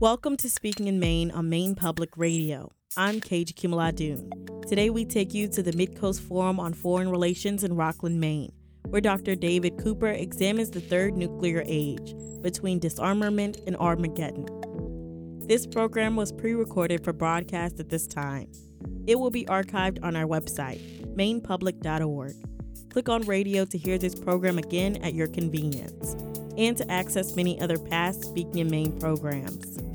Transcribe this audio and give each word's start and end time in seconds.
Welcome 0.00 0.36
to 0.36 0.48
Speaking 0.48 0.86
in 0.86 1.00
Maine 1.00 1.32
on 1.32 1.48
Maine 1.48 1.74
Public 1.74 2.16
Radio. 2.16 2.70
I'm 2.96 3.20
Kage 3.20 3.56
Kimaladoon. 3.56 4.68
Today 4.68 4.90
we 4.90 5.04
take 5.04 5.34
you 5.34 5.48
to 5.48 5.60
the 5.60 5.72
Midcoast 5.72 6.20
Forum 6.20 6.60
on 6.60 6.72
Foreign 6.72 7.08
Relations 7.08 7.64
in 7.64 7.74
Rockland, 7.74 8.20
Maine, 8.20 8.52
where 8.90 9.00
Dr. 9.00 9.34
David 9.34 9.76
Cooper 9.82 10.10
examines 10.10 10.70
the 10.70 10.80
third 10.80 11.16
nuclear 11.16 11.64
age 11.66 12.14
between 12.42 12.78
disarmament 12.78 13.58
and 13.66 13.76
Armageddon. 13.78 14.46
This 15.48 15.66
program 15.66 16.14
was 16.14 16.30
pre 16.30 16.54
recorded 16.54 17.02
for 17.02 17.12
broadcast 17.12 17.80
at 17.80 17.88
this 17.88 18.06
time. 18.06 18.52
It 19.08 19.18
will 19.18 19.32
be 19.32 19.46
archived 19.46 19.98
on 20.04 20.14
our 20.14 20.26
website, 20.26 20.80
mainepublic.org. 21.16 22.34
Click 22.92 23.08
on 23.08 23.22
radio 23.22 23.64
to 23.64 23.76
hear 23.76 23.98
this 23.98 24.14
program 24.14 24.58
again 24.58 24.98
at 24.98 25.14
your 25.14 25.26
convenience 25.26 26.14
and 26.56 26.76
to 26.76 26.88
access 26.88 27.34
many 27.34 27.60
other 27.60 27.78
past 27.78 28.22
Speaking 28.24 28.58
in 28.58 28.70
Maine 28.70 29.00
programs. 29.00 29.87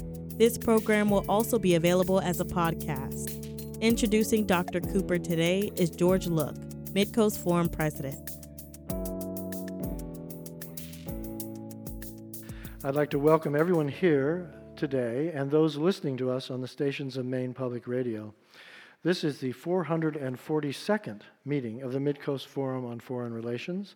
This 0.43 0.57
program 0.57 1.09
will 1.09 1.23
also 1.29 1.57
be 1.57 1.75
available 1.75 2.19
as 2.19 2.41
a 2.41 2.43
podcast. 2.43 3.79
Introducing 3.79 4.45
Dr. 4.45 4.81
Cooper 4.81 5.17
today 5.17 5.71
is 5.77 5.89
George 5.89 6.27
Look, 6.27 6.55
Midcoast 6.91 7.41
Forum 7.41 7.69
President. 7.69 8.29
I'd 12.83 12.93
like 12.93 13.09
to 13.11 13.19
welcome 13.19 13.55
everyone 13.55 13.87
here 13.87 14.53
today 14.75 15.31
and 15.33 15.49
those 15.49 15.77
listening 15.77 16.17
to 16.17 16.29
us 16.29 16.51
on 16.51 16.59
the 16.59 16.67
stations 16.67 17.15
of 17.15 17.25
Maine 17.25 17.53
Public 17.53 17.87
Radio. 17.87 18.33
This 19.01 19.23
is 19.23 19.39
the 19.39 19.53
442nd 19.53 21.21
meeting 21.45 21.81
of 21.83 21.93
the 21.93 21.99
Midcoast 21.99 22.47
Forum 22.47 22.85
on 22.85 22.99
Foreign 22.99 23.33
Relations. 23.33 23.95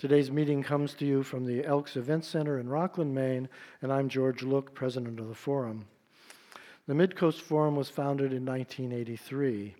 Today's 0.00 0.30
meeting 0.30 0.62
comes 0.62 0.94
to 0.94 1.04
you 1.04 1.22
from 1.22 1.44
the 1.44 1.62
Elks 1.62 1.94
Event 1.94 2.24
Center 2.24 2.58
in 2.58 2.70
Rockland, 2.70 3.14
Maine, 3.14 3.50
and 3.82 3.92
I'm 3.92 4.08
George 4.08 4.42
Look, 4.42 4.72
president 4.72 5.20
of 5.20 5.28
the 5.28 5.34
forum. 5.34 5.84
The 6.86 6.94
Midcoast 6.94 7.42
Forum 7.42 7.76
was 7.76 7.90
founded 7.90 8.32
in 8.32 8.46
1983. 8.46 9.74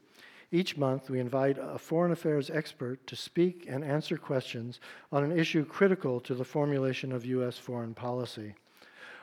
Each 0.53 0.77
month, 0.77 1.09
we 1.09 1.21
invite 1.21 1.57
a 1.59 1.79
foreign 1.79 2.13
affairs 2.13 2.51
expert 2.51 3.07
to 3.07 3.17
speak 3.17 3.65
and 3.67 3.83
answer 3.83 4.19
questions 4.19 4.79
on 5.11 5.25
an 5.25 5.33
issue 5.33 5.65
critical 5.65 6.21
to 6.21 6.35
the 6.35 6.45
formulation 6.45 7.13
of 7.13 7.25
U.S. 7.25 7.57
foreign 7.57 7.95
policy. 7.95 8.53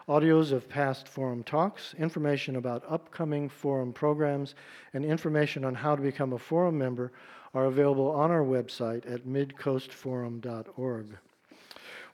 Audios 0.09 0.52
of 0.52 0.67
past 0.67 1.08
forum 1.08 1.44
talks, 1.44 1.94
information 2.00 2.56
about 2.56 2.84
upcoming 2.89 3.50
forum 3.50 3.94
programs, 3.94 4.56
and 4.95 5.06
information 5.06 5.64
on 5.64 5.76
how 5.76 5.95
to 5.95 6.02
become 6.02 6.34
a 6.34 6.39
forum 6.39 6.76
member 6.76 7.11
are 7.53 7.66
available 7.66 8.12
on 8.12 8.31
our 8.31 8.44
website 8.44 9.12
at 9.12 9.26
midcoastforum.org. 9.26 11.17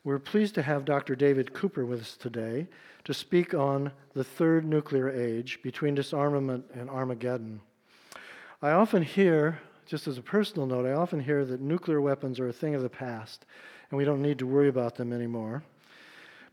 We're 0.04 0.20
pleased 0.20 0.56
to 0.56 0.62
have 0.62 0.86
Dr. 0.86 1.16
David 1.16 1.54
Cooper 1.54 1.86
with 1.86 2.02
us 2.02 2.18
today 2.18 2.68
to 3.06 3.14
speak 3.14 3.54
on 3.54 3.92
the 4.14 4.24
third 4.24 4.66
nuclear 4.66 5.10
age 5.10 5.60
between 5.64 5.96
disarmament 5.96 6.66
and 6.74 6.90
Armageddon. 6.90 7.62
I 8.62 8.72
often 8.72 9.04
hear, 9.04 9.60
just 9.86 10.08
as 10.08 10.18
a 10.18 10.22
personal 10.22 10.68
note, 10.68 10.86
I 10.86 10.94
often 10.94 11.20
hear 11.20 11.46
that 11.46 11.62
nuclear 11.62 12.02
weapons 12.02 12.40
are 12.40 12.50
a 12.50 12.54
thing 12.54 12.76
of 12.76 12.82
the 12.82 12.90
past 12.90 13.46
and 13.90 13.98
we 13.98 14.06
don't 14.06 14.22
need 14.22 14.40
to 14.40 14.48
worry 14.48 14.70
about 14.70 14.96
them 14.96 15.14
anymore. 15.14 15.64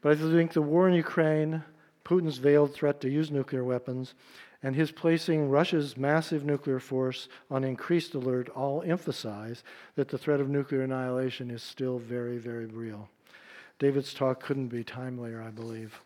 But 0.02 0.12
I 0.12 0.14
think 0.16 0.52
the 0.52 0.62
war 0.62 0.88
in 0.88 0.94
Ukraine, 0.94 1.62
Putin's 2.04 2.38
veiled 2.38 2.74
threat 2.74 3.00
to 3.00 3.10
use 3.10 3.30
nuclear 3.30 3.64
weapons, 3.64 4.14
and 4.62 4.76
his 4.76 4.90
placing 4.90 5.48
Russia's 5.48 5.96
massive 5.96 6.44
nuclear 6.44 6.78
force 6.78 7.28
on 7.50 7.64
increased 7.64 8.14
alert 8.14 8.48
all 8.50 8.82
emphasize 8.82 9.64
that 9.94 10.08
the 10.08 10.18
threat 10.18 10.40
of 10.40 10.48
nuclear 10.48 10.82
annihilation 10.82 11.50
is 11.50 11.62
still 11.62 11.98
very, 11.98 12.38
very 12.38 12.66
real. 12.66 13.08
David's 13.78 14.12
talk 14.12 14.42
couldn't 14.42 14.68
be 14.68 14.84
timelier, 14.84 15.42
I 15.42 15.50
believe. 15.50 16.00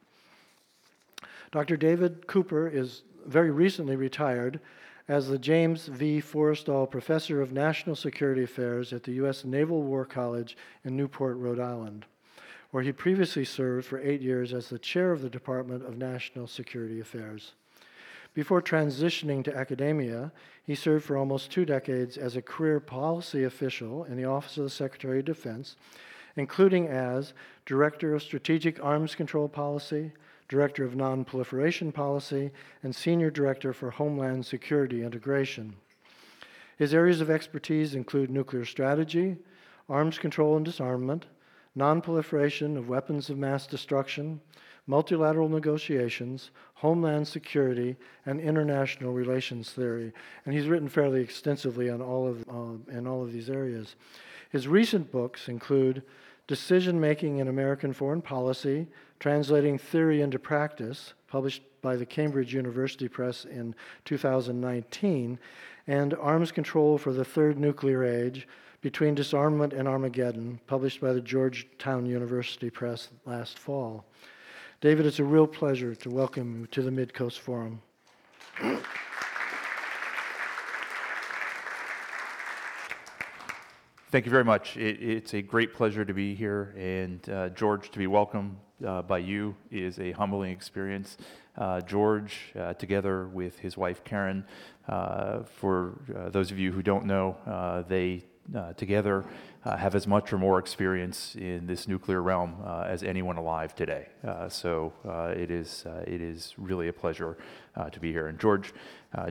Dr. 1.50 1.76
David 1.76 2.26
Cooper 2.26 2.68
is 2.68 3.02
very 3.26 3.50
recently 3.50 3.96
retired 3.96 4.60
as 5.08 5.28
the 5.28 5.38
James 5.38 5.86
V. 5.86 6.20
Forrestal 6.20 6.90
Professor 6.90 7.42
of 7.42 7.52
National 7.52 7.96
Security 7.96 8.44
Affairs 8.44 8.92
at 8.92 9.02
the 9.02 9.12
U.S. 9.14 9.44
Naval 9.44 9.82
War 9.82 10.04
College 10.04 10.56
in 10.84 10.96
Newport, 10.96 11.36
Rhode 11.36 11.60
Island, 11.60 12.06
where 12.70 12.82
he 12.82 12.92
previously 12.92 13.44
served 13.44 13.86
for 13.86 14.00
eight 14.00 14.22
years 14.22 14.54
as 14.54 14.68
the 14.68 14.78
chair 14.78 15.12
of 15.12 15.20
the 15.20 15.28
Department 15.28 15.84
of 15.84 15.98
National 15.98 16.46
Security 16.46 17.00
Affairs. 17.00 17.52
Before 18.34 18.60
transitioning 18.60 19.44
to 19.44 19.56
academia, 19.56 20.32
he 20.64 20.74
served 20.74 21.04
for 21.04 21.16
almost 21.16 21.52
two 21.52 21.64
decades 21.64 22.16
as 22.16 22.34
a 22.34 22.42
career 22.42 22.80
policy 22.80 23.44
official 23.44 24.02
in 24.04 24.16
the 24.16 24.24
Office 24.24 24.58
of 24.58 24.64
the 24.64 24.70
Secretary 24.70 25.20
of 25.20 25.24
Defense, 25.24 25.76
including 26.34 26.88
as 26.88 27.32
Director 27.64 28.12
of 28.12 28.22
Strategic 28.22 28.82
Arms 28.82 29.14
Control 29.14 29.48
Policy, 29.48 30.10
Director 30.48 30.84
of 30.84 30.94
Nonproliferation 30.94 31.94
Policy, 31.94 32.50
and 32.82 32.94
Senior 32.94 33.30
Director 33.30 33.72
for 33.72 33.92
Homeland 33.92 34.44
Security 34.44 35.04
Integration. 35.04 35.76
His 36.76 36.92
areas 36.92 37.20
of 37.20 37.30
expertise 37.30 37.94
include 37.94 38.30
nuclear 38.30 38.64
strategy, 38.64 39.36
arms 39.88 40.18
control 40.18 40.56
and 40.56 40.64
disarmament, 40.64 41.26
nonproliferation 41.76 42.76
of 42.76 42.88
weapons 42.88 43.30
of 43.30 43.38
mass 43.38 43.66
destruction, 43.68 44.40
multilateral 44.86 45.48
negotiations, 45.48 46.50
homeland 46.74 47.26
security, 47.26 47.96
and 48.26 48.40
international 48.40 49.12
relations 49.12 49.70
theory. 49.70 50.12
And 50.44 50.54
he's 50.54 50.66
written 50.66 50.88
fairly 50.88 51.20
extensively 51.20 51.88
on 51.88 52.02
all 52.02 52.28
of, 52.28 52.44
uh, 52.48 52.92
in 52.96 53.06
all 53.06 53.22
of 53.22 53.32
these 53.32 53.48
areas. 53.48 53.96
His 54.50 54.68
recent 54.68 55.10
books 55.10 55.48
include 55.48 56.02
Decision 56.46 57.00
Making 57.00 57.38
in 57.38 57.48
American 57.48 57.92
Foreign 57.94 58.20
Policy, 58.20 58.86
Translating 59.18 59.78
Theory 59.78 60.20
into 60.20 60.38
Practice, 60.38 61.14
published 61.26 61.62
by 61.80 61.96
the 61.96 62.04
Cambridge 62.04 62.52
University 62.52 63.08
Press 63.08 63.46
in 63.46 63.74
2019, 64.04 65.38
and 65.86 66.14
Arms 66.14 66.52
Control 66.52 66.98
for 66.98 67.12
the 67.12 67.24
Third 67.24 67.58
Nuclear 67.58 68.04
Age, 68.04 68.46
Between 68.82 69.14
Disarmament 69.14 69.72
and 69.72 69.88
Armageddon, 69.88 70.60
published 70.66 71.00
by 71.00 71.14
the 71.14 71.20
Georgetown 71.22 72.04
University 72.04 72.68
Press 72.68 73.08
last 73.24 73.58
fall. 73.58 74.04
David, 74.84 75.06
it's 75.06 75.18
a 75.18 75.24
real 75.24 75.46
pleasure 75.46 75.94
to 75.94 76.10
welcome 76.10 76.60
you 76.60 76.66
to 76.66 76.82
the 76.82 76.90
Midcoast 76.90 77.38
Forum. 77.38 77.80
Thank 84.10 84.26
you 84.26 84.30
very 84.30 84.44
much. 84.44 84.76
It, 84.76 85.02
it's 85.02 85.32
a 85.32 85.40
great 85.40 85.72
pleasure 85.72 86.04
to 86.04 86.12
be 86.12 86.34
here, 86.34 86.74
and 86.76 87.26
uh, 87.30 87.48
George, 87.48 87.92
to 87.92 87.98
be 87.98 88.06
welcomed 88.06 88.58
uh, 88.86 89.00
by 89.00 89.16
you 89.16 89.56
is 89.70 89.98
a 90.00 90.12
humbling 90.12 90.50
experience. 90.50 91.16
Uh, 91.56 91.80
George, 91.80 92.52
uh, 92.54 92.74
together 92.74 93.28
with 93.28 93.58
his 93.58 93.78
wife 93.78 94.04
Karen, 94.04 94.44
uh, 94.86 95.44
for 95.44 95.94
uh, 96.14 96.28
those 96.28 96.50
of 96.50 96.58
you 96.58 96.72
who 96.72 96.82
don't 96.82 97.06
know, 97.06 97.38
they 97.88 98.22
together 98.76 99.24
uh, 99.64 99.76
have 99.76 99.94
as 99.94 100.06
much 100.06 100.32
or 100.32 100.38
more 100.38 100.58
experience 100.58 101.34
in 101.36 101.66
this 101.66 101.88
nuclear 101.88 102.22
realm 102.22 102.56
uh, 102.64 102.84
as 102.86 103.02
anyone 103.02 103.36
alive 103.36 103.74
today. 103.74 104.08
Uh, 104.26 104.48
so 104.48 104.92
uh, 105.08 105.32
it 105.36 105.50
is 105.50 105.84
uh, 105.86 106.04
it 106.06 106.20
is 106.20 106.54
really 106.58 106.88
a 106.88 106.92
pleasure 106.92 107.36
uh, 107.76 107.88
to 107.90 107.98
be 107.98 108.12
here. 108.12 108.28
And 108.28 108.38
George 108.38 108.72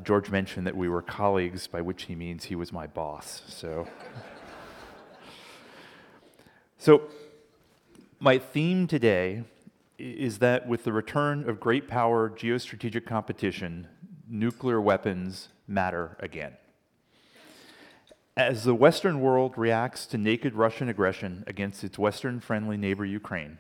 George 0.04 0.30
mentioned 0.30 0.66
that 0.66 0.78
we 0.78 0.88
were 0.88 1.02
colleagues, 1.02 1.68
by 1.68 1.82
which 1.82 2.04
he 2.04 2.16
means 2.16 2.46
he 2.46 2.56
was 2.56 2.72
my 2.72 2.88
boss. 2.88 3.42
So 3.48 3.86
so 6.78 7.10
my 8.20 8.38
theme 8.38 8.88
today 8.88 9.44
is 10.00 10.40
that 10.40 10.68
with 10.68 10.86
the 10.86 10.94
return 10.94 11.48
of 11.50 11.60
great 11.60 11.88
power 11.88 12.30
geostrategic 12.30 13.06
competition, 13.06 13.88
nuclear 14.28 14.80
weapons 14.82 15.50
matter 15.68 16.18
again. 16.20 16.54
As 18.36 18.64
the 18.64 18.74
Western 18.74 19.22
world 19.22 19.60
reacts 19.60 20.08
to 20.08 20.18
naked 20.18 20.56
Russian 20.56 20.90
aggression 20.90 21.44
against 21.46 21.84
its 21.84 22.00
Western 22.00 22.40
friendly 22.40 22.78
neighbor 22.78 23.06
Ukraine, 23.06 23.60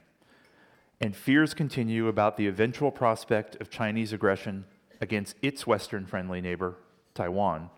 and 1.00 1.16
fears 1.16 1.54
continue 1.54 2.08
about 2.08 2.38
the 2.38 2.48
eventual 2.48 2.90
prospect 2.90 3.56
of 3.62 3.70
Chinese 3.70 4.14
aggression 4.14 4.66
against 5.00 5.36
its 5.44 5.68
Western 5.68 6.08
friendly 6.08 6.42
neighbor, 6.42 6.78
Taiwan, 7.14 7.70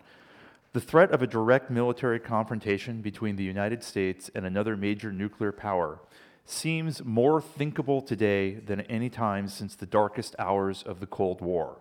the 0.72 0.80
threat 0.80 1.10
of 1.10 1.20
a 1.20 1.26
direct 1.26 1.70
military 1.70 2.18
confrontation 2.18 3.02
between 3.02 3.36
the 3.36 3.44
United 3.44 3.84
States 3.84 4.30
and 4.34 4.46
another 4.46 4.74
major 4.74 5.12
nuclear 5.12 5.52
power 5.52 5.98
seems 6.46 7.04
more 7.04 7.42
thinkable 7.42 8.00
today 8.00 8.54
than 8.54 8.80
at 8.80 8.90
any 8.90 9.10
time 9.10 9.48
since 9.48 9.74
the 9.74 9.84
darkest 9.84 10.34
hours 10.38 10.82
of 10.82 11.00
the 11.00 11.06
Cold 11.06 11.42
War, 11.42 11.76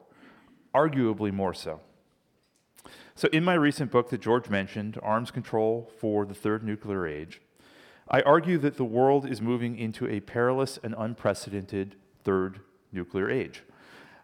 arguably 0.73 1.31
more 1.31 1.53
so. 1.53 1.79
So, 3.17 3.29
in 3.29 3.45
my 3.45 3.53
recent 3.53 3.91
book 3.91 4.09
that 4.09 4.19
George 4.19 4.49
mentioned, 4.49 4.99
Arms 5.01 5.31
Control 5.31 5.89
for 6.01 6.25
the 6.25 6.33
Third 6.33 6.65
Nuclear 6.65 7.07
Age, 7.07 7.39
I 8.09 8.19
argue 8.19 8.57
that 8.57 8.75
the 8.75 8.83
world 8.83 9.25
is 9.25 9.41
moving 9.41 9.79
into 9.79 10.05
a 10.05 10.19
perilous 10.19 10.77
and 10.83 10.93
unprecedented 10.97 11.95
third 12.25 12.59
nuclear 12.91 13.31
age. 13.31 13.63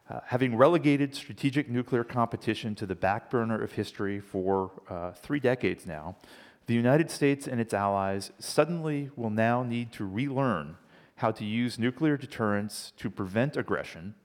Uh, 0.09 0.19
having 0.25 0.57
relegated 0.57 1.15
strategic 1.15 1.69
nuclear 1.69 2.03
competition 2.03 2.75
to 2.75 2.85
the 2.85 2.93
back 2.93 3.29
burner 3.29 3.63
of 3.63 3.71
history 3.71 4.19
for 4.19 4.71
uh, 4.89 5.11
three 5.13 5.39
decades 5.39 5.85
now, 5.85 6.17
the 6.65 6.73
United 6.73 7.09
States 7.09 7.47
and 7.47 7.61
its 7.61 7.73
allies 7.73 8.33
suddenly 8.39 9.09
will 9.15 9.29
now 9.29 9.63
need 9.63 9.93
to 9.93 10.05
relearn 10.05 10.75
how 11.15 11.31
to 11.31 11.45
use 11.45 11.79
nuclear 11.79 12.17
deterrence 12.17 12.91
to 12.97 13.09
prevent 13.09 13.55
aggression 13.55 14.15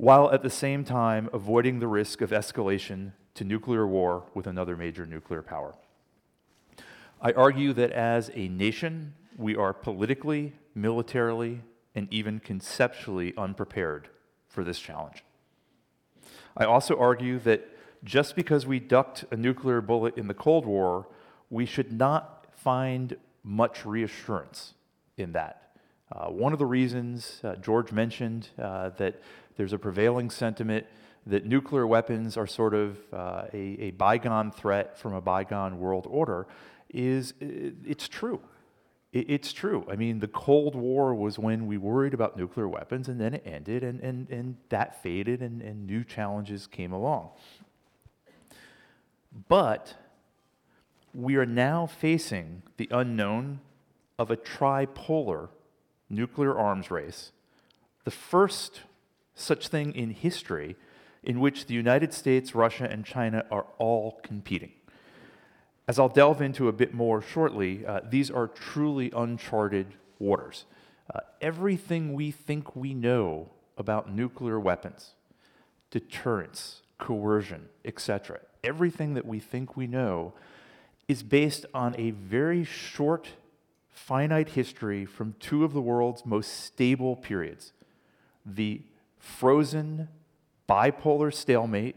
while 0.00 0.32
at 0.32 0.42
the 0.42 0.48
same 0.48 0.82
time 0.82 1.28
avoiding 1.30 1.78
the 1.78 1.86
risk 1.86 2.22
of 2.22 2.30
escalation 2.30 3.12
to 3.40 3.44
nuclear 3.44 3.86
war 3.86 4.24
with 4.34 4.46
another 4.46 4.76
major 4.76 5.06
nuclear 5.06 5.40
power. 5.40 5.74
I 7.22 7.32
argue 7.32 7.72
that 7.72 7.90
as 7.90 8.30
a 8.34 8.48
nation, 8.48 9.14
we 9.38 9.56
are 9.56 9.72
politically, 9.72 10.52
militarily, 10.74 11.62
and 11.94 12.06
even 12.12 12.40
conceptually 12.40 13.32
unprepared 13.38 14.10
for 14.46 14.62
this 14.62 14.78
challenge. 14.78 15.24
I 16.54 16.66
also 16.66 16.98
argue 16.98 17.38
that 17.38 17.66
just 18.04 18.36
because 18.36 18.66
we 18.66 18.78
ducked 18.78 19.24
a 19.30 19.36
nuclear 19.38 19.80
bullet 19.80 20.18
in 20.18 20.26
the 20.26 20.34
Cold 20.34 20.66
War, 20.66 21.08
we 21.48 21.64
should 21.64 21.92
not 21.92 22.44
find 22.54 23.16
much 23.42 23.86
reassurance 23.86 24.74
in 25.16 25.32
that. 25.32 25.72
Uh, 26.12 26.26
one 26.26 26.52
of 26.52 26.58
the 26.58 26.66
reasons 26.66 27.40
uh, 27.42 27.56
George 27.56 27.90
mentioned 27.90 28.50
uh, 28.58 28.90
that 28.98 29.22
there's 29.56 29.72
a 29.72 29.78
prevailing 29.78 30.28
sentiment 30.28 30.84
that 31.26 31.44
nuclear 31.44 31.86
weapons 31.86 32.36
are 32.36 32.46
sort 32.46 32.74
of 32.74 32.98
uh, 33.12 33.44
a, 33.52 33.76
a, 33.80 33.90
bygone 33.92 34.50
threat 34.50 34.98
from 34.98 35.14
a 35.14 35.20
bygone 35.20 35.78
world 35.78 36.06
order 36.08 36.46
is 36.88 37.34
it's 37.40 38.08
true. 38.08 38.40
It's 39.12 39.52
true. 39.52 39.84
I 39.90 39.96
mean, 39.96 40.20
the 40.20 40.28
Cold 40.28 40.76
War 40.76 41.14
was 41.16 41.36
when 41.36 41.66
we 41.66 41.76
worried 41.76 42.14
about 42.14 42.36
nuclear 42.36 42.68
weapons, 42.68 43.08
and 43.08 43.20
then 43.20 43.34
it 43.34 43.42
ended, 43.44 43.82
and, 43.82 44.00
and, 44.00 44.30
and 44.30 44.56
that 44.68 45.02
faded, 45.02 45.42
and, 45.42 45.60
and 45.62 45.84
new 45.84 46.04
challenges 46.04 46.68
came 46.68 46.92
along. 46.92 47.30
But 49.48 49.94
we 51.12 51.34
are 51.34 51.46
now 51.46 51.86
facing 51.86 52.62
the 52.76 52.88
unknown 52.92 53.60
of 54.16 54.30
a 54.30 54.36
tripolar 54.36 55.48
nuclear 56.08 56.56
arms 56.56 56.88
race, 56.88 57.32
the 58.04 58.12
first 58.12 58.82
such 59.34 59.66
thing 59.66 59.92
in 59.92 60.10
history 60.10 60.76
in 61.22 61.40
which 61.40 61.66
the 61.66 61.74
United 61.74 62.12
States, 62.14 62.54
Russia, 62.54 62.88
and 62.90 63.04
China 63.04 63.44
are 63.50 63.66
all 63.78 64.20
competing. 64.22 64.72
As 65.86 65.98
I'll 65.98 66.08
delve 66.08 66.40
into 66.40 66.68
a 66.68 66.72
bit 66.72 66.94
more 66.94 67.20
shortly, 67.20 67.84
uh, 67.84 68.00
these 68.08 68.30
are 68.30 68.46
truly 68.46 69.12
uncharted 69.14 69.94
waters. 70.18 70.64
Uh, 71.12 71.20
everything 71.40 72.14
we 72.14 72.30
think 72.30 72.76
we 72.76 72.94
know 72.94 73.48
about 73.76 74.12
nuclear 74.12 74.60
weapons, 74.60 75.14
deterrence, 75.90 76.82
coercion, 76.98 77.68
etc., 77.84 78.38
everything 78.62 79.14
that 79.14 79.26
we 79.26 79.40
think 79.40 79.76
we 79.76 79.86
know 79.86 80.32
is 81.08 81.22
based 81.22 81.66
on 81.74 81.94
a 81.98 82.10
very 82.10 82.62
short, 82.62 83.30
finite 83.90 84.50
history 84.50 85.04
from 85.04 85.34
two 85.40 85.64
of 85.64 85.72
the 85.72 85.80
world's 85.80 86.24
most 86.24 86.64
stable 86.64 87.16
periods 87.16 87.72
the 88.46 88.82
frozen 89.18 90.08
bipolar 90.70 91.34
stalemate 91.34 91.96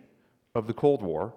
of 0.55 0.65
the 0.65 0.73
Cold 0.73 1.03
War, 1.03 1.33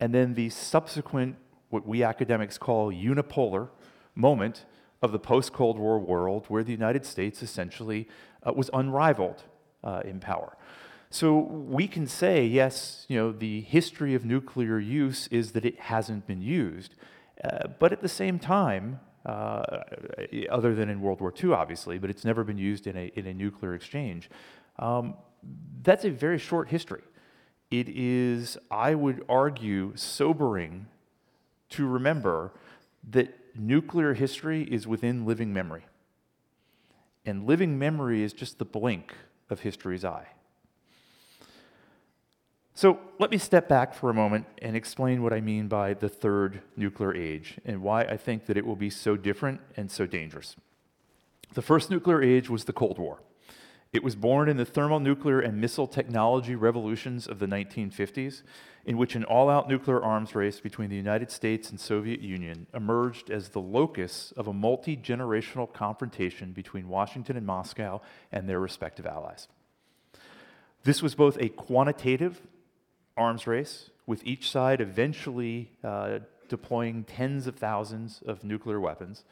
and 0.00 0.14
then 0.14 0.34
the 0.34 0.48
subsequent, 0.48 1.36
what 1.68 1.86
we 1.86 2.02
academics 2.02 2.56
call 2.56 2.90
unipolar 2.90 3.68
moment 4.14 4.64
of 5.02 5.12
the 5.12 5.18
post 5.18 5.52
Cold 5.52 5.78
War 5.78 5.98
world, 5.98 6.46
where 6.48 6.64
the 6.64 6.72
United 6.72 7.04
States 7.04 7.42
essentially 7.42 8.08
uh, 8.42 8.52
was 8.52 8.70
unrivaled 8.72 9.42
uh, 9.82 10.00
in 10.04 10.20
power. 10.20 10.56
So 11.10 11.38
we 11.38 11.86
can 11.86 12.06
say, 12.06 12.44
yes, 12.44 13.04
you 13.08 13.16
know, 13.16 13.30
the 13.30 13.60
history 13.60 14.14
of 14.14 14.24
nuclear 14.24 14.78
use 14.78 15.28
is 15.28 15.52
that 15.52 15.64
it 15.64 15.78
hasn't 15.78 16.26
been 16.26 16.40
used. 16.40 16.94
Uh, 17.42 17.68
but 17.78 17.92
at 17.92 18.00
the 18.00 18.08
same 18.08 18.38
time, 18.38 19.00
uh, 19.26 19.62
other 20.50 20.74
than 20.74 20.88
in 20.88 21.00
World 21.00 21.20
War 21.20 21.32
II, 21.42 21.52
obviously, 21.52 21.98
but 21.98 22.10
it's 22.10 22.24
never 22.24 22.42
been 22.42 22.58
used 22.58 22.86
in 22.86 22.96
a, 22.96 23.12
in 23.14 23.26
a 23.26 23.34
nuclear 23.34 23.74
exchange. 23.74 24.30
Um, 24.78 25.14
that's 25.82 26.04
a 26.04 26.10
very 26.10 26.38
short 26.38 26.68
history. 26.68 27.02
It 27.70 27.88
is, 27.88 28.56
I 28.70 28.94
would 28.94 29.24
argue, 29.28 29.92
sobering 29.96 30.86
to 31.70 31.86
remember 31.86 32.52
that 33.10 33.34
nuclear 33.56 34.14
history 34.14 34.62
is 34.62 34.86
within 34.86 35.26
living 35.26 35.52
memory. 35.52 35.84
And 37.26 37.46
living 37.46 37.78
memory 37.78 38.22
is 38.22 38.32
just 38.32 38.58
the 38.58 38.64
blink 38.64 39.14
of 39.50 39.60
history's 39.60 40.04
eye. 40.04 40.28
So 42.74 42.98
let 43.20 43.30
me 43.30 43.38
step 43.38 43.68
back 43.68 43.94
for 43.94 44.10
a 44.10 44.14
moment 44.14 44.46
and 44.60 44.76
explain 44.76 45.22
what 45.22 45.32
I 45.32 45.40
mean 45.40 45.68
by 45.68 45.94
the 45.94 46.08
third 46.08 46.60
nuclear 46.76 47.14
age 47.14 47.58
and 47.64 47.82
why 47.82 48.02
I 48.02 48.16
think 48.16 48.46
that 48.46 48.56
it 48.56 48.66
will 48.66 48.76
be 48.76 48.90
so 48.90 49.16
different 49.16 49.60
and 49.76 49.90
so 49.90 50.06
dangerous. 50.06 50.56
The 51.54 51.62
first 51.62 51.88
nuclear 51.88 52.20
age 52.20 52.50
was 52.50 52.64
the 52.64 52.72
Cold 52.72 52.98
War. 52.98 53.20
It 53.94 54.02
was 54.02 54.16
born 54.16 54.48
in 54.48 54.56
the 54.56 54.64
thermonuclear 54.64 55.38
and 55.38 55.60
missile 55.60 55.86
technology 55.86 56.56
revolutions 56.56 57.28
of 57.28 57.38
the 57.38 57.46
1950s, 57.46 58.42
in 58.84 58.98
which 58.98 59.14
an 59.14 59.22
all 59.22 59.48
out 59.48 59.68
nuclear 59.68 60.02
arms 60.02 60.34
race 60.34 60.58
between 60.58 60.90
the 60.90 60.96
United 60.96 61.30
States 61.30 61.70
and 61.70 61.78
Soviet 61.78 62.20
Union 62.20 62.66
emerged 62.74 63.30
as 63.30 63.50
the 63.50 63.60
locus 63.60 64.32
of 64.36 64.48
a 64.48 64.52
multi 64.52 64.96
generational 64.96 65.72
confrontation 65.72 66.50
between 66.50 66.88
Washington 66.88 67.36
and 67.36 67.46
Moscow 67.46 68.00
and 68.32 68.48
their 68.48 68.58
respective 68.58 69.06
allies. 69.06 69.46
This 70.82 71.00
was 71.00 71.14
both 71.14 71.38
a 71.40 71.48
quantitative 71.48 72.40
arms 73.16 73.46
race, 73.46 73.90
with 74.06 74.26
each 74.26 74.50
side 74.50 74.80
eventually 74.80 75.70
uh, 75.84 76.18
deploying 76.48 77.04
tens 77.04 77.46
of 77.46 77.54
thousands 77.54 78.22
of 78.26 78.42
nuclear 78.42 78.80
weapons, 78.80 79.22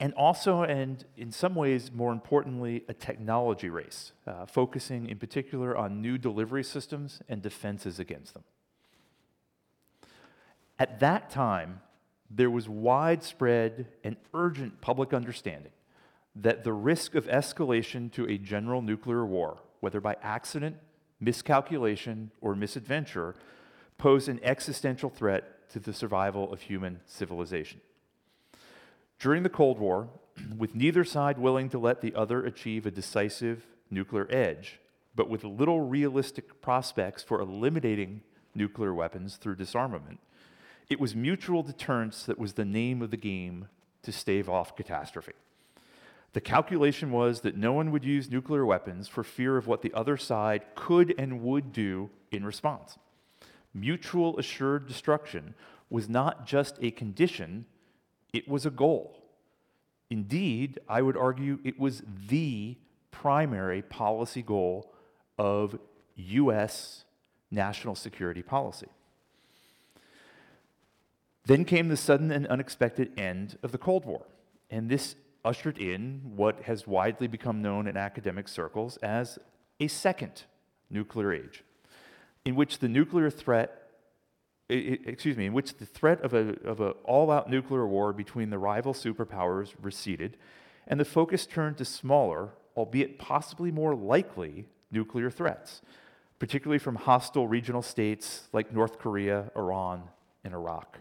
and 0.00 0.14
also, 0.14 0.62
and 0.62 1.04
in 1.16 1.32
some 1.32 1.54
ways 1.54 1.90
more 1.92 2.12
importantly, 2.12 2.84
a 2.88 2.94
technology 2.94 3.68
race, 3.68 4.12
uh, 4.26 4.46
focusing 4.46 5.08
in 5.08 5.18
particular 5.18 5.76
on 5.76 6.00
new 6.00 6.18
delivery 6.18 6.62
systems 6.62 7.20
and 7.28 7.42
defenses 7.42 7.98
against 7.98 8.34
them. 8.34 8.44
At 10.78 11.00
that 11.00 11.30
time, 11.30 11.80
there 12.30 12.50
was 12.50 12.68
widespread 12.68 13.88
and 14.04 14.16
urgent 14.34 14.80
public 14.80 15.12
understanding 15.12 15.72
that 16.36 16.62
the 16.62 16.72
risk 16.72 17.16
of 17.16 17.26
escalation 17.26 18.12
to 18.12 18.28
a 18.28 18.38
general 18.38 18.82
nuclear 18.82 19.26
war, 19.26 19.58
whether 19.80 20.00
by 20.00 20.16
accident 20.22 20.76
miscalculation, 21.20 22.30
or 22.40 22.54
misadventure 22.54 23.34
posed 23.96 24.28
an 24.28 24.38
existential 24.44 25.10
threat 25.10 25.68
to 25.68 25.80
the 25.80 25.92
survival 25.92 26.52
of 26.52 26.60
human 26.60 27.00
civilization. 27.06 27.80
During 29.18 29.42
the 29.42 29.48
Cold 29.48 29.78
War, 29.78 30.08
with 30.56 30.74
neither 30.74 31.04
side 31.04 31.38
willing 31.38 31.68
to 31.70 31.78
let 31.78 32.00
the 32.00 32.14
other 32.14 32.44
achieve 32.44 32.86
a 32.86 32.90
decisive 32.90 33.66
nuclear 33.90 34.26
edge, 34.30 34.80
but 35.14 35.28
with 35.28 35.42
little 35.44 35.80
realistic 35.80 36.60
prospects 36.60 37.22
for 37.22 37.40
eliminating 37.40 38.22
nuclear 38.54 38.94
weapons 38.94 39.36
through 39.36 39.56
disarmament, 39.56 40.20
it 40.88 41.00
was 41.00 41.14
mutual 41.14 41.62
deterrence 41.62 42.22
that 42.22 42.38
was 42.38 42.54
the 42.54 42.64
name 42.64 43.02
of 43.02 43.10
the 43.10 43.16
game 43.16 43.68
to 44.02 44.12
stave 44.12 44.48
off 44.48 44.76
catastrophe. 44.76 45.32
The 46.34 46.40
calculation 46.40 47.10
was 47.10 47.40
that 47.40 47.56
no 47.56 47.72
one 47.72 47.90
would 47.90 48.04
use 48.04 48.30
nuclear 48.30 48.64
weapons 48.64 49.08
for 49.08 49.24
fear 49.24 49.56
of 49.56 49.66
what 49.66 49.82
the 49.82 49.92
other 49.92 50.16
side 50.16 50.62
could 50.74 51.14
and 51.18 51.42
would 51.42 51.72
do 51.72 52.10
in 52.30 52.44
response. 52.44 52.98
Mutual 53.74 54.38
assured 54.38 54.86
destruction 54.86 55.54
was 55.90 56.08
not 56.08 56.46
just 56.46 56.78
a 56.80 56.90
condition, 56.90 57.64
it 58.32 58.48
was 58.48 58.66
a 58.66 58.70
goal. 58.70 59.22
Indeed, 60.10 60.78
I 60.88 61.02
would 61.02 61.16
argue 61.16 61.58
it 61.64 61.78
was 61.78 62.02
the 62.28 62.76
primary 63.10 63.82
policy 63.82 64.42
goal 64.42 64.92
of 65.38 65.78
U.S. 66.16 67.04
national 67.50 67.94
security 67.94 68.42
policy. 68.42 68.88
Then 71.44 71.64
came 71.64 71.88
the 71.88 71.96
sudden 71.96 72.30
and 72.30 72.46
unexpected 72.46 73.18
end 73.18 73.58
of 73.62 73.72
the 73.72 73.78
Cold 73.78 74.04
War, 74.04 74.26
and 74.70 74.88
this 74.88 75.14
ushered 75.44 75.78
in 75.78 76.20
what 76.36 76.62
has 76.62 76.86
widely 76.86 77.26
become 77.26 77.62
known 77.62 77.86
in 77.86 77.96
academic 77.96 78.48
circles 78.48 78.98
as 78.98 79.38
a 79.80 79.88
second 79.88 80.42
nuclear 80.90 81.32
age, 81.32 81.64
in 82.44 82.54
which 82.54 82.80
the 82.80 82.88
nuclear 82.88 83.30
threat 83.30 83.77
excuse 84.68 85.36
me, 85.36 85.46
in 85.46 85.52
which 85.52 85.76
the 85.76 85.86
threat 85.86 86.20
of 86.22 86.34
an 86.34 86.58
of 86.64 86.80
a 86.80 86.90
all-out 87.04 87.48
nuclear 87.50 87.86
war 87.86 88.12
between 88.12 88.50
the 88.50 88.58
rival 88.58 88.92
superpowers 88.92 89.74
receded, 89.80 90.36
and 90.86 90.98
the 91.00 91.04
focus 91.04 91.46
turned 91.46 91.78
to 91.78 91.84
smaller, 91.84 92.50
albeit 92.76 93.18
possibly 93.18 93.70
more 93.70 93.94
likely, 93.94 94.66
nuclear 94.90 95.30
threats, 95.30 95.82
particularly 96.38 96.78
from 96.78 96.96
hostile 96.96 97.48
regional 97.48 97.82
states 97.82 98.48
like 98.52 98.72
North 98.72 98.98
Korea, 98.98 99.50
Iran, 99.56 100.04
and 100.44 100.54
Iraq. 100.54 100.98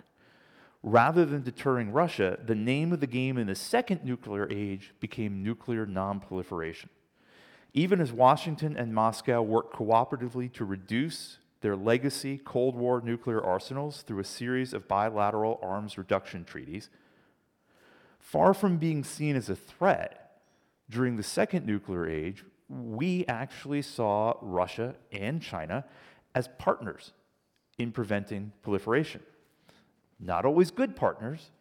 Rather 0.83 1.25
than 1.25 1.43
deterring 1.43 1.91
Russia, 1.91 2.37
the 2.45 2.55
name 2.55 2.93
of 2.93 2.99
the 2.99 3.07
game 3.07 3.37
in 3.37 3.47
the 3.47 3.55
second 3.55 4.05
nuclear 4.05 4.47
age 4.49 4.93
became 4.99 5.43
nuclear 5.43 5.85
nonproliferation. 5.85 6.87
Even 7.73 7.99
as 7.99 8.11
Washington 8.13 8.77
and 8.77 8.93
Moscow 8.93 9.41
worked 9.41 9.75
cooperatively 9.75 10.51
to 10.53 10.63
reduce 10.63 11.39
their 11.61 11.75
legacy 11.75 12.39
Cold 12.43 12.75
War 12.75 13.01
nuclear 13.01 13.43
arsenals 13.43 14.03
through 14.03 14.19
a 14.19 14.25
series 14.25 14.73
of 14.73 14.87
bilateral 14.87 15.59
arms 15.61 15.97
reduction 15.97 16.45
treaties, 16.45 16.89
far 18.19 18.53
from 18.53 18.77
being 18.77 19.03
seen 19.03 19.35
as 19.35 19.49
a 19.49 19.55
threat, 19.55 20.27
during 20.89 21.17
the 21.17 21.23
second 21.23 21.65
nuclear 21.65 22.07
age, 22.07 22.43
we 22.69 23.25
actually 23.27 23.81
saw 23.81 24.35
Russia 24.41 24.95
and 25.11 25.41
China 25.41 25.85
as 26.35 26.49
partners 26.57 27.13
in 27.77 27.91
preventing 27.91 28.51
proliferation. 28.61 29.21
Not 30.19 30.45
always 30.45 30.71
good 30.71 30.95
partners, 30.95 31.51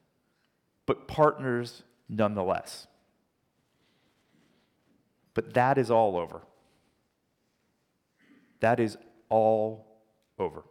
but 0.86 1.08
partners 1.08 1.82
nonetheless. 2.08 2.86
But 5.34 5.54
that 5.54 5.76
is 5.76 5.90
all 5.90 6.16
over. 6.16 6.40
That 8.60 8.80
is 8.80 8.96
all 9.28 9.86
over. 10.38 10.64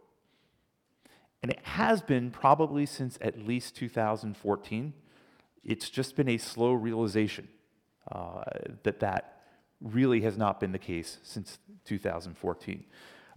And 1.42 1.52
it 1.52 1.60
has 1.64 2.02
been 2.02 2.30
probably 2.30 2.86
since 2.86 3.18
at 3.20 3.38
least 3.38 3.76
2014. 3.76 4.92
It's 5.64 5.90
just 5.90 6.16
been 6.16 6.28
a 6.28 6.38
slow 6.38 6.72
realization 6.72 7.48
uh, 8.10 8.44
that 8.82 9.00
that 9.00 9.42
really 9.80 10.22
has 10.22 10.36
not 10.36 10.60
been 10.60 10.72
the 10.72 10.78
case 10.78 11.18
since 11.22 11.58
2014. 11.84 12.84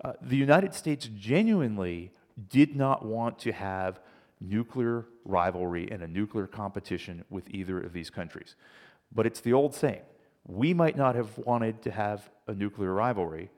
Uh, 0.03 0.13
the 0.21 0.37
United 0.37 0.73
States 0.73 1.09
genuinely 1.15 2.11
did 2.49 2.75
not 2.75 3.05
want 3.05 3.37
to 3.39 3.51
have 3.51 3.99
nuclear 4.39 5.05
rivalry 5.25 5.89
and 5.91 6.01
a 6.01 6.07
nuclear 6.07 6.47
competition 6.47 7.25
with 7.29 7.49
either 7.49 7.79
of 7.79 7.91
these 7.91 8.09
countries. 8.09 8.55
But 9.11 9.25
it's 9.25 9.41
the 9.41 9.53
old 9.53 9.75
saying 9.75 10.01
we 10.45 10.73
might 10.73 10.95
not 10.95 11.15
have 11.15 11.37
wanted 11.37 11.81
to 11.83 11.91
have 11.91 12.29
a 12.47 12.53
nuclear 12.53 12.93
rivalry, 12.93 13.49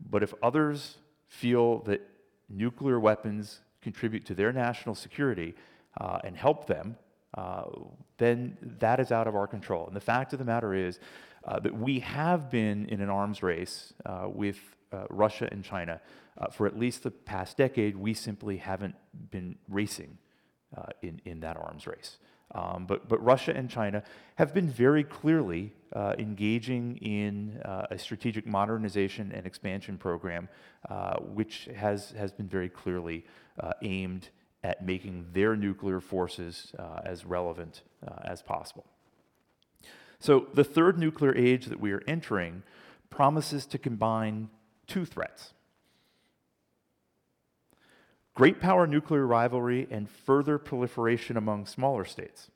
but 0.00 0.22
if 0.22 0.32
others 0.42 0.96
feel 1.30 1.78
that 1.84 2.00
nuclear 2.48 2.98
weapons 2.98 3.60
contribute 3.80 4.26
to 4.26 4.34
their 4.34 4.52
national 4.52 4.94
security 4.94 5.54
uh, 6.00 6.18
and 6.24 6.36
help 6.36 6.66
them, 6.66 6.96
uh, 7.38 7.62
then 8.18 8.58
that 8.60 8.98
is 8.98 9.12
out 9.12 9.26
of 9.28 9.34
our 9.34 9.46
control. 9.46 9.86
And 9.86 9.94
the 9.94 10.00
fact 10.00 10.32
of 10.32 10.38
the 10.40 10.44
matter 10.44 10.74
is 10.74 10.98
uh, 11.44 11.60
that 11.60 11.74
we 11.74 12.00
have 12.00 12.50
been 12.50 12.86
in 12.86 13.00
an 13.00 13.08
arms 13.08 13.42
race 13.42 13.94
uh, 14.04 14.28
with 14.28 14.58
uh, 14.92 15.04
Russia 15.08 15.48
and 15.50 15.64
China 15.64 16.00
uh, 16.36 16.48
for 16.48 16.66
at 16.66 16.76
least 16.76 17.04
the 17.04 17.12
past 17.12 17.56
decade. 17.56 17.96
We 17.96 18.12
simply 18.12 18.56
haven't 18.56 18.96
been 19.30 19.56
racing 19.68 20.18
in, 21.02 21.20
in 21.24 21.40
that 21.40 21.56
arms 21.56 21.86
race. 21.86 22.18
Um, 22.52 22.86
but, 22.86 23.08
but 23.08 23.22
Russia 23.22 23.56
and 23.56 23.70
China 23.70 24.02
have 24.34 24.52
been 24.52 24.68
very 24.68 25.04
clearly 25.04 25.72
uh, 25.92 26.14
engaging 26.18 26.96
in 26.98 27.60
uh, 27.64 27.86
a 27.90 27.98
strategic 27.98 28.46
modernization 28.46 29.32
and 29.32 29.46
expansion 29.46 29.96
program, 29.98 30.48
uh, 30.88 31.16
which 31.20 31.68
has, 31.76 32.10
has 32.12 32.32
been 32.32 32.48
very 32.48 32.68
clearly 32.68 33.24
uh, 33.60 33.72
aimed 33.82 34.28
at 34.62 34.84
making 34.84 35.26
their 35.32 35.56
nuclear 35.56 36.00
forces 36.00 36.72
uh, 36.78 37.00
as 37.04 37.24
relevant 37.24 37.82
uh, 38.06 38.14
as 38.24 38.42
possible. 38.42 38.84
So, 40.18 40.48
the 40.52 40.64
third 40.64 40.98
nuclear 40.98 41.34
age 41.34 41.66
that 41.66 41.80
we 41.80 41.92
are 41.92 42.02
entering 42.06 42.62
promises 43.08 43.64
to 43.66 43.78
combine 43.78 44.50
two 44.86 45.06
threats 45.06 45.54
great 48.34 48.60
power 48.60 48.86
nuclear 48.86 49.26
rivalry 49.26 49.86
and 49.90 50.08
further 50.08 50.58
proliferation 50.58 51.36
among 51.36 51.66
smaller 51.66 52.04
states, 52.04 52.50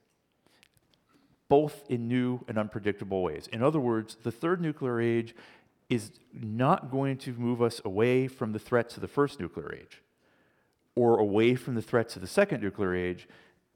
both 1.49 1.85
in 1.89 2.09
new 2.09 2.45
and 2.49 2.59
unpredictable 2.59 3.23
ways. 3.23 3.49
In 3.53 3.63
other 3.63 3.81
words, 3.81 4.17
the 4.23 4.33
third 4.33 4.61
nuclear 4.61 5.01
age 5.01 5.35
is 5.91 6.13
not 6.33 6.91
going 6.91 7.19
to 7.19 7.33
move 7.35 7.61
us 7.61 7.81
away 7.85 8.27
from 8.27 8.53
the 8.53 8.59
threats 8.59 8.97
of 8.97 9.01
the 9.03 9.09
first 9.09 9.39
nuclear 9.39 9.75
age 9.75 10.03
or 10.97 11.19
away 11.19 11.55
from 11.55 11.75
the 11.75 11.83
threats 11.83 12.17
of 12.17 12.23
the 12.23 12.29
second 12.29 12.63
nuclear 12.63 12.95
age. 12.95 13.29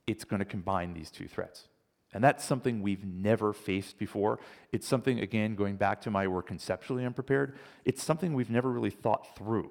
It's 0.06 0.24
going 0.24 0.38
to 0.38 0.46
combine 0.46 0.94
these 0.94 1.10
two 1.10 1.28
threats. 1.28 1.68
And 2.14 2.24
that's 2.24 2.42
something 2.42 2.80
we've 2.80 3.04
never 3.04 3.52
faced 3.52 3.98
before. 3.98 4.38
It's 4.72 4.86
something, 4.86 5.20
again, 5.20 5.54
going 5.54 5.76
back 5.76 6.00
to 6.02 6.10
my 6.10 6.26
work 6.26 6.46
conceptually 6.46 7.04
unprepared, 7.04 7.58
it's 7.84 8.02
something 8.02 8.32
we've 8.32 8.48
never 8.48 8.70
really 8.70 8.90
thought 8.90 9.36
through 9.36 9.70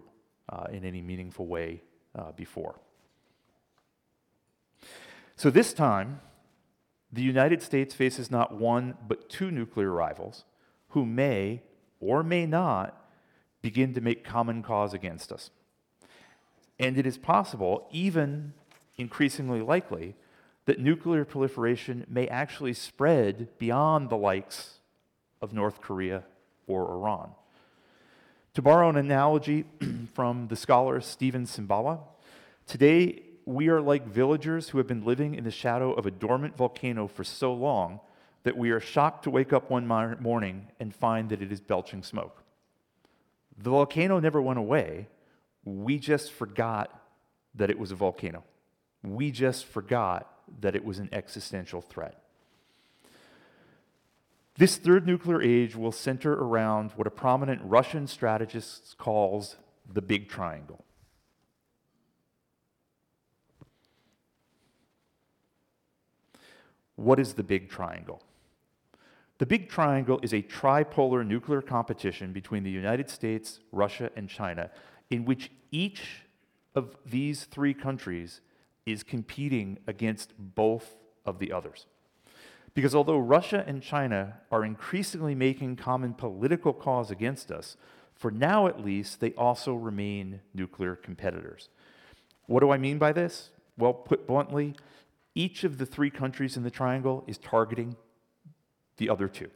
uh, 0.50 0.66
in 0.72 0.86
any 0.86 1.02
meaningful 1.02 1.48
way 1.48 1.82
uh, 2.18 2.32
before. 2.36 2.80
So 5.36 5.50
this 5.50 5.74
time, 5.74 6.20
the 7.12 7.22
United 7.22 7.62
States 7.62 7.94
faces 7.94 8.32
not 8.32 8.56
one, 8.56 8.96
but 9.08 9.30
two 9.30 9.52
nuclear 9.52 9.92
rivals 9.92 10.44
who 10.90 11.06
may 11.06 11.62
or 12.00 12.24
may 12.24 12.46
not 12.46 13.00
begin 13.62 13.94
to 13.94 14.02
make 14.02 14.24
common 14.24 14.64
cause 14.64 14.94
against 14.94 15.32
us. 15.32 15.52
And 16.80 16.98
it 16.98 17.06
is 17.06 17.18
possible, 17.18 17.88
even 17.92 18.54
increasingly 18.98 19.62
likely, 19.62 20.16
that 20.66 20.80
nuclear 20.80 21.24
proliferation 21.24 22.06
may 22.10 22.28
actually 22.28 22.74
spread 22.74 23.48
beyond 23.58 24.10
the 24.10 24.18
likes 24.18 24.80
of 25.42 25.54
North 25.54 25.82
Korea 25.82 26.24
or 26.68 26.92
Iran. 26.92 27.32
To 28.58 28.64
borrow 28.64 28.90
an 28.90 28.98
analogy 28.98 29.66
from 30.16 30.48
the 30.48 30.56
scholar 30.56 31.00
Stephen 31.00 31.46
Cimbala, 31.46 32.00
today 32.66 33.22
we 33.46 33.68
are 33.68 33.80
like 33.80 34.08
villagers 34.08 34.70
who 34.70 34.80
have 34.80 34.88
been 34.88 35.06
living 35.06 35.36
in 35.36 35.44
the 35.44 35.52
shadow 35.52 35.94
of 35.94 36.08
a 36.08 36.10
dormant 36.10 36.58
volcano 36.58 37.06
for 37.06 37.24
so 37.24 37.54
long 37.54 38.00
that 38.42 38.58
we 38.58 38.72
are 38.72 38.80
shocked 38.80 39.26
to 39.26 39.30
wake 39.30 39.54
up 39.54 39.70
one 39.70 39.86
morning 39.86 40.70
and 40.80 40.96
find 40.96 41.30
that 41.30 41.44
it 41.44 41.52
is 41.52 41.62
belching 41.62 42.02
smoke. 42.02 42.42
The 43.60 43.70
volcano 43.70 44.20
never 44.20 44.42
went 44.42 44.58
away, 44.58 45.08
we 45.64 46.00
just 46.00 46.32
forgot 46.32 47.00
that 47.54 47.70
it 47.70 47.78
was 47.78 47.92
a 47.92 47.96
volcano. 47.96 48.44
We 49.04 49.30
just 49.30 49.66
forgot 49.66 50.34
that 50.62 50.76
it 50.76 50.84
was 50.84 50.98
an 50.98 51.10
existential 51.12 51.84
threat. 51.84 52.24
This 54.58 54.78
third 54.78 55.06
nuclear 55.06 55.40
age 55.40 55.76
will 55.76 55.92
center 55.92 56.34
around 56.34 56.92
what 56.96 57.06
a 57.06 57.12
prominent 57.12 57.62
Russian 57.64 58.08
strategist 58.08 58.98
calls 58.98 59.56
the 59.88 60.02
Big 60.02 60.30
Triangle. 60.30 60.84
What 66.96 67.20
is 67.20 67.36
the 67.36 67.44
Big 67.44 67.70
Triangle? 67.70 68.24
The 69.38 69.46
Big 69.46 69.70
Triangle 69.70 70.20
is 70.24 70.34
a 70.34 70.42
tripolar 70.42 71.24
nuclear 71.24 71.62
competition 71.62 72.34
between 72.34 72.64
the 72.64 72.72
United 72.72 73.12
States, 73.12 73.60
Russia, 73.72 74.10
and 74.16 74.28
China, 74.28 74.72
in 75.12 75.24
which 75.26 75.52
each 75.70 76.24
of 76.74 76.96
these 77.06 77.44
three 77.44 77.76
countries 77.76 78.42
is 78.88 79.04
competing 79.04 79.78
against 79.86 80.34
both 80.40 80.96
of 81.24 81.38
the 81.38 81.52
others. 81.52 81.86
Because 82.78 82.94
although 82.94 83.18
Russia 83.18 83.64
and 83.66 83.82
China 83.82 84.38
are 84.52 84.64
increasingly 84.64 85.34
making 85.34 85.78
common 85.78 86.14
political 86.14 86.74
cause 86.74 87.10
against 87.10 87.52
us, 87.52 87.76
for 88.14 88.30
now 88.30 88.68
at 88.68 88.86
least, 88.86 89.20
they 89.20 89.32
also 89.32 89.74
remain 89.74 90.42
nuclear 90.54 90.96
competitors. 90.96 91.70
What 92.46 92.60
do 92.60 92.70
I 92.70 92.78
mean 92.78 93.00
by 93.00 93.14
this? 93.14 93.50
Well, 93.80 93.94
put 93.94 94.28
bluntly, 94.28 94.76
each 95.34 95.64
of 95.64 95.80
the 95.80 95.88
three 95.88 96.12
countries 96.12 96.56
in 96.56 96.62
the 96.62 96.70
triangle 96.70 97.24
is 97.26 97.40
targeting 97.40 97.96
the 98.98 99.10
other 99.10 99.28
two. 99.28 99.50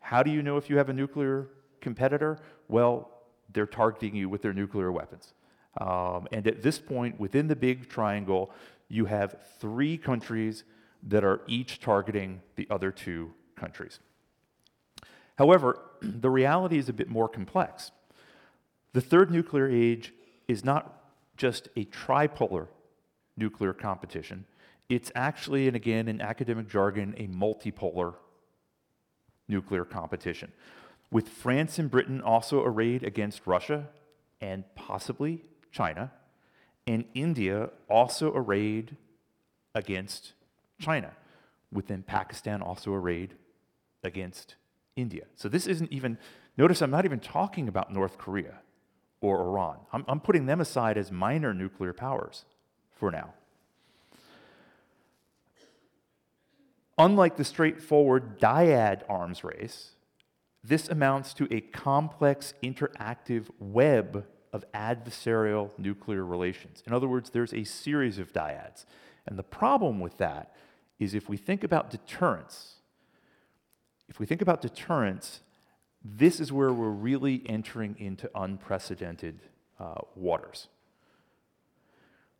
How 0.00 0.22
do 0.22 0.30
you 0.30 0.42
know 0.42 0.58
if 0.58 0.68
you 0.68 0.76
have 0.76 0.90
a 0.90 0.92
nuclear 0.92 1.48
competitor? 1.80 2.38
Well, 2.68 3.10
they're 3.50 3.64
targeting 3.64 4.14
you 4.14 4.28
with 4.28 4.42
their 4.42 4.52
nuclear 4.52 4.92
weapons. 4.92 5.32
Um, 5.80 6.28
and 6.32 6.46
at 6.46 6.62
this 6.62 6.78
point, 6.78 7.18
within 7.18 7.48
the 7.48 7.56
big 7.56 7.88
triangle, 7.88 8.50
you 8.90 9.06
have 9.06 9.36
three 9.58 9.96
countries 9.96 10.64
that 11.02 11.24
are 11.24 11.40
each 11.46 11.80
targeting 11.80 12.40
the 12.56 12.66
other 12.70 12.90
two 12.90 13.32
countries. 13.56 14.00
However, 15.36 15.78
the 16.00 16.30
reality 16.30 16.78
is 16.78 16.88
a 16.88 16.92
bit 16.92 17.08
more 17.08 17.28
complex. 17.28 17.90
The 18.92 19.00
third 19.00 19.30
nuclear 19.30 19.68
age 19.68 20.12
is 20.48 20.64
not 20.64 20.98
just 21.36 21.68
a 21.76 21.84
tripolar 21.86 22.68
nuclear 23.36 23.72
competition, 23.72 24.44
it's 24.88 25.10
actually, 25.14 25.66
and 25.66 25.74
again 25.74 26.06
in 26.06 26.20
academic 26.20 26.68
jargon, 26.68 27.14
a 27.16 27.26
multipolar 27.26 28.16
nuclear 29.48 29.86
competition. 29.86 30.52
With 31.10 31.30
France 31.30 31.78
and 31.78 31.90
Britain 31.90 32.20
also 32.20 32.62
arrayed 32.62 33.02
against 33.02 33.46
Russia 33.46 33.88
and 34.42 34.64
possibly 34.74 35.44
China, 35.70 36.12
and 36.86 37.06
India 37.14 37.70
also 37.88 38.34
arrayed 38.34 38.96
against 39.74 40.34
China, 40.80 41.12
within 41.70 42.02
Pakistan 42.02 42.62
also 42.62 42.92
arrayed 42.92 43.34
against 44.02 44.56
India. 44.96 45.24
So 45.36 45.48
this 45.48 45.66
isn't 45.66 45.92
even, 45.92 46.18
notice 46.56 46.82
I'm 46.82 46.90
not 46.90 47.04
even 47.04 47.20
talking 47.20 47.68
about 47.68 47.92
North 47.92 48.18
Korea 48.18 48.58
or 49.20 49.40
Iran. 49.40 49.78
I'm, 49.92 50.04
I'm 50.08 50.20
putting 50.20 50.46
them 50.46 50.60
aside 50.60 50.98
as 50.98 51.10
minor 51.10 51.54
nuclear 51.54 51.92
powers 51.92 52.44
for 52.94 53.10
now. 53.10 53.34
Unlike 56.98 57.36
the 57.36 57.44
straightforward 57.44 58.38
dyad 58.38 59.02
arms 59.08 59.42
race, 59.42 59.92
this 60.62 60.88
amounts 60.88 61.34
to 61.34 61.48
a 61.50 61.60
complex 61.60 62.54
interactive 62.62 63.46
web 63.58 64.26
of 64.52 64.64
adversarial 64.72 65.70
nuclear 65.78 66.24
relations. 66.24 66.82
In 66.86 66.92
other 66.92 67.08
words, 67.08 67.30
there's 67.30 67.54
a 67.54 67.64
series 67.64 68.18
of 68.18 68.32
dyads. 68.32 68.84
And 69.26 69.38
the 69.38 69.42
problem 69.42 70.00
with 70.00 70.18
that 70.18 70.54
is 70.98 71.14
if 71.14 71.28
we 71.28 71.36
think 71.36 71.64
about 71.64 71.90
deterrence, 71.90 72.76
if 74.08 74.18
we 74.18 74.26
think 74.26 74.42
about 74.42 74.60
deterrence, 74.60 75.40
this 76.04 76.40
is 76.40 76.52
where 76.52 76.72
we're 76.72 76.90
really 76.90 77.42
entering 77.46 77.96
into 77.98 78.30
unprecedented 78.34 79.40
uh, 79.78 79.94
waters. 80.16 80.68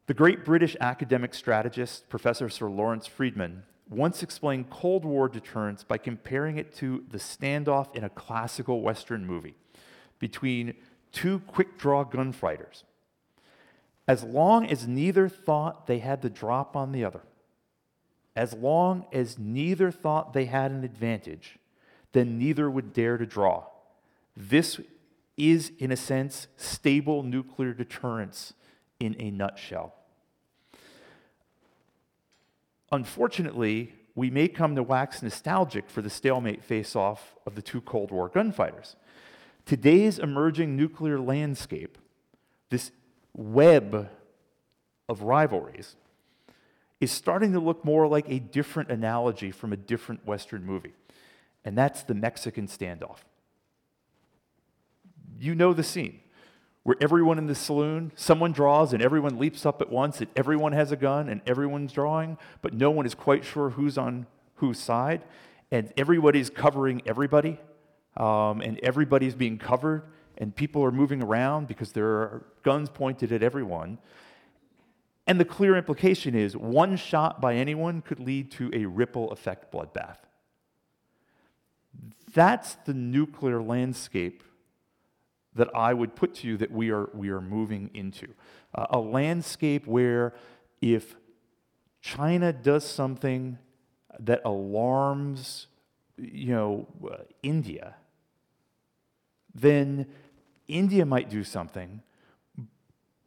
The 0.07 0.15
great 0.15 0.45
British 0.45 0.77
academic 0.81 1.33
strategist, 1.33 2.09
Professor 2.09 2.49
Sir 2.49 2.69
Lawrence 2.69 3.07
Freedman, 3.07 3.62
once 3.89 4.23
explained 4.23 4.71
Cold 4.71 5.05
War 5.05 5.29
deterrence 5.29 5.85
by 5.85 5.99
comparing 5.99 6.59
it 6.59 6.75
to 6.77 7.05
the 7.11 7.19
standoff 7.19 7.95
in 7.95 8.05
a 8.05 8.11
classical 8.11 8.81
Western 8.81 9.25
movie 9.25 9.55
between 10.19 10.75
two 11.12 11.41
quick 11.47 11.79
draw 11.79 12.03
gunfighters. 12.05 12.85
As 14.09 14.25
long 14.25 14.66
as 14.66 14.87
neither 14.87 15.28
thought 15.28 15.87
they 15.87 15.99
had 15.99 16.23
the 16.23 16.30
drop 16.30 16.76
on 16.76 16.92
the 16.92 17.04
other, 17.04 17.23
as 18.35 18.52
long 18.54 19.06
as 19.12 19.38
neither 19.38 19.90
thought 19.90 20.32
they 20.32 20.47
had 20.47 20.71
an 20.71 20.85
advantage, 20.85 21.59
then 22.12 22.38
neither 22.38 22.71
would 22.71 22.92
dare 22.92 23.16
to 23.16 23.26
draw. 23.26 23.64
This 24.37 24.80
is, 25.37 25.73
in 25.78 25.92
a 25.92 25.97
sense, 25.97 26.49
stable 26.56 27.23
nuclear 27.23 27.73
deterrence 27.73 28.54
in 28.99 29.16
a 29.18 29.30
nutshell. 29.30 29.94
Unfortunately, 32.90 33.94
we 34.14 34.30
may 34.30 34.49
come 34.49 34.76
to 34.76 34.82
wax 34.82 35.23
nostalgic 35.23 35.88
for 35.88 36.02
the 36.02 36.11
stalemate 36.11 36.62
face 36.62 36.94
off 36.94 37.35
of 37.47 37.54
the 37.54 37.62
two 37.62 37.80
Cold 37.80 38.11
War 38.11 38.28
gunfighters. 38.28 38.97
Today's 39.64 40.18
emerging 40.18 40.76
nuclear 40.76 41.18
landscape, 41.18 41.97
this 42.68 42.90
web 43.35 44.09
of 45.09 45.23
rivalries, 45.23 45.97
is 47.01 47.11
starting 47.11 47.53
to 47.53 47.61
look 47.61 47.85
more 47.85 48.07
like 48.07 48.29
a 48.29 48.39
different 48.39 48.91
analogy 48.91 49.51
from 49.51 49.73
a 49.73 49.77
different 49.77 50.25
Western 50.27 50.65
movie, 50.65 50.95
and 51.65 51.77
that's 51.77 52.03
the 52.03 52.15
Mexican 52.15 52.67
standoff. 52.67 53.19
You 55.39 55.55
know 55.55 55.73
the 55.73 55.83
scene 55.83 56.21
where 56.85 56.97
everyone 57.01 57.39
in 57.39 57.47
the 57.47 57.55
saloon, 57.55 58.12
someone 58.17 58.53
draws 58.53 58.93
and 58.93 59.03
everyone 59.03 59.39
leaps 59.39 59.65
up 59.65 59.81
at 59.81 59.91
once, 59.91 60.21
and 60.21 60.29
everyone 60.35 60.73
has 60.73 60.93
a 60.93 60.97
gun 60.97 61.29
and 61.29 61.41
everyone's 61.47 61.93
drawing, 61.93 62.37
but 62.61 62.75
no 62.75 62.91
one 62.91 63.07
is 63.07 63.15
quite 63.15 63.45
sure 63.45 63.71
who's 63.71 63.97
on 63.97 64.27
whose 64.57 64.79
side, 64.79 65.23
and 65.71 65.93
everybody's 65.97 66.51
covering 66.51 67.03
everybody, 67.07 67.59
um, 68.17 68.61
and 68.61 68.79
everybody's 68.81 69.35
being 69.35 69.59
covered, 69.59 70.03
and 70.39 70.55
people 70.55 70.83
are 70.85 70.93
moving 70.93 71.23
around 71.23 71.69
because 71.69 71.93
there 71.93 72.07
are 72.07 72.47
guns 72.62 72.89
pointed 72.89 73.33
at 73.33 73.43
everyone. 73.43 73.99
And 75.27 75.39
the 75.39 75.45
clear 75.45 75.77
implication 75.77 76.35
is 76.35 76.57
one 76.57 76.97
shot 76.97 77.41
by 77.41 77.55
anyone 77.55 78.03
could 78.03 78.19
lead 78.19 78.51
to 78.53 78.71
a 78.73 78.87
ripple 78.87 79.31
effect 79.31 79.73
bloodbath. 79.73 80.19
That's 82.35 82.75
the 82.87 82.95
nuclear 82.95 83.62
landscape 83.62 84.43
that 85.55 85.69
I 85.75 85.93
would 85.93 86.17
put 86.17 86.35
to 86.37 86.49
you 86.49 86.57
that 86.57 86.71
we 86.71 86.91
are, 86.91 87.11
we 87.12 87.29
are 87.29 87.41
moving 87.41 87.91
into. 87.93 88.29
Uh, 88.75 88.87
a 88.91 88.99
landscape 88.99 89.87
where 89.87 90.33
if 90.81 91.15
China 92.01 92.53
does 92.53 92.85
something 92.85 93.59
that 94.19 94.41
alarms, 94.45 95.67
you 96.17 96.55
know, 96.55 96.87
uh, 97.11 97.17
India, 97.43 97.95
then 99.55 100.07
India 100.73 101.07
might 101.07 101.31
do 101.31 101.45
something, 101.45 102.02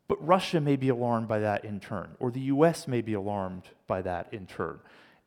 but 0.07 0.25
Russia 0.25 0.59
may 0.59 0.75
be 0.75 0.89
alarmed 0.89 1.27
by 1.27 1.39
that 1.39 1.65
in 1.65 1.79
turn, 1.79 2.15
or 2.19 2.31
the 2.31 2.41
US 2.41 2.87
may 2.87 3.01
be 3.01 3.13
alarmed 3.13 3.63
by 3.87 4.01
that 4.01 4.27
in 4.31 4.45
turn. 4.45 4.79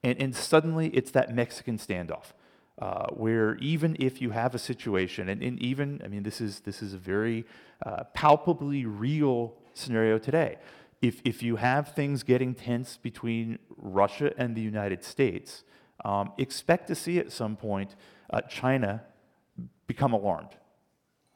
And, 0.02 0.20
and 0.20 0.34
suddenly 0.34 0.88
it's 0.88 1.10
that 1.12 1.34
Mexican 1.34 1.78
standoff 1.78 2.32
uh, 2.80 3.06
where 3.10 3.56
even 3.56 3.96
if 3.98 4.22
you 4.22 4.30
have 4.30 4.54
a 4.54 4.58
situation, 4.58 5.28
and, 5.28 5.42
and, 5.42 5.60
even, 5.60 6.00
I 6.04 6.08
mean, 6.08 6.22
this 6.22 6.40
is, 6.40 6.60
this 6.60 6.80
is 6.80 6.94
a 6.94 6.98
very 6.98 7.44
uh, 7.84 8.04
palpably 8.14 8.84
real 8.87 9.54
scenario 9.75 10.18
today. 10.18 10.59
If, 11.02 11.20
if 11.24 11.42
you 11.42 11.57
have 11.57 11.94
things 11.94 12.22
getting 12.22 12.54
tense 12.54 12.96
between 12.96 13.59
Russia 13.76 14.33
and 14.38 14.57
the 14.57 14.61
United 14.61 15.02
States, 15.02 15.64
um, 16.04 16.33
expect 16.38 16.87
to 16.88 16.94
see 16.94 17.18
at 17.18 17.33
some 17.33 17.57
point 17.57 17.96
uh, 18.31 18.42
China 18.42 19.02
become 19.88 20.12
alarmed. 20.12 20.50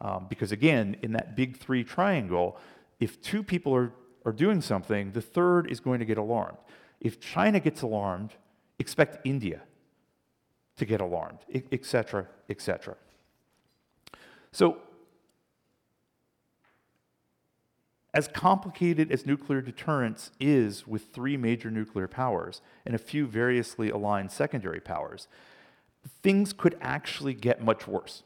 Um, 0.03 0.27
because 0.29 0.51
again, 0.51 0.97
in 1.03 1.13
that 1.13 1.37
big 1.37 1.57
three 1.57 1.85
triangle, 1.85 2.59
if 2.99 3.23
two 3.23 3.43
people 3.43 3.75
are, 3.75 3.93
are 4.27 4.33
doing 4.33 4.61
something, 4.61 5.13
the 5.13 5.23
third 5.23 5.71
is 5.71 5.79
going 5.79 6.01
to 6.01 6.05
get 6.05 6.19
alarmed. 6.19 6.59
If 7.01 7.21
China 7.21 7.61
gets 7.61 7.83
alarmed, 7.83 8.33
expect 8.81 9.25
India 9.25 9.63
to 10.77 10.85
get 10.85 11.01
alarmed, 11.01 11.39
etc., 11.71 12.27
etc. 12.49 12.97
So, 14.51 14.79
as 18.15 18.29
complicated 18.29 19.11
as 19.11 19.25
nuclear 19.25 19.63
deterrence 19.63 20.33
is 20.41 20.87
with 20.87 21.07
three 21.15 21.37
major 21.37 21.71
nuclear 21.71 22.09
powers 22.09 22.61
and 22.85 22.95
a 22.95 22.99
few 22.99 23.27
variously 23.27 23.89
aligned 23.89 24.31
secondary 24.31 24.81
powers, 24.81 25.29
things 26.23 26.53
could 26.53 26.77
actually 26.81 27.33
get 27.35 27.63
much 27.63 27.87
worse. 27.87 28.23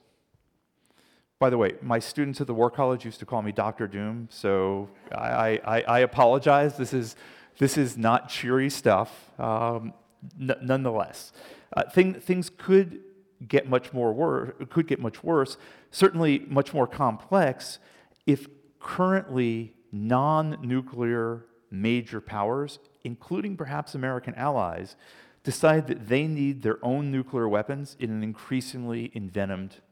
By 1.38 1.51
the 1.51 1.59
way, 1.59 1.75
my 1.83 1.99
students 1.99 2.40
at 2.40 2.46
the 2.46 2.55
War 2.55 2.70
College 2.70 3.05
used 3.05 3.18
to 3.20 3.27
call 3.27 3.42
me 3.42 3.53
Dr. 3.53 3.87
Doom, 3.87 4.29
so 4.31 4.88
I, 5.12 5.61
I, 5.66 5.81
I 5.83 5.99
apologize. 5.99 6.79
This 6.79 6.94
is, 6.94 7.14
this 7.59 7.77
is 7.77 7.99
not 7.99 8.31
cheery 8.31 8.70
stuff. 8.70 9.31
Um, 9.38 9.92
n- 10.40 10.57
nonetheless, 10.62 11.33
uh, 11.77 11.83
thing, 11.90 12.14
things 12.14 12.51
could 12.57 13.01
get 13.46 13.68
much 13.68 13.92
more 13.92 14.14
worse, 14.14 14.55
could 14.70 14.87
get 14.87 14.99
much 14.99 15.22
worse, 15.22 15.59
certainly 15.90 16.38
much 16.49 16.72
more 16.72 16.87
complex 16.87 17.81
if 18.25 18.49
currently 18.81 19.75
non-nuclear 19.92 21.44
major 21.70 22.22
powers, 22.22 22.79
including 23.05 23.59
perhaps 23.59 23.94
American 23.94 24.35
allies, 24.37 24.96
decide 25.44 25.87
that 25.88 26.09
they 26.09 26.27
need 26.27 26.62
their 26.62 26.79
own 26.83 27.11
nuclear 27.11 27.46
weapons 27.46 27.94
in 28.01 28.09
an 28.11 28.22
increasingly 28.22 29.12
envenomed 29.14 29.83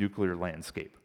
nuclear 0.00 0.34
landscape. 0.34 0.96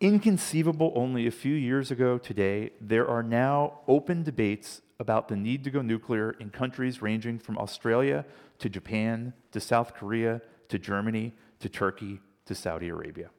Inconceivable 0.00 0.92
only 0.94 1.26
a 1.26 1.30
few 1.30 1.54
years 1.54 1.90
ago 1.90 2.18
today, 2.18 2.70
there 2.80 3.08
are 3.08 3.22
now 3.22 3.80
open 3.88 4.22
debates 4.22 4.82
about 5.00 5.28
the 5.28 5.36
need 5.36 5.64
to 5.64 5.70
go 5.70 5.82
nuclear 5.82 6.32
in 6.32 6.50
countries 6.50 7.00
ranging 7.00 7.38
from 7.38 7.58
Australia 7.58 8.24
to 8.58 8.68
Japan 8.68 9.32
to 9.52 9.60
South 9.60 9.94
Korea 9.94 10.42
to 10.68 10.78
Germany 10.78 11.32
to 11.60 11.68
Turkey 11.68 12.20
to 12.46 12.54
Saudi 12.54 12.88
Arabia. 12.88 13.30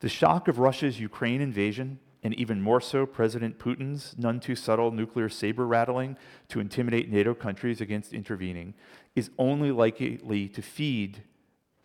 The 0.00 0.08
shock 0.08 0.48
of 0.48 0.58
Russia's 0.58 0.98
Ukraine 0.98 1.40
invasion, 1.40 2.00
and 2.24 2.34
even 2.34 2.60
more 2.60 2.80
so 2.80 3.04
President 3.04 3.58
Putin's 3.58 4.14
none 4.18 4.40
too 4.40 4.56
subtle 4.56 4.90
nuclear 4.90 5.28
saber 5.28 5.66
rattling 5.66 6.16
to 6.48 6.60
intimidate 6.60 7.10
NATO 7.10 7.34
countries 7.34 7.80
against 7.80 8.12
intervening, 8.12 8.74
is 9.14 9.30
only 9.38 9.70
likely 9.70 10.48
to 10.48 10.62
feed 10.62 11.22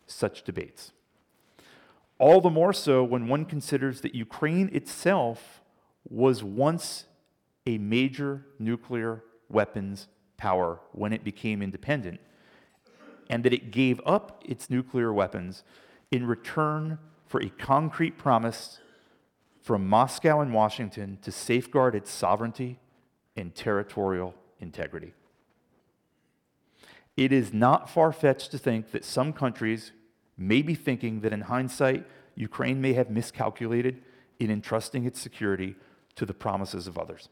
such 0.05 0.43
debates. 0.43 0.93
All 2.19 2.41
the 2.41 2.49
more 2.49 2.73
so 2.73 3.03
when 3.03 3.27
one 3.27 3.45
considers 3.45 4.01
that 4.01 4.15
Ukraine 4.15 4.69
itself 4.73 5.61
was 6.09 6.43
once 6.43 7.05
a 7.65 7.77
major 7.77 8.45
nuclear 8.59 9.23
weapons 9.49 10.07
power 10.37 10.79
when 10.93 11.13
it 11.13 11.23
became 11.23 11.61
independent, 11.61 12.19
and 13.29 13.43
that 13.43 13.53
it 13.53 13.71
gave 13.71 13.99
up 14.05 14.41
its 14.45 14.69
nuclear 14.69 15.11
weapons 15.13 15.63
in 16.11 16.25
return 16.25 16.97
for 17.25 17.41
a 17.41 17.49
concrete 17.49 18.17
promise 18.17 18.79
from 19.61 19.87
Moscow 19.87 20.39
and 20.39 20.53
Washington 20.53 21.17
to 21.21 21.31
safeguard 21.31 21.93
its 21.93 22.09
sovereignty 22.09 22.79
and 23.35 23.53
territorial 23.53 24.33
integrity. 24.59 25.13
It 27.17 27.33
is 27.33 27.51
not 27.51 27.89
far 27.89 28.13
fetched 28.13 28.51
to 28.51 28.57
think 28.57 28.91
that 28.91 29.03
some 29.03 29.33
countries 29.33 29.91
may 30.37 30.61
be 30.61 30.75
thinking 30.75 31.21
that 31.21 31.33
in 31.33 31.41
hindsight, 31.41 32.05
Ukraine 32.35 32.79
may 32.79 32.93
have 32.93 33.09
miscalculated 33.09 34.01
in 34.39 34.51
entrusting 34.51 35.05
its 35.05 35.19
security 35.19 35.75
to 36.15 36.25
the 36.25 36.33
promises 36.33 36.87
of 36.87 36.97
others. 36.97 37.29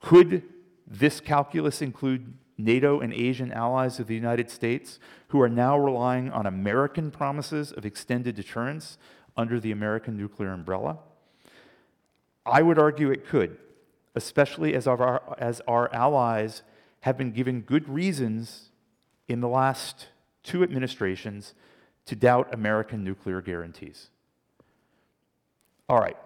Could 0.00 0.42
this 0.86 1.20
calculus 1.20 1.82
include 1.82 2.34
NATO 2.56 3.00
and 3.00 3.12
Asian 3.12 3.52
allies 3.52 4.00
of 4.00 4.06
the 4.06 4.14
United 4.14 4.50
States 4.50 4.98
who 5.28 5.40
are 5.40 5.48
now 5.48 5.78
relying 5.78 6.30
on 6.30 6.46
American 6.46 7.10
promises 7.10 7.72
of 7.72 7.86
extended 7.86 8.34
deterrence 8.34 8.98
under 9.36 9.60
the 9.60 9.70
American 9.70 10.16
nuclear 10.16 10.52
umbrella? 10.52 10.98
I 12.44 12.62
would 12.62 12.78
argue 12.78 13.10
it 13.10 13.26
could, 13.26 13.58
especially 14.14 14.74
as 14.74 14.86
our, 14.86 15.36
as 15.38 15.60
our 15.68 15.92
allies 15.94 16.62
have 17.00 17.16
been 17.16 17.30
given 17.30 17.60
good 17.60 17.88
reasons 17.88 18.70
in 19.28 19.40
the 19.40 19.48
last 19.48 20.08
two 20.48 20.62
administrations 20.62 21.52
to 22.06 22.16
doubt 22.16 22.54
American 22.54 23.04
nuclear 23.04 23.42
guarantees. 23.42 24.08
All 25.90 25.98
right, 25.98 26.16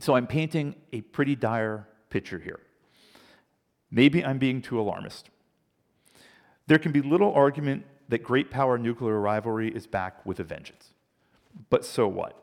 so 0.00 0.16
I'm 0.16 0.26
painting 0.26 0.74
a 0.92 1.02
pretty 1.02 1.36
dire 1.36 1.86
picture 2.08 2.38
here. 2.38 2.60
Maybe 3.90 4.24
I'm 4.24 4.38
being 4.38 4.62
too 4.62 4.80
alarmist. 4.80 5.28
There 6.66 6.78
can 6.78 6.90
be 6.90 7.02
little 7.02 7.34
argument 7.34 7.84
that 8.08 8.22
great 8.22 8.50
power 8.50 8.78
nuclear 8.78 9.20
rivalry 9.20 9.68
is 9.68 9.86
back 9.86 10.24
with 10.24 10.40
a 10.40 10.44
vengeance. 10.44 10.94
But 11.68 11.84
so 11.84 12.08
what? 12.08 12.42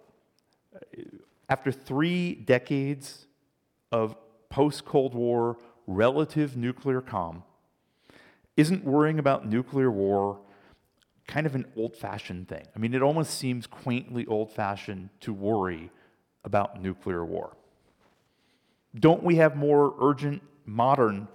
After 1.49 1.71
three 1.71 2.35
decades 2.35 3.25
of 3.91 4.15
post 4.49 4.85
Cold 4.85 5.15
War 5.15 5.57
relative 5.87 6.55
nuclear 6.55 7.01
calm, 7.01 7.43
isn't 8.55 8.83
worrying 8.83 9.17
about 9.17 9.47
nuclear 9.47 9.89
war 9.89 10.39
kind 11.31 11.47
of 11.47 11.55
an 11.55 11.65
old 11.77 11.95
fashioned 11.95 12.49
thing? 12.49 12.65
I 12.75 12.79
mean, 12.79 12.93
it 12.93 13.01
almost 13.01 13.37
seems 13.37 13.65
quaintly 13.65 14.25
old 14.25 14.51
fashioned 14.51 15.09
to 15.21 15.33
worry 15.33 15.89
about 16.43 16.81
nuclear 16.81 17.23
war. 17.23 17.55
Don't 18.93 19.23
we 19.23 19.37
have 19.37 19.55
more 19.55 19.95
urgent, 20.01 20.41
modern 20.65 21.29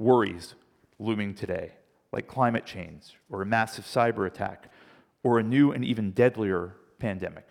worries 0.00 0.56
looming 0.98 1.34
today, 1.34 1.70
like 2.10 2.26
climate 2.26 2.66
change 2.66 3.16
or 3.30 3.40
a 3.40 3.46
massive 3.46 3.84
cyber 3.84 4.26
attack 4.26 4.68
or 5.22 5.38
a 5.38 5.44
new 5.44 5.70
and 5.70 5.84
even 5.84 6.10
deadlier 6.10 6.74
pandemic? 6.98 7.46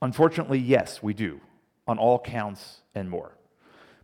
Unfortunately, 0.00 0.58
yes, 0.58 1.02
we 1.02 1.12
do, 1.12 1.42
on 1.86 1.98
all 1.98 2.18
counts 2.18 2.80
and 2.94 3.10
more. 3.10 3.36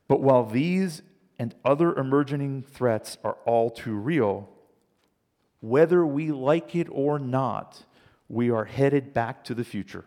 But 0.09 0.21
while 0.21 0.45
these 0.45 1.01
and 1.39 1.55
other 1.65 1.95
emerging 1.95 2.65
threats 2.71 3.17
are 3.25 3.39
all 3.47 3.71
too 3.71 3.95
real, 3.95 4.51
whether 5.65 6.05
we 6.05 6.31
like 6.31 6.77
it 6.77 6.87
or 6.91 7.19
not, 7.19 7.85
we 8.29 8.51
are 8.51 8.67
headed 8.67 9.15
back 9.15 9.43
to 9.45 9.55
the 9.55 9.65
future, 9.65 10.05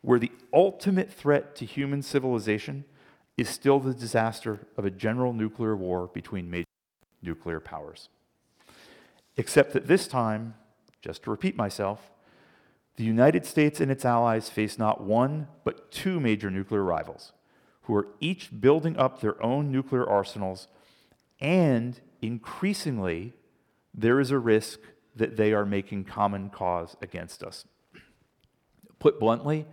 where 0.00 0.18
the 0.18 0.32
ultimate 0.52 1.12
threat 1.12 1.54
to 1.54 1.64
human 1.64 2.02
civilization 2.02 2.84
is 3.36 3.48
still 3.48 3.78
the 3.78 3.94
disaster 3.94 4.66
of 4.76 4.84
a 4.84 4.90
general 4.90 5.32
nuclear 5.32 5.76
war 5.76 6.08
between 6.12 6.50
major 6.50 6.66
nuclear 7.22 7.60
powers. 7.60 8.08
Except 9.36 9.72
that 9.74 9.86
this 9.86 10.08
time, 10.08 10.54
just 11.00 11.22
to 11.22 11.30
repeat 11.30 11.56
myself, 11.56 12.10
the 12.96 13.04
United 13.04 13.46
States 13.46 13.80
and 13.80 13.92
its 13.92 14.04
allies 14.04 14.50
face 14.50 14.76
not 14.76 15.00
one, 15.00 15.46
but 15.62 15.92
two 15.92 16.18
major 16.18 16.50
nuclear 16.50 16.82
rivals, 16.82 17.30
who 17.82 17.94
are 17.94 18.08
each 18.18 18.60
building 18.60 18.96
up 18.96 19.20
their 19.20 19.40
own 19.40 19.70
nuclear 19.70 20.04
arsenals, 20.04 20.66
and 21.40 22.00
increasingly, 22.20 23.34
there 23.94 24.20
is 24.20 24.30
a 24.30 24.38
risk 24.38 24.80
that 25.16 25.36
they 25.36 25.52
are 25.52 25.66
making 25.66 26.04
common 26.04 26.50
cause 26.50 26.96
against 27.02 27.42
us. 27.42 27.64
Put 28.98 29.18
bluntly, 29.18 29.66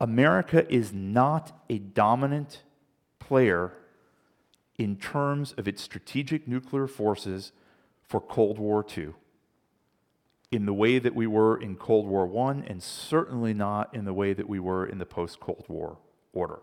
America 0.00 0.70
is 0.72 0.92
not 0.92 1.52
a 1.68 1.78
dominant 1.78 2.62
player 3.18 3.72
in 4.78 4.96
terms 4.96 5.52
of 5.56 5.68
its 5.68 5.82
strategic 5.82 6.48
nuclear 6.48 6.86
forces 6.86 7.52
for 8.02 8.20
Cold 8.20 8.58
War 8.58 8.84
II 8.96 9.14
in 10.50 10.66
the 10.66 10.74
way 10.74 10.98
that 10.98 11.14
we 11.14 11.26
were 11.26 11.56
in 11.56 11.76
Cold 11.76 12.06
War 12.06 12.28
I, 12.48 12.62
and 12.66 12.82
certainly 12.82 13.54
not 13.54 13.94
in 13.94 14.04
the 14.04 14.12
way 14.12 14.34
that 14.34 14.48
we 14.48 14.60
were 14.60 14.84
in 14.84 14.98
the 14.98 15.06
post 15.06 15.40
Cold 15.40 15.64
War 15.68 15.98
order. 16.32 16.60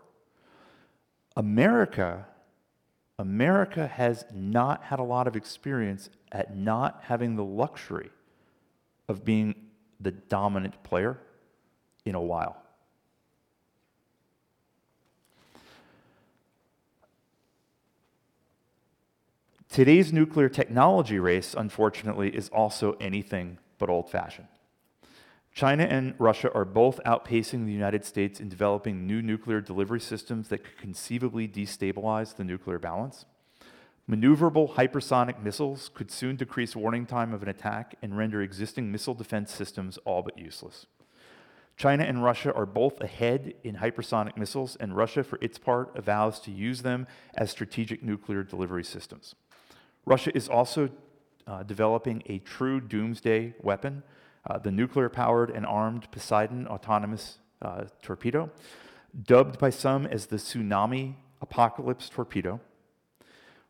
America, 1.36 2.26
America 3.18 3.88
has 3.88 4.24
not 4.32 4.84
had 4.84 5.00
a 5.00 5.04
lot 5.04 5.26
of 5.26 5.34
experience 5.34 6.08
at 6.32 6.56
not 6.56 7.02
having 7.04 7.36
the 7.36 7.44
luxury 7.44 8.10
of 9.08 9.24
being 9.24 9.54
the 10.00 10.12
dominant 10.12 10.82
player 10.82 11.18
in 12.04 12.14
a 12.14 12.20
while. 12.20 12.56
Today's 19.68 20.12
nuclear 20.12 20.48
technology 20.48 21.20
race, 21.20 21.54
unfortunately, 21.56 22.34
is 22.34 22.48
also 22.48 22.96
anything 23.00 23.58
but 23.78 23.88
old 23.88 24.10
fashioned. 24.10 24.48
China 25.52 25.84
and 25.84 26.14
Russia 26.18 26.52
are 26.52 26.64
both 26.64 27.00
outpacing 27.04 27.66
the 27.66 27.72
United 27.72 28.04
States 28.04 28.40
in 28.40 28.48
developing 28.48 29.06
new 29.06 29.22
nuclear 29.22 29.60
delivery 29.60 30.00
systems 30.00 30.48
that 30.48 30.64
could 30.64 30.76
conceivably 30.76 31.46
destabilize 31.46 32.34
the 32.34 32.44
nuclear 32.44 32.78
balance. 32.78 33.26
Maneuverable 34.10 34.74
hypersonic 34.74 35.40
missiles 35.40 35.88
could 35.94 36.10
soon 36.10 36.34
decrease 36.34 36.74
warning 36.74 37.06
time 37.06 37.32
of 37.32 37.44
an 37.44 37.48
attack 37.48 37.94
and 38.02 38.18
render 38.18 38.42
existing 38.42 38.90
missile 38.90 39.14
defense 39.14 39.52
systems 39.52 39.98
all 40.04 40.20
but 40.20 40.36
useless. 40.36 40.86
China 41.76 42.02
and 42.02 42.24
Russia 42.24 42.52
are 42.52 42.66
both 42.66 43.00
ahead 43.00 43.54
in 43.62 43.76
hypersonic 43.76 44.36
missiles, 44.36 44.74
and 44.80 44.96
Russia, 44.96 45.22
for 45.22 45.38
its 45.40 45.58
part, 45.58 45.96
avows 45.96 46.40
to 46.40 46.50
use 46.50 46.82
them 46.82 47.06
as 47.36 47.52
strategic 47.52 48.02
nuclear 48.02 48.42
delivery 48.42 48.82
systems. 48.82 49.36
Russia 50.04 50.36
is 50.36 50.48
also 50.48 50.90
uh, 51.46 51.62
developing 51.62 52.20
a 52.26 52.40
true 52.40 52.80
doomsday 52.80 53.54
weapon, 53.62 54.02
uh, 54.44 54.58
the 54.58 54.72
nuclear 54.72 55.08
powered 55.08 55.50
and 55.50 55.64
armed 55.64 56.10
Poseidon 56.10 56.66
autonomous 56.66 57.38
uh, 57.62 57.84
torpedo, 58.02 58.50
dubbed 59.22 59.60
by 59.60 59.70
some 59.70 60.04
as 60.04 60.26
the 60.26 60.36
tsunami 60.36 61.14
apocalypse 61.40 62.08
torpedo. 62.08 62.60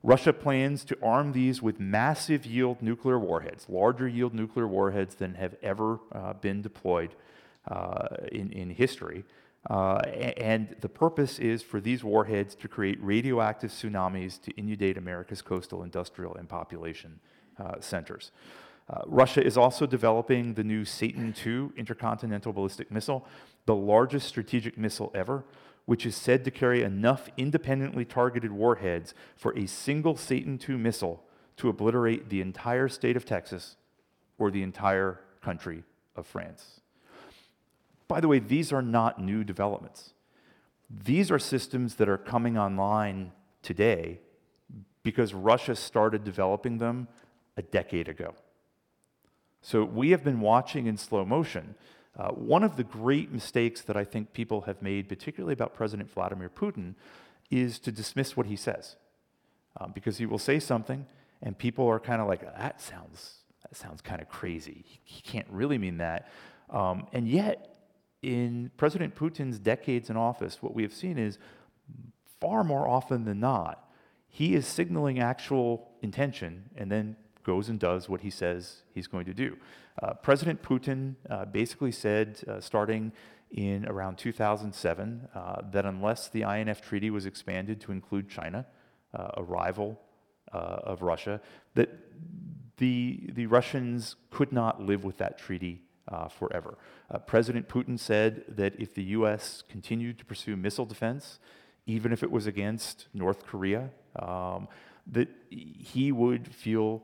Russia 0.02 0.32
plans 0.32 0.84
to 0.84 0.96
arm 1.02 1.32
these 1.32 1.60
with 1.60 1.78
massive 1.78 2.46
yield 2.46 2.80
nuclear 2.80 3.18
warheads, 3.18 3.66
larger 3.68 4.08
yield 4.08 4.32
nuclear 4.34 4.66
warheads 4.66 5.14
than 5.16 5.34
have 5.34 5.54
ever 5.62 6.00
uh, 6.12 6.32
been 6.34 6.62
deployed 6.62 7.14
uh, 7.68 8.08
in, 8.32 8.50
in 8.52 8.70
history. 8.70 9.24
Uh, 9.68 9.98
and 10.38 10.74
the 10.80 10.88
purpose 10.88 11.38
is 11.38 11.62
for 11.62 11.80
these 11.80 12.02
warheads 12.02 12.54
to 12.54 12.66
create 12.66 12.98
radioactive 13.02 13.70
tsunamis 13.70 14.40
to 14.40 14.50
inundate 14.52 14.96
America's 14.96 15.42
coastal, 15.42 15.82
industrial, 15.82 16.34
and 16.36 16.48
population 16.48 17.20
uh, 17.58 17.74
centers. 17.78 18.30
Uh, 18.88 19.02
Russia 19.06 19.44
is 19.44 19.58
also 19.58 19.86
developing 19.86 20.54
the 20.54 20.64
new 20.64 20.84
Satan 20.84 21.34
II 21.46 21.68
intercontinental 21.76 22.54
ballistic 22.54 22.90
missile, 22.90 23.26
the 23.66 23.74
largest 23.74 24.26
strategic 24.26 24.78
missile 24.78 25.12
ever, 25.14 25.44
which 25.86 26.06
is 26.06 26.14
said 26.14 26.44
to 26.44 26.50
carry 26.50 26.82
enough 26.82 27.28
independently 27.36 28.04
targeted 28.04 28.52
warheads 28.52 29.14
for 29.36 29.56
a 29.56 29.66
single 29.66 30.16
Satan 30.16 30.58
II 30.68 30.76
missile 30.76 31.24
to 31.56 31.68
obliterate 31.68 32.28
the 32.28 32.40
entire 32.40 32.88
state 32.88 33.16
of 33.16 33.24
Texas 33.24 33.76
or 34.38 34.50
the 34.50 34.62
entire 34.62 35.20
country 35.42 35.84
of 36.16 36.26
France. 36.26 36.80
By 38.08 38.20
the 38.20 38.28
way, 38.28 38.38
these 38.38 38.72
are 38.72 38.82
not 38.82 39.20
new 39.20 39.44
developments. 39.44 40.14
These 40.90 41.30
are 41.30 41.38
systems 41.38 41.96
that 41.96 42.08
are 42.08 42.18
coming 42.18 42.58
online 42.58 43.32
today 43.62 44.20
because 45.02 45.32
Russia 45.34 45.76
started 45.76 46.24
developing 46.24 46.78
them 46.78 47.08
a 47.56 47.62
decade 47.62 48.08
ago. 48.08 48.34
So 49.62 49.84
we 49.84 50.10
have 50.10 50.24
been 50.24 50.40
watching 50.40 50.86
in 50.86 50.96
slow 50.96 51.24
motion. 51.24 51.74
Uh, 52.18 52.28
one 52.30 52.64
of 52.64 52.76
the 52.76 52.84
great 52.84 53.32
mistakes 53.32 53.82
that 53.82 53.96
I 53.96 54.04
think 54.04 54.32
people 54.32 54.62
have 54.62 54.82
made, 54.82 55.08
particularly 55.08 55.52
about 55.52 55.74
President 55.74 56.10
Vladimir 56.10 56.48
Putin, 56.48 56.94
is 57.50 57.78
to 57.80 57.92
dismiss 57.92 58.36
what 58.36 58.46
he 58.46 58.56
says. 58.56 58.96
Um, 59.80 59.92
because 59.94 60.18
he 60.18 60.26
will 60.26 60.38
say 60.38 60.58
something, 60.58 61.06
and 61.42 61.56
people 61.56 61.86
are 61.86 62.00
kind 62.00 62.20
of 62.20 62.26
like, 62.26 62.42
that 62.42 62.80
sounds, 62.80 63.36
that 63.62 63.76
sounds 63.76 64.00
kind 64.00 64.20
of 64.20 64.28
crazy. 64.28 64.84
He, 64.84 65.00
he, 65.04 65.22
can't 65.22 65.46
really 65.48 65.78
mean 65.78 65.98
that. 65.98 66.28
Um, 66.68 67.06
and 67.12 67.28
yet, 67.28 67.76
in 68.22 68.70
President 68.76 69.14
Putin's 69.14 69.58
decades 69.58 70.10
in 70.10 70.16
office, 70.16 70.60
what 70.60 70.74
we 70.74 70.82
have 70.82 70.92
seen 70.92 71.18
is 71.18 71.38
far 72.40 72.64
more 72.64 72.88
often 72.88 73.24
than 73.24 73.38
not, 73.38 73.88
he 74.26 74.54
is 74.54 74.66
signaling 74.66 75.20
actual 75.20 75.88
intention 76.02 76.70
and 76.76 76.90
then 76.90 77.16
goes 77.44 77.68
and 77.68 77.78
does 77.78 78.08
what 78.08 78.20
he 78.20 78.30
says 78.30 78.82
he's 78.94 79.06
going 79.06 79.24
to 79.26 79.34
do. 79.34 79.56
Uh, 80.02 80.14
President 80.14 80.62
Putin 80.62 81.16
uh, 81.28 81.44
basically 81.44 81.92
said, 81.92 82.40
uh, 82.48 82.60
starting 82.60 83.12
in 83.50 83.86
around 83.86 84.16
2007, 84.16 85.28
uh, 85.34 85.62
that 85.70 85.84
unless 85.84 86.28
the 86.28 86.42
INF 86.42 86.80
Treaty 86.80 87.10
was 87.10 87.26
expanded 87.26 87.80
to 87.80 87.92
include 87.92 88.28
China, 88.28 88.66
uh, 89.12 89.28
a 89.34 89.42
rival 89.42 90.00
uh, 90.52 90.56
of 90.56 91.02
Russia, 91.02 91.40
that 91.74 91.90
the, 92.78 93.28
the 93.32 93.46
Russians 93.46 94.16
could 94.30 94.52
not 94.52 94.80
live 94.80 95.04
with 95.04 95.18
that 95.18 95.38
treaty 95.38 95.82
forever. 96.28 96.76
President 97.26 97.68
Putin 97.68 97.96
said 97.96 98.42
that 98.48 98.74
if 98.80 98.94
the 98.94 99.04
U.S. 99.18 99.62
continued 99.68 100.18
to 100.18 100.24
pursue 100.24 100.56
missile 100.56 100.84
defense, 100.84 101.38
even 101.86 102.12
if 102.12 102.24
it 102.24 102.30
was 102.32 102.48
against 102.48 103.06
North 103.14 103.46
Korea, 103.46 103.90
um, 104.16 104.66
that 105.06 105.28
he 105.50 106.12
would 106.12 106.52
feel 106.54 107.02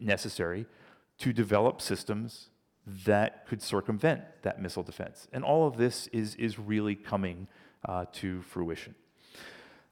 necessary 0.00 0.66
to 1.18 1.32
develop 1.32 1.80
systems 1.80 2.50
that 2.86 3.46
could 3.46 3.60
circumvent 3.60 4.22
that 4.42 4.60
missile 4.60 4.82
defense. 4.82 5.28
And 5.32 5.44
all 5.44 5.66
of 5.66 5.76
this 5.76 6.06
is, 6.08 6.34
is 6.36 6.58
really 6.58 6.94
coming 6.94 7.48
uh, 7.84 8.04
to 8.12 8.42
fruition. 8.42 8.94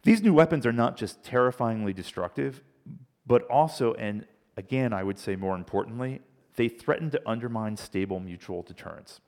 These 0.03 0.23
new 0.23 0.35
weapons 0.35 0.67
are 0.67 0.73
not 0.73 0.97
just 0.97 1.23
terrifyingly 1.25 1.93
destructive, 1.93 2.63
but 3.27 3.43
also, 3.49 3.95
and 3.95 4.27
again, 4.57 4.93
I 4.93 5.03
would 5.03 5.19
say 5.19 5.35
more 5.35 5.57
importantly, 5.57 6.21
they 6.57 6.69
threaten 6.69 7.11
to 7.11 7.21
undermine 7.27 7.77
stable 7.77 8.21
mutual 8.21 8.63
deterrence. 8.63 9.21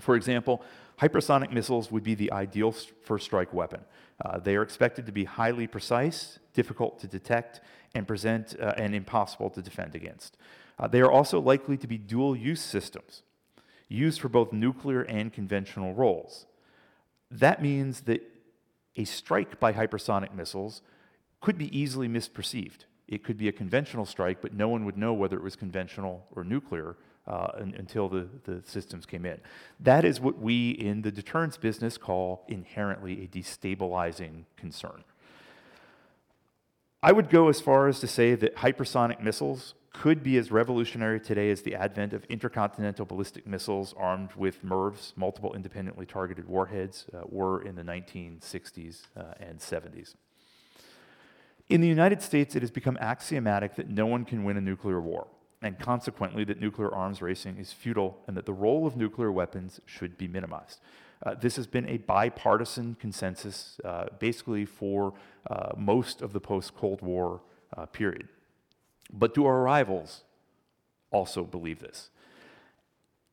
For 0.00 0.14
example, 0.14 0.62
hypersonic 1.00 1.50
missiles 1.50 1.90
would 1.90 2.02
be 2.02 2.14
the 2.14 2.30
ideal 2.32 2.72
first 3.02 3.24
strike 3.24 3.52
weapon. 3.52 3.80
Uh, 4.24 4.38
they 4.38 4.54
are 4.56 4.62
expected 4.62 5.06
to 5.06 5.12
be 5.12 5.24
highly 5.24 5.66
precise, 5.66 6.38
difficult 6.52 6.98
to 7.00 7.06
detect, 7.06 7.60
and 7.96 8.06
present 8.06 8.54
uh, 8.60 8.74
and 8.76 8.94
impossible 8.94 9.50
to 9.50 9.62
defend 9.62 9.94
against. 9.94 10.36
Uh, 10.78 10.86
they 10.86 11.00
are 11.00 11.10
also 11.10 11.40
likely 11.40 11.76
to 11.78 11.86
be 11.86 11.96
dual 11.96 12.36
use 12.36 12.60
systems, 12.60 13.22
used 13.88 14.20
for 14.20 14.28
both 14.28 14.52
nuclear 14.52 15.02
and 15.02 15.32
conventional 15.32 15.94
roles. 15.94 16.46
That 17.30 17.62
means 17.62 18.02
that 18.02 18.22
a 18.96 19.04
strike 19.04 19.58
by 19.58 19.72
hypersonic 19.72 20.34
missiles 20.34 20.82
could 21.40 21.56
be 21.56 21.76
easily 21.76 22.08
misperceived. 22.08 22.84
It 23.08 23.24
could 23.24 23.38
be 23.38 23.48
a 23.48 23.52
conventional 23.52 24.04
strike, 24.04 24.42
but 24.42 24.52
no 24.52 24.68
one 24.68 24.84
would 24.84 24.98
know 24.98 25.14
whether 25.14 25.36
it 25.36 25.42
was 25.42 25.56
conventional 25.56 26.26
or 26.34 26.44
nuclear 26.44 26.96
uh, 27.26 27.48
until 27.56 28.08
the, 28.08 28.28
the 28.44 28.62
systems 28.64 29.06
came 29.06 29.24
in. 29.24 29.40
That 29.80 30.04
is 30.04 30.20
what 30.20 30.38
we 30.38 30.70
in 30.70 31.02
the 31.02 31.10
deterrence 31.10 31.56
business 31.56 31.98
call 31.98 32.44
inherently 32.48 33.24
a 33.24 33.26
destabilizing 33.26 34.44
concern. 34.56 35.04
I 37.06 37.12
would 37.12 37.30
go 37.30 37.48
as 37.48 37.60
far 37.60 37.86
as 37.86 38.00
to 38.00 38.08
say 38.08 38.34
that 38.34 38.56
hypersonic 38.56 39.20
missiles 39.20 39.74
could 39.92 40.24
be 40.24 40.38
as 40.38 40.50
revolutionary 40.50 41.20
today 41.20 41.52
as 41.52 41.62
the 41.62 41.76
advent 41.76 42.12
of 42.12 42.24
intercontinental 42.24 43.06
ballistic 43.06 43.46
missiles 43.46 43.94
armed 43.96 44.30
with 44.34 44.64
MIRVs, 44.64 45.16
multiple 45.16 45.54
independently 45.54 46.04
targeted 46.04 46.48
warheads, 46.48 47.06
uh, 47.14 47.20
were 47.28 47.62
in 47.62 47.76
the 47.76 47.84
1960s 47.84 49.02
uh, 49.16 49.22
and 49.38 49.60
70s. 49.60 50.16
In 51.68 51.80
the 51.80 51.86
United 51.86 52.22
States, 52.22 52.56
it 52.56 52.62
has 52.62 52.72
become 52.72 52.98
axiomatic 53.00 53.76
that 53.76 53.88
no 53.88 54.06
one 54.06 54.24
can 54.24 54.42
win 54.42 54.56
a 54.56 54.60
nuclear 54.60 55.00
war, 55.00 55.28
and 55.62 55.78
consequently, 55.78 56.42
that 56.42 56.60
nuclear 56.60 56.92
arms 56.92 57.22
racing 57.22 57.56
is 57.58 57.72
futile 57.72 58.18
and 58.26 58.36
that 58.36 58.46
the 58.46 58.52
role 58.52 58.84
of 58.84 58.96
nuclear 58.96 59.30
weapons 59.30 59.80
should 59.86 60.18
be 60.18 60.26
minimized. 60.26 60.80
Uh, 61.24 61.34
this 61.34 61.56
has 61.56 61.66
been 61.66 61.88
a 61.88 61.96
bipartisan 61.98 62.96
consensus 63.00 63.80
uh, 63.84 64.06
basically 64.18 64.64
for 64.64 65.14
uh, 65.50 65.72
most 65.76 66.22
of 66.22 66.32
the 66.32 66.40
post 66.40 66.74
Cold 66.74 67.00
War 67.00 67.40
uh, 67.76 67.86
period. 67.86 68.28
But 69.12 69.34
do 69.34 69.46
our 69.46 69.62
rivals 69.62 70.24
also 71.10 71.44
believe 71.44 71.78
this? 71.78 72.10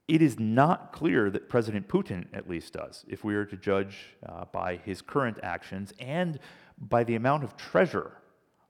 It 0.07 0.21
is 0.21 0.37
not 0.37 0.91
clear 0.91 1.29
that 1.29 1.47
President 1.47 1.87
Putin, 1.87 2.25
at 2.33 2.49
least, 2.49 2.73
does, 2.73 3.05
if 3.07 3.23
we 3.23 3.35
are 3.35 3.45
to 3.45 3.55
judge 3.55 4.15
uh, 4.27 4.45
by 4.51 4.77
his 4.77 5.01
current 5.01 5.37
actions 5.41 5.93
and 5.97 6.39
by 6.77 7.03
the 7.03 7.15
amount 7.15 7.43
of 7.43 7.55
treasure 7.55 8.11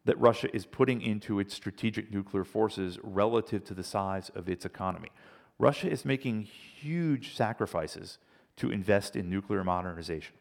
that 0.06 0.20
Russia 0.20 0.54
is 0.56 0.66
putting 0.66 1.02
into 1.02 1.40
its 1.40 1.54
strategic 1.54 2.12
nuclear 2.12 2.44
forces 2.44 3.00
relative 3.02 3.64
to 3.64 3.74
the 3.74 3.84
size 3.84 4.30
of 4.36 4.50
its 4.50 4.66
economy. 4.66 5.10
Russia 5.58 5.90
is 5.90 6.04
making 6.06 6.42
huge 6.42 7.36
sacrifices 7.36 8.20
to 8.58 8.72
invest 8.72 9.16
in 9.16 9.30
nuclear 9.30 9.64
modernization. 9.64 10.36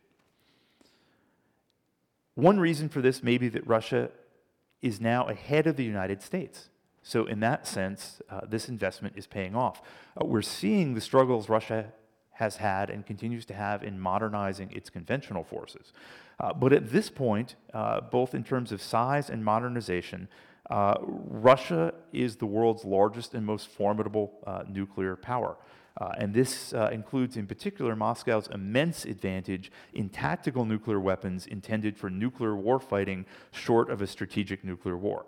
One 2.35 2.59
reason 2.59 2.89
for 2.89 3.01
this 3.03 3.23
may 3.23 3.39
be 3.39 3.49
that 3.49 3.67
Russia 3.67 4.11
is 4.81 5.01
now 5.01 5.29
ahead 5.29 5.67
of 5.67 5.77
the 5.77 5.85
United 5.85 6.23
States. 6.23 6.69
So, 7.03 7.27
in 7.27 7.41
that 7.41 7.67
sense, 7.67 8.23
uh, 8.31 8.43
this 8.49 8.69
investment 8.69 9.15
is 9.17 9.27
paying 9.27 9.57
off. 9.57 9.83
Uh, 10.21 10.25
we're 10.25 10.43
seeing 10.43 10.95
the 10.95 11.01
struggles 11.01 11.49
Russia 11.49 11.93
has 12.33 12.57
had 12.57 12.91
and 12.91 13.05
continues 13.05 13.45
to 13.47 13.55
have 13.55 13.83
in 13.83 13.99
modernizing 13.99 14.71
its 14.73 14.89
conventional 14.89 15.45
forces. 15.45 15.93
Uh, 16.41 16.53
but 16.53 16.73
at 16.73 16.91
this 16.91 17.11
point, 17.11 17.57
uh, 17.75 18.01
both 18.01 18.35
in 18.35 18.43
terms 18.43 18.73
of 18.73 18.81
size 18.81 19.29
and 19.29 19.45
modernization, 19.45 20.29
uh, 20.71 20.95
Russia 21.03 21.93
is 22.13 22.37
the 22.37 22.47
world's 22.47 22.85
largest 22.85 23.35
and 23.35 23.45
most 23.45 23.69
formidable 23.69 24.33
uh, 24.47 24.63
nuclear 24.69 25.17
power. 25.17 25.57
Uh, 26.01 26.13
and 26.19 26.33
this 26.33 26.73
uh, 26.73 26.89
includes, 26.93 27.37
in 27.37 27.47
particular, 27.47 27.95
Moscow's 27.95 28.49
immense 28.49 29.05
advantage 29.05 29.71
in 29.93 30.09
tactical 30.09 30.65
nuclear 30.65 30.99
weapons 30.99 31.47
intended 31.47 31.97
for 31.97 32.09
nuclear 32.09 32.53
warfighting 32.53 33.25
short 33.51 33.91
of 33.91 34.01
a 34.01 34.07
strategic 34.07 34.65
nuclear 34.65 34.97
war. 34.97 35.27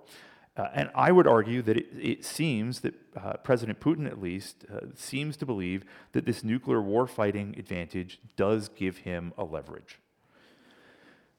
Uh, 0.56 0.68
and 0.72 0.90
I 0.94 1.10
would 1.10 1.26
argue 1.26 1.62
that 1.62 1.76
it, 1.76 1.86
it 2.00 2.24
seems 2.24 2.80
that 2.80 2.94
uh, 3.16 3.34
President 3.42 3.80
Putin, 3.80 4.06
at 4.06 4.20
least, 4.20 4.64
uh, 4.72 4.86
seems 4.94 5.36
to 5.38 5.46
believe 5.46 5.84
that 6.12 6.24
this 6.24 6.44
nuclear 6.44 6.78
warfighting 6.78 7.58
advantage 7.58 8.20
does 8.36 8.68
give 8.68 8.98
him 8.98 9.32
a 9.36 9.44
leverage. 9.44 9.98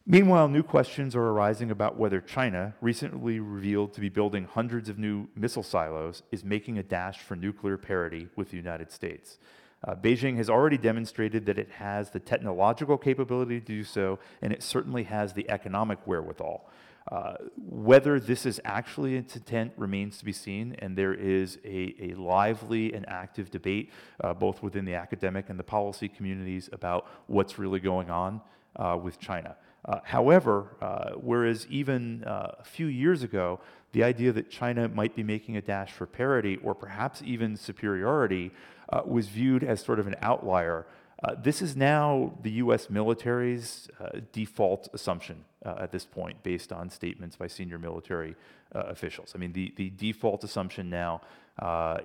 Meanwhile, 0.07 0.49
new 0.49 0.61
questions 0.61 1.15
are 1.15 1.23
arising 1.23 1.71
about 1.71 1.97
whether 1.97 2.21
China, 2.21 2.75
recently 2.79 3.39
revealed 3.39 3.91
to 3.93 4.01
be 4.01 4.09
building 4.09 4.45
hundreds 4.45 4.87
of 4.87 4.99
new 4.99 5.29
missile 5.35 5.63
silos, 5.63 6.21
is 6.31 6.43
making 6.43 6.77
a 6.77 6.83
dash 6.83 7.21
for 7.21 7.35
nuclear 7.35 7.75
parity 7.75 8.27
with 8.35 8.51
the 8.51 8.57
United 8.57 8.91
States. 8.91 9.39
Uh, 9.83 9.95
Beijing 9.95 10.37
has 10.37 10.47
already 10.47 10.77
demonstrated 10.77 11.47
that 11.47 11.57
it 11.57 11.71
has 11.71 12.11
the 12.11 12.19
technological 12.19 12.99
capability 12.99 13.59
to 13.59 13.65
do 13.65 13.83
so, 13.83 14.19
and 14.43 14.53
it 14.53 14.61
certainly 14.61 15.05
has 15.05 15.33
the 15.33 15.49
economic 15.49 15.97
wherewithal. 16.05 16.69
Uh, 17.11 17.33
whether 17.57 18.19
this 18.19 18.45
is 18.45 18.61
actually 18.63 19.15
its 19.15 19.35
intent 19.35 19.73
remains 19.75 20.19
to 20.19 20.25
be 20.25 20.31
seen, 20.31 20.75
and 20.79 20.95
there 20.95 21.15
is 21.15 21.57
a, 21.65 21.95
a 21.99 22.13
lively 22.13 22.93
and 22.93 23.09
active 23.09 23.49
debate 23.49 23.91
uh, 24.23 24.35
both 24.35 24.61
within 24.61 24.85
the 24.85 24.93
academic 24.93 25.49
and 25.49 25.57
the 25.57 25.63
policy 25.63 26.07
communities 26.07 26.69
about 26.71 27.07
what's 27.25 27.57
really 27.57 27.79
going 27.79 28.11
on 28.11 28.39
uh, 28.75 28.97
with 29.01 29.19
China. 29.19 29.55
Uh, 29.87 29.99
however, 30.03 30.75
uh, 30.81 31.11
whereas 31.11 31.67
even 31.69 32.23
uh, 32.23 32.55
a 32.59 32.63
few 32.63 32.87
years 32.87 33.21
ago, 33.21 33.59
the 33.91 34.03
idea 34.03 34.31
that 34.31 34.49
China 34.49 34.89
might 34.89 35.15
be 35.15 35.23
making 35.23 35.57
a 35.57 35.61
dash 35.61 35.91
for 35.91 36.05
parity 36.05 36.57
or 36.57 36.73
perhaps 36.73 37.21
even 37.23 37.55
superiority 37.55 38.51
uh, 38.89 39.01
was 39.05 39.27
viewed 39.27 39.63
as 39.63 39.81
sort 39.81 39.99
of 39.99 40.07
an 40.07 40.15
outlier. 40.21 40.85
Uh, 41.23 41.35
this 41.41 41.61
is 41.61 41.75
now 41.75 42.33
the 42.41 42.51
US 42.51 42.89
military's 42.89 43.87
uh, 43.99 44.19
default 44.33 44.89
assumption 44.93 45.45
at 45.65 45.91
this 45.91 46.05
point, 46.05 46.43
based 46.43 46.71
on 46.71 46.91
statements 46.91 47.35
by 47.35 47.47
senior 47.47 47.79
military 47.79 48.35
officials. 48.73 49.31
I 49.33 49.39
mean, 49.39 49.51
the, 49.51 49.73
the 49.77 49.89
default 49.89 50.43
assumption 50.43 50.91
now 50.91 51.21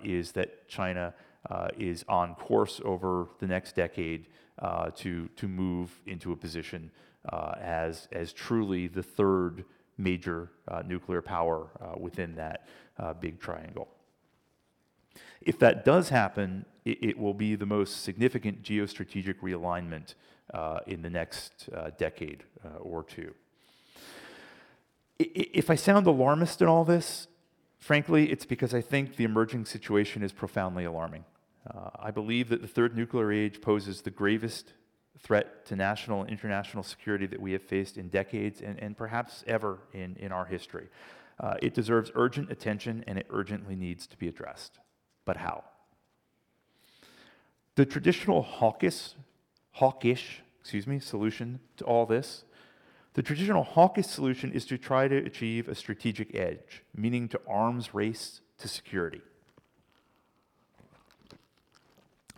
is 0.02 0.32
that 0.32 0.66
China 0.66 1.12
is 1.76 2.02
on 2.08 2.36
course 2.36 2.80
over 2.86 3.28
the 3.38 3.46
next 3.46 3.76
decade 3.76 4.28
to, 4.96 5.28
to 5.36 5.46
move 5.46 6.00
into 6.06 6.32
a 6.32 6.36
position 6.36 6.90
uh, 7.28 7.54
as, 7.60 8.08
as 8.12 8.32
truly 8.32 8.88
the 8.88 9.02
third 9.02 9.64
major 9.98 10.50
uh, 10.68 10.82
nuclear 10.86 11.20
power 11.20 11.68
uh, 11.80 11.98
within 11.98 12.34
that 12.36 12.66
uh, 12.98 13.12
big 13.12 13.38
triangle. 13.38 13.88
If 15.40 15.58
that 15.58 15.84
does 15.84 16.08
happen, 16.08 16.64
it, 16.84 16.98
it, 17.02 17.18
will 17.18 17.34
be 17.34 17.54
the 17.54 17.66
most 17.66 18.02
significant 18.02 18.62
geostrategic 18.62 19.36
realignment 19.40 20.14
uh, 20.52 20.80
in 20.86 21.02
the 21.02 21.10
next 21.10 21.68
uh, 21.74 21.90
decade 21.98 22.44
or 22.80 23.02
two. 23.02 23.34
If 25.18 25.68
I 25.68 25.74
sound 25.74 26.06
alarmist 26.06 26.62
in 26.62 26.68
all 26.68 26.84
this, 26.84 27.28
frankly, 27.78 28.30
it's 28.30 28.46
because 28.46 28.72
I 28.72 28.80
think 28.80 29.16
the 29.16 29.24
emerging 29.24 29.66
situation 29.66 30.22
is 30.22 30.32
profoundly 30.32 30.84
alarming. 30.84 31.24
I 31.98 32.10
believe 32.10 32.48
that 32.48 32.62
the 32.62 32.68
third 32.68 32.96
nuclear 32.96 33.30
age 33.30 33.60
poses 33.60 34.00
the 34.00 34.10
gravest 34.10 34.72
threat 35.22 35.64
to 35.66 35.76
national 35.76 36.22
and 36.22 36.30
international 36.30 36.82
security 36.82 37.26
that 37.26 37.40
we 37.40 37.52
have 37.52 37.62
faced 37.62 37.96
in 37.96 38.08
decades 38.08 38.60
and, 38.60 38.78
and 38.80 38.96
perhaps 38.96 39.44
ever 39.46 39.78
in, 39.92 40.16
in 40.16 40.32
our 40.32 40.46
history. 40.46 40.88
Uh, 41.38 41.54
it 41.62 41.74
deserves 41.74 42.10
urgent 42.14 42.50
attention 42.50 43.04
and 43.06 43.18
it 43.18 43.26
urgently 43.30 43.76
needs 43.76 44.06
to 44.06 44.16
be 44.16 44.28
addressed. 44.28 44.78
But 45.24 45.38
how? 45.38 45.64
The 47.76 47.86
traditional 47.86 48.42
hawkish, 48.42 49.14
hawkish 49.72 50.42
excuse 50.60 50.86
me, 50.86 50.98
solution 50.98 51.60
to 51.78 51.84
all 51.84 52.06
this, 52.06 52.44
the 53.14 53.22
traditional 53.22 53.64
hawkish 53.64 54.06
solution 54.06 54.52
is 54.52 54.64
to 54.66 54.78
try 54.78 55.08
to 55.08 55.16
achieve 55.16 55.68
a 55.68 55.74
strategic 55.74 56.34
edge, 56.34 56.84
meaning 56.94 57.28
to 57.28 57.40
arms 57.48 57.94
race 57.94 58.40
to 58.58 58.68
security. 58.68 59.20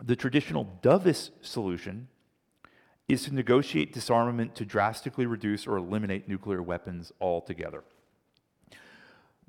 The 0.01 0.15
traditional 0.15 0.79
dovish 0.81 1.29
solution 1.41 2.07
is 3.07 3.23
to 3.25 3.33
negotiate 3.33 3.93
disarmament 3.93 4.55
to 4.55 4.65
drastically 4.65 5.25
reduce 5.25 5.67
or 5.67 5.77
eliminate 5.77 6.27
nuclear 6.27 6.61
weapons 6.61 7.11
altogether. 7.19 7.83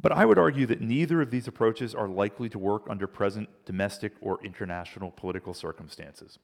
But 0.01 0.13
I 0.13 0.25
would 0.27 0.39
argue 0.39 0.67
that 0.67 0.81
neither 0.81 1.23
of 1.23 1.31
these 1.31 1.49
approaches 1.49 1.95
are 1.95 2.09
likely 2.09 2.49
to 2.51 2.59
work 2.59 2.83
under 2.91 3.07
present 3.07 3.49
domestic 3.65 4.13
or 4.21 4.45
international 4.45 5.11
political 5.11 5.55
circumstances. 5.55 6.39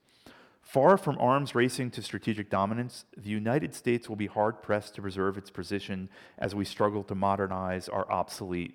Far 0.62 0.96
from 0.96 1.18
arms 1.18 1.54
racing 1.54 1.90
to 1.92 2.02
strategic 2.02 2.48
dominance, 2.48 3.04
the 3.16 3.30
United 3.30 3.74
States 3.74 4.08
will 4.08 4.16
be 4.16 4.26
hard 4.28 4.62
pressed 4.62 4.94
to 4.94 5.02
preserve 5.02 5.36
its 5.36 5.50
position 5.50 6.08
as 6.38 6.54
we 6.54 6.64
struggle 6.64 7.02
to 7.04 7.14
modernize 7.14 7.88
our 7.88 8.10
obsolete 8.10 8.74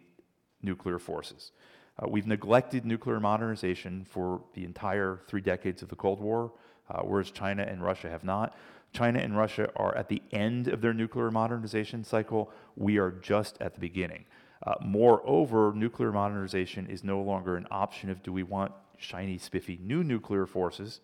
nuclear 0.61 0.99
forces. 0.99 1.51
Uh, 1.97 2.07
we've 2.09 2.27
neglected 2.27 2.85
nuclear 2.85 3.19
modernization 3.19 4.05
for 4.09 4.41
the 4.55 4.65
entire 4.65 5.21
three 5.27 5.41
decades 5.41 5.81
of 5.81 5.89
the 5.89 5.95
Cold 5.95 6.19
War, 6.19 6.51
uh, 6.89 7.01
whereas 7.01 7.31
China 7.31 7.63
and 7.63 7.83
Russia 7.83 8.09
have 8.09 8.23
not. 8.23 8.55
China 8.93 9.19
and 9.19 9.37
Russia 9.37 9.69
are 9.75 9.95
at 9.97 10.07
the 10.07 10.21
end 10.31 10.67
of 10.67 10.81
their 10.81 10.93
nuclear 10.93 11.31
modernization 11.31 12.03
cycle. 12.03 12.51
We 12.75 12.97
are 12.97 13.11
just 13.11 13.57
at 13.61 13.73
the 13.73 13.79
beginning. 13.79 14.25
Uh, 14.65 14.75
moreover, 14.81 15.73
nuclear 15.75 16.11
modernization 16.11 16.87
is 16.87 17.03
no 17.03 17.21
longer 17.21 17.57
an 17.57 17.67
option 17.71 18.09
of 18.09 18.23
do 18.23 18.31
we 18.31 18.43
want 18.43 18.71
shiny, 18.97 19.37
spiffy 19.37 19.77
new 19.83 20.03
nuclear 20.03 20.45
forces 20.45 21.01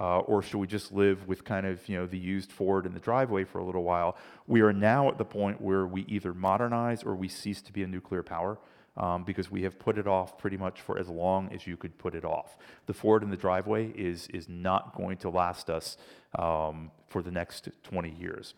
Uh, 0.00 0.20
or 0.20 0.42
should 0.42 0.58
we 0.58 0.66
just 0.66 0.90
live 0.92 1.28
with 1.28 1.44
kind 1.44 1.66
of 1.66 1.86
you 1.88 1.98
know 1.98 2.06
the 2.06 2.18
used 2.18 2.50
Ford 2.50 2.86
in 2.86 2.94
the 2.94 3.00
driveway 3.00 3.44
for 3.44 3.58
a 3.58 3.64
little 3.64 3.82
while? 3.82 4.16
We 4.46 4.62
are 4.62 4.72
now 4.72 5.08
at 5.08 5.18
the 5.18 5.24
point 5.24 5.60
where 5.60 5.86
we 5.86 6.02
either 6.08 6.32
modernize 6.32 7.02
or 7.02 7.14
we 7.14 7.28
cease 7.28 7.60
to 7.62 7.72
be 7.72 7.82
a 7.82 7.86
nuclear 7.86 8.22
power 8.22 8.58
um, 8.96 9.24
because 9.24 9.50
we 9.50 9.62
have 9.62 9.78
put 9.78 9.98
it 9.98 10.06
off 10.06 10.38
pretty 10.38 10.56
much 10.56 10.80
for 10.80 10.98
as 10.98 11.08
long 11.08 11.52
as 11.52 11.66
you 11.66 11.76
could 11.76 11.96
put 11.98 12.14
it 12.14 12.24
off. 12.24 12.56
The 12.86 12.94
Ford 12.94 13.22
in 13.22 13.30
the 13.30 13.36
driveway 13.36 13.88
is 13.88 14.28
is 14.28 14.48
not 14.48 14.94
going 14.96 15.16
to 15.18 15.30
last 15.30 15.70
us 15.70 15.96
um, 16.38 16.90
for 17.08 17.22
the 17.22 17.30
next 17.30 17.68
20 17.84 18.10
years. 18.10 18.54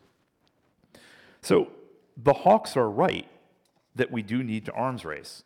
So 1.42 1.68
the 2.16 2.33
Hawks 2.33 2.77
are 2.77 2.90
right 2.90 3.29
that 3.94 4.11
we 4.11 4.23
do 4.23 4.42
need 4.42 4.64
to 4.66 4.73
arms 4.73 5.05
race. 5.05 5.44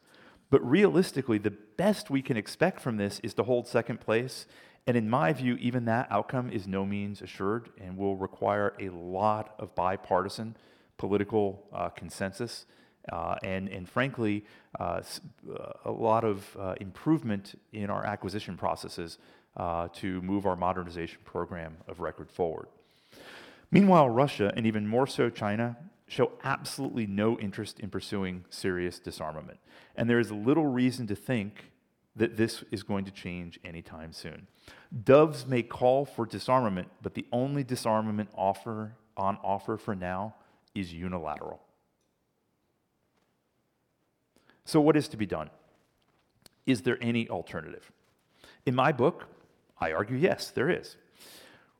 But 0.50 0.66
realistically, 0.66 1.36
the 1.36 1.50
best 1.50 2.08
we 2.08 2.22
can 2.22 2.38
expect 2.38 2.80
from 2.80 2.96
this 2.96 3.20
is 3.20 3.34
to 3.34 3.42
hold 3.42 3.68
second 3.68 4.00
place 4.00 4.46
and 4.88 4.96
in 4.96 5.10
my 5.10 5.34
view, 5.34 5.56
even 5.56 5.84
that 5.84 6.08
outcome 6.10 6.48
is 6.48 6.66
no 6.66 6.86
means 6.86 7.20
assured 7.20 7.68
and 7.78 7.98
will 7.98 8.16
require 8.16 8.72
a 8.80 8.88
lot 8.88 9.54
of 9.58 9.74
bipartisan 9.74 10.56
political 10.96 11.68
uh, 11.74 11.90
consensus 11.90 12.64
uh, 13.12 13.36
and, 13.42 13.68
and 13.68 13.88
frankly, 13.88 14.44
uh, 14.78 15.00
uh 15.50 15.72
a 15.84 15.90
lot 15.90 16.24
of 16.24 16.56
uh, 16.58 16.74
improvement 16.80 17.58
in 17.72 17.90
our 17.90 18.04
acquisition 18.04 18.56
processes 18.56 19.18
uh, 19.56 19.88
to 19.92 20.20
move 20.22 20.46
our 20.46 20.56
modernization 20.56 21.18
program 21.24 21.76
of 21.88 22.00
record 22.00 22.30
forward. 22.30 22.68
Meanwhile, 23.70 24.08
Russia, 24.08 24.52
and 24.56 24.66
even 24.66 24.86
more 24.86 25.06
so 25.06 25.28
China, 25.28 25.76
show 26.06 26.32
absolutely 26.42 27.06
no 27.06 27.38
interest 27.38 27.80
in 27.80 27.90
pursuing 27.90 28.44
serious 28.48 28.98
disarmament. 28.98 29.58
And 29.94 30.08
there 30.08 30.18
is 30.18 30.32
little 30.32 30.66
reason 30.66 31.06
to 31.08 31.14
think 31.14 31.70
that 32.16 32.36
this 32.36 32.64
is 32.70 32.82
going 32.82 33.04
to 33.04 33.10
change 33.10 33.60
anytime 33.64 34.12
soon. 34.12 34.46
Doves 35.04 35.46
may 35.46 35.62
call 35.62 36.04
for 36.04 36.26
disarmament, 36.26 36.88
but 37.02 37.14
the 37.14 37.26
only 37.30 37.62
disarmament 37.62 38.30
offer 38.34 38.96
on 39.16 39.38
offer 39.42 39.76
for 39.76 39.94
now 39.94 40.34
is 40.74 40.92
unilateral. 40.92 41.60
So, 44.68 44.82
what 44.82 44.98
is 44.98 45.08
to 45.08 45.16
be 45.16 45.24
done? 45.24 45.48
Is 46.66 46.82
there 46.82 46.98
any 47.00 47.26
alternative? 47.30 47.90
In 48.66 48.74
my 48.74 48.92
book, 48.92 49.24
I 49.80 49.92
argue 49.92 50.18
yes, 50.18 50.50
there 50.50 50.68
is. 50.68 50.98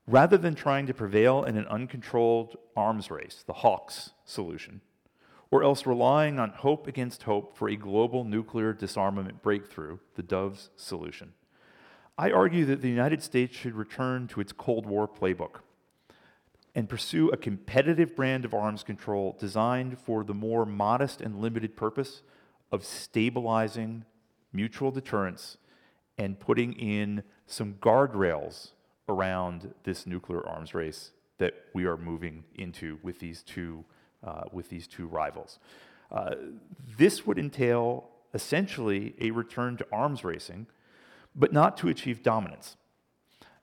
Rather 0.07 0.39
than 0.39 0.55
trying 0.55 0.87
to 0.87 0.95
prevail 0.95 1.45
in 1.45 1.59
an 1.59 1.67
uncontrolled 1.67 2.57
arms 2.75 3.11
race, 3.11 3.45
the 3.47 3.53
Hawks 3.53 4.13
solution, 4.25 4.81
or 5.51 5.63
else 5.63 5.85
relying 5.85 6.39
on 6.39 6.49
hope 6.49 6.87
against 6.87 7.25
hope 7.25 7.55
for 7.59 7.69
a 7.69 7.77
global 7.77 8.25
nuclear 8.25 8.73
disarmament 8.73 9.43
breakthrough, 9.43 9.99
the 10.15 10.23
Doves 10.23 10.71
solution. 10.75 11.35
I 12.17 12.31
argue 12.31 12.65
that 12.65 12.81
the 12.81 12.89
United 12.89 13.23
States 13.23 13.55
should 13.55 13.75
return 13.75 14.29
to 14.29 14.41
its 14.41 14.53
Cold 14.53 14.87
War 14.87 15.07
playbook 15.07 15.57
and 16.75 16.89
pursue 16.89 17.29
a 17.29 17.37
competitive 17.37 18.17
brand 18.17 18.47
of 18.47 18.55
arms 18.55 18.83
control 18.83 19.37
designed 19.39 19.99
for 19.99 20.25
the 20.25 20.33
more 20.33 20.65
modest 20.65 21.21
and 21.21 21.43
limited 21.43 21.77
purpose 21.77 22.23
of 22.71 22.85
stabilizing 22.85 24.05
mutual 24.53 24.91
deterrence 24.91 25.57
and 26.17 26.39
putting 26.39 26.73
in 26.73 27.23
some 27.47 27.75
guardrails 27.75 28.73
around 29.09 29.75
this 29.85 30.07
nuclear 30.07 30.47
arms 30.47 30.75
race 30.75 31.13
that 31.39 31.55
we 31.73 31.85
are 31.85 31.97
moving 31.97 32.45
into 32.55 32.99
with 33.03 33.21
these 33.21 33.43
two 33.43 33.85
uh, 34.25 34.43
with 34.53 34.69
these 34.69 34.89
two 34.89 35.07
rivals. 35.07 35.61
Uh, 36.11 36.35
this 36.99 37.25
would 37.25 37.39
entail 37.39 38.09
essentially 38.35 39.15
a 39.21 39.31
return 39.31 39.77
to 39.77 39.87
arms 39.93 40.25
racing, 40.25 40.67
but 41.37 41.53
not 41.53 41.77
to 41.77 41.89
achieve 41.89 42.23
dominance. 42.23 42.77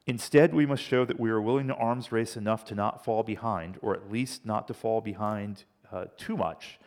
Instead, 0.08 0.54
we 0.54 0.66
must 0.66 0.84
show 0.84 1.04
that 1.04 1.20
we 1.20 1.30
are 1.30 1.42
willing 1.42 1.68
to 1.68 1.76
arms 1.76 2.12
race 2.12 2.38
enough 2.38 2.64
to 2.64 2.76
not 2.76 3.04
fall 3.04 3.24
behind, 3.24 3.78
or 3.82 3.94
at 3.94 4.12
least 4.12 4.46
not 4.46 4.68
to 4.68 4.74
fall 4.74 5.02
behind 5.02 5.66
uh, 5.92 6.06
too 6.16 6.38
much, 6.38 6.80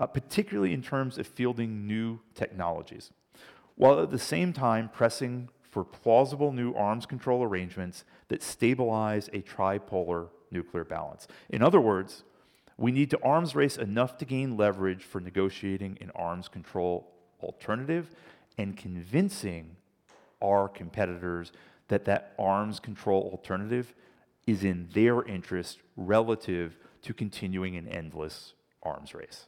uh, 0.00 0.06
particularly 0.06 0.72
in 0.72 0.82
terms 0.82 1.18
of 1.18 1.26
fielding 1.26 1.86
new 1.86 2.18
technologies, 2.34 3.12
while 3.76 4.00
at 4.00 4.10
the 4.10 4.18
same 4.18 4.52
time 4.52 4.88
pressing 4.88 5.48
for 5.62 5.84
plausible 5.84 6.52
new 6.52 6.74
arms 6.74 7.06
control 7.06 7.44
arrangements 7.44 8.04
that 8.28 8.42
stabilize 8.42 9.28
a 9.28 9.42
tripolar 9.42 10.28
nuclear 10.50 10.84
balance. 10.84 11.28
In 11.48 11.62
other 11.62 11.80
words, 11.80 12.24
we 12.76 12.90
need 12.90 13.10
to 13.10 13.22
arms 13.22 13.54
race 13.54 13.76
enough 13.76 14.16
to 14.18 14.24
gain 14.24 14.56
leverage 14.56 15.04
for 15.04 15.20
negotiating 15.20 15.98
an 16.00 16.10
arms 16.14 16.48
control 16.48 17.12
alternative 17.42 18.10
and 18.58 18.76
convincing 18.76 19.76
our 20.42 20.68
competitors 20.68 21.52
that 21.88 22.06
that 22.06 22.34
arms 22.38 22.80
control 22.80 23.28
alternative 23.30 23.94
is 24.46 24.64
in 24.64 24.88
their 24.94 25.22
interest 25.24 25.78
relative 25.96 26.78
to 27.02 27.12
continuing 27.12 27.76
an 27.76 27.86
endless 27.86 28.54
arms 28.82 29.14
race. 29.14 29.46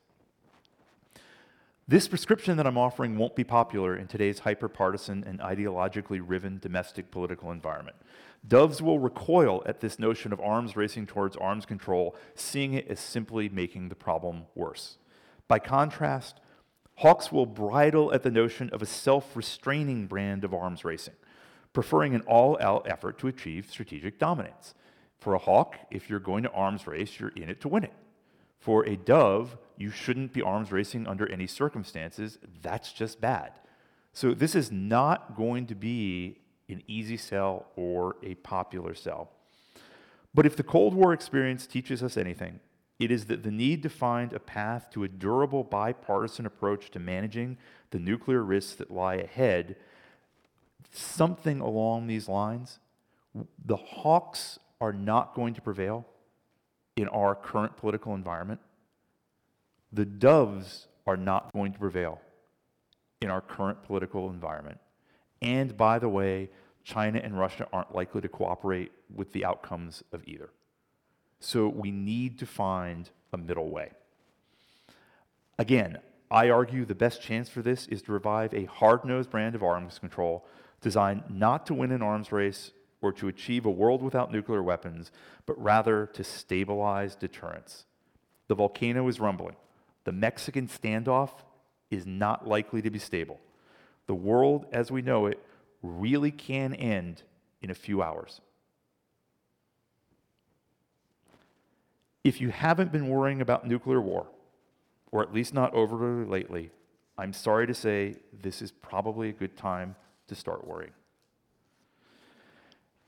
This 1.88 2.06
prescription 2.06 2.56
that 2.58 2.66
I'm 2.66 2.78
offering 2.78 3.18
won't 3.18 3.34
be 3.34 3.42
popular 3.42 3.96
in 3.96 4.06
today's 4.06 4.38
hyper-partisan 4.38 5.24
and 5.26 5.40
ideologically 5.40 6.22
riven 6.24 6.58
domestic 6.60 7.10
political 7.10 7.50
environment. 7.50 7.96
Doves 8.46 8.80
will 8.80 9.00
recoil 9.00 9.64
at 9.66 9.80
this 9.80 9.98
notion 9.98 10.32
of 10.32 10.40
arms 10.40 10.76
racing 10.76 11.06
towards 11.06 11.36
arms 11.36 11.66
control, 11.66 12.14
seeing 12.36 12.74
it 12.74 12.86
as 12.88 13.00
simply 13.00 13.48
making 13.48 13.88
the 13.88 13.96
problem 13.96 14.44
worse. 14.54 14.98
By 15.48 15.58
contrast, 15.58 16.40
hawks 16.96 17.32
will 17.32 17.46
bridle 17.46 18.14
at 18.14 18.22
the 18.22 18.30
notion 18.30 18.70
of 18.70 18.80
a 18.80 18.86
self 18.86 19.36
restraining 19.36 20.06
brand 20.06 20.44
of 20.44 20.54
arms 20.54 20.84
racing, 20.84 21.14
preferring 21.72 22.14
an 22.14 22.22
all 22.22 22.56
out 22.60 22.86
effort 22.88 23.18
to 23.18 23.28
achieve 23.28 23.68
strategic 23.68 24.20
dominance. 24.20 24.74
For 25.18 25.34
a 25.34 25.38
hawk, 25.38 25.78
if 25.90 26.08
you're 26.08 26.20
going 26.20 26.44
to 26.44 26.50
arms 26.52 26.86
race, 26.86 27.18
you're 27.18 27.30
in 27.30 27.48
it 27.48 27.60
to 27.62 27.68
win 27.68 27.82
it. 27.84 27.92
For 28.60 28.86
a 28.86 28.96
dove, 28.96 29.56
you 29.82 29.90
shouldn't 29.90 30.32
be 30.32 30.40
arms 30.40 30.70
racing 30.70 31.08
under 31.08 31.30
any 31.30 31.46
circumstances. 31.46 32.38
That's 32.62 32.92
just 32.92 33.20
bad. 33.20 33.52
So, 34.12 34.32
this 34.32 34.54
is 34.54 34.70
not 34.70 35.36
going 35.36 35.66
to 35.66 35.74
be 35.74 36.38
an 36.68 36.82
easy 36.86 37.16
sell 37.16 37.66
or 37.76 38.16
a 38.22 38.34
popular 38.36 38.94
sell. 38.94 39.30
But 40.32 40.46
if 40.46 40.56
the 40.56 40.62
Cold 40.62 40.94
War 40.94 41.12
experience 41.12 41.66
teaches 41.66 42.02
us 42.02 42.16
anything, 42.16 42.60
it 42.98 43.10
is 43.10 43.26
that 43.26 43.42
the 43.42 43.50
need 43.50 43.82
to 43.82 43.88
find 43.88 44.32
a 44.32 44.38
path 44.38 44.88
to 44.92 45.02
a 45.02 45.08
durable 45.08 45.64
bipartisan 45.64 46.46
approach 46.46 46.90
to 46.92 47.00
managing 47.00 47.58
the 47.90 47.98
nuclear 47.98 48.42
risks 48.42 48.74
that 48.76 48.90
lie 48.90 49.16
ahead, 49.16 49.76
something 50.92 51.60
along 51.60 52.06
these 52.06 52.28
lines, 52.28 52.78
the 53.64 53.76
hawks 53.76 54.58
are 54.80 54.92
not 54.92 55.34
going 55.34 55.54
to 55.54 55.60
prevail 55.60 56.06
in 56.96 57.08
our 57.08 57.34
current 57.34 57.76
political 57.76 58.14
environment. 58.14 58.60
The 59.92 60.04
doves 60.04 60.88
are 61.06 61.16
not 61.16 61.52
going 61.52 61.72
to 61.72 61.78
prevail 61.78 62.20
in 63.20 63.30
our 63.30 63.40
current 63.40 63.82
political 63.82 64.30
environment. 64.30 64.78
And 65.40 65.76
by 65.76 65.98
the 65.98 66.08
way, 66.08 66.50
China 66.84 67.20
and 67.22 67.38
Russia 67.38 67.68
aren't 67.72 67.94
likely 67.94 68.20
to 68.20 68.28
cooperate 68.28 68.92
with 69.14 69.32
the 69.32 69.44
outcomes 69.44 70.02
of 70.12 70.22
either. 70.26 70.50
So 71.40 71.68
we 71.68 71.90
need 71.90 72.38
to 72.38 72.46
find 72.46 73.10
a 73.32 73.36
middle 73.36 73.70
way. 73.70 73.90
Again, 75.58 75.98
I 76.30 76.50
argue 76.50 76.84
the 76.84 76.94
best 76.94 77.20
chance 77.20 77.48
for 77.48 77.62
this 77.62 77.86
is 77.88 78.02
to 78.02 78.12
revive 78.12 78.54
a 78.54 78.64
hard 78.64 79.04
nosed 79.04 79.30
brand 79.30 79.54
of 79.54 79.62
arms 79.62 79.98
control 79.98 80.46
designed 80.80 81.24
not 81.28 81.66
to 81.66 81.74
win 81.74 81.92
an 81.92 82.02
arms 82.02 82.32
race 82.32 82.72
or 83.00 83.12
to 83.12 83.28
achieve 83.28 83.66
a 83.66 83.70
world 83.70 84.02
without 84.02 84.32
nuclear 84.32 84.62
weapons, 84.62 85.10
but 85.44 85.60
rather 85.62 86.06
to 86.06 86.24
stabilize 86.24 87.14
deterrence. 87.14 87.84
The 88.48 88.54
volcano 88.54 89.06
is 89.08 89.20
rumbling. 89.20 89.56
The 90.04 90.12
Mexican 90.12 90.68
standoff 90.68 91.30
is 91.90 92.06
not 92.06 92.46
likely 92.46 92.82
to 92.82 92.90
be 92.90 92.98
stable. 92.98 93.40
The 94.06 94.14
world 94.14 94.66
as 94.72 94.90
we 94.90 95.02
know 95.02 95.26
it 95.26 95.38
really 95.82 96.30
can 96.30 96.74
end 96.74 97.22
in 97.60 97.70
a 97.70 97.74
few 97.74 98.02
hours. 98.02 98.40
If 102.24 102.40
you 102.40 102.50
haven't 102.50 102.92
been 102.92 103.08
worrying 103.08 103.40
about 103.40 103.66
nuclear 103.66 104.00
war, 104.00 104.26
or 105.10 105.22
at 105.22 105.32
least 105.32 105.52
not 105.52 105.74
overly 105.74 106.24
lately, 106.24 106.70
I'm 107.18 107.32
sorry 107.32 107.66
to 107.66 107.74
say 107.74 108.16
this 108.32 108.62
is 108.62 108.72
probably 108.72 109.28
a 109.28 109.32
good 109.32 109.56
time 109.56 109.96
to 110.28 110.34
start 110.34 110.66
worrying. 110.66 110.92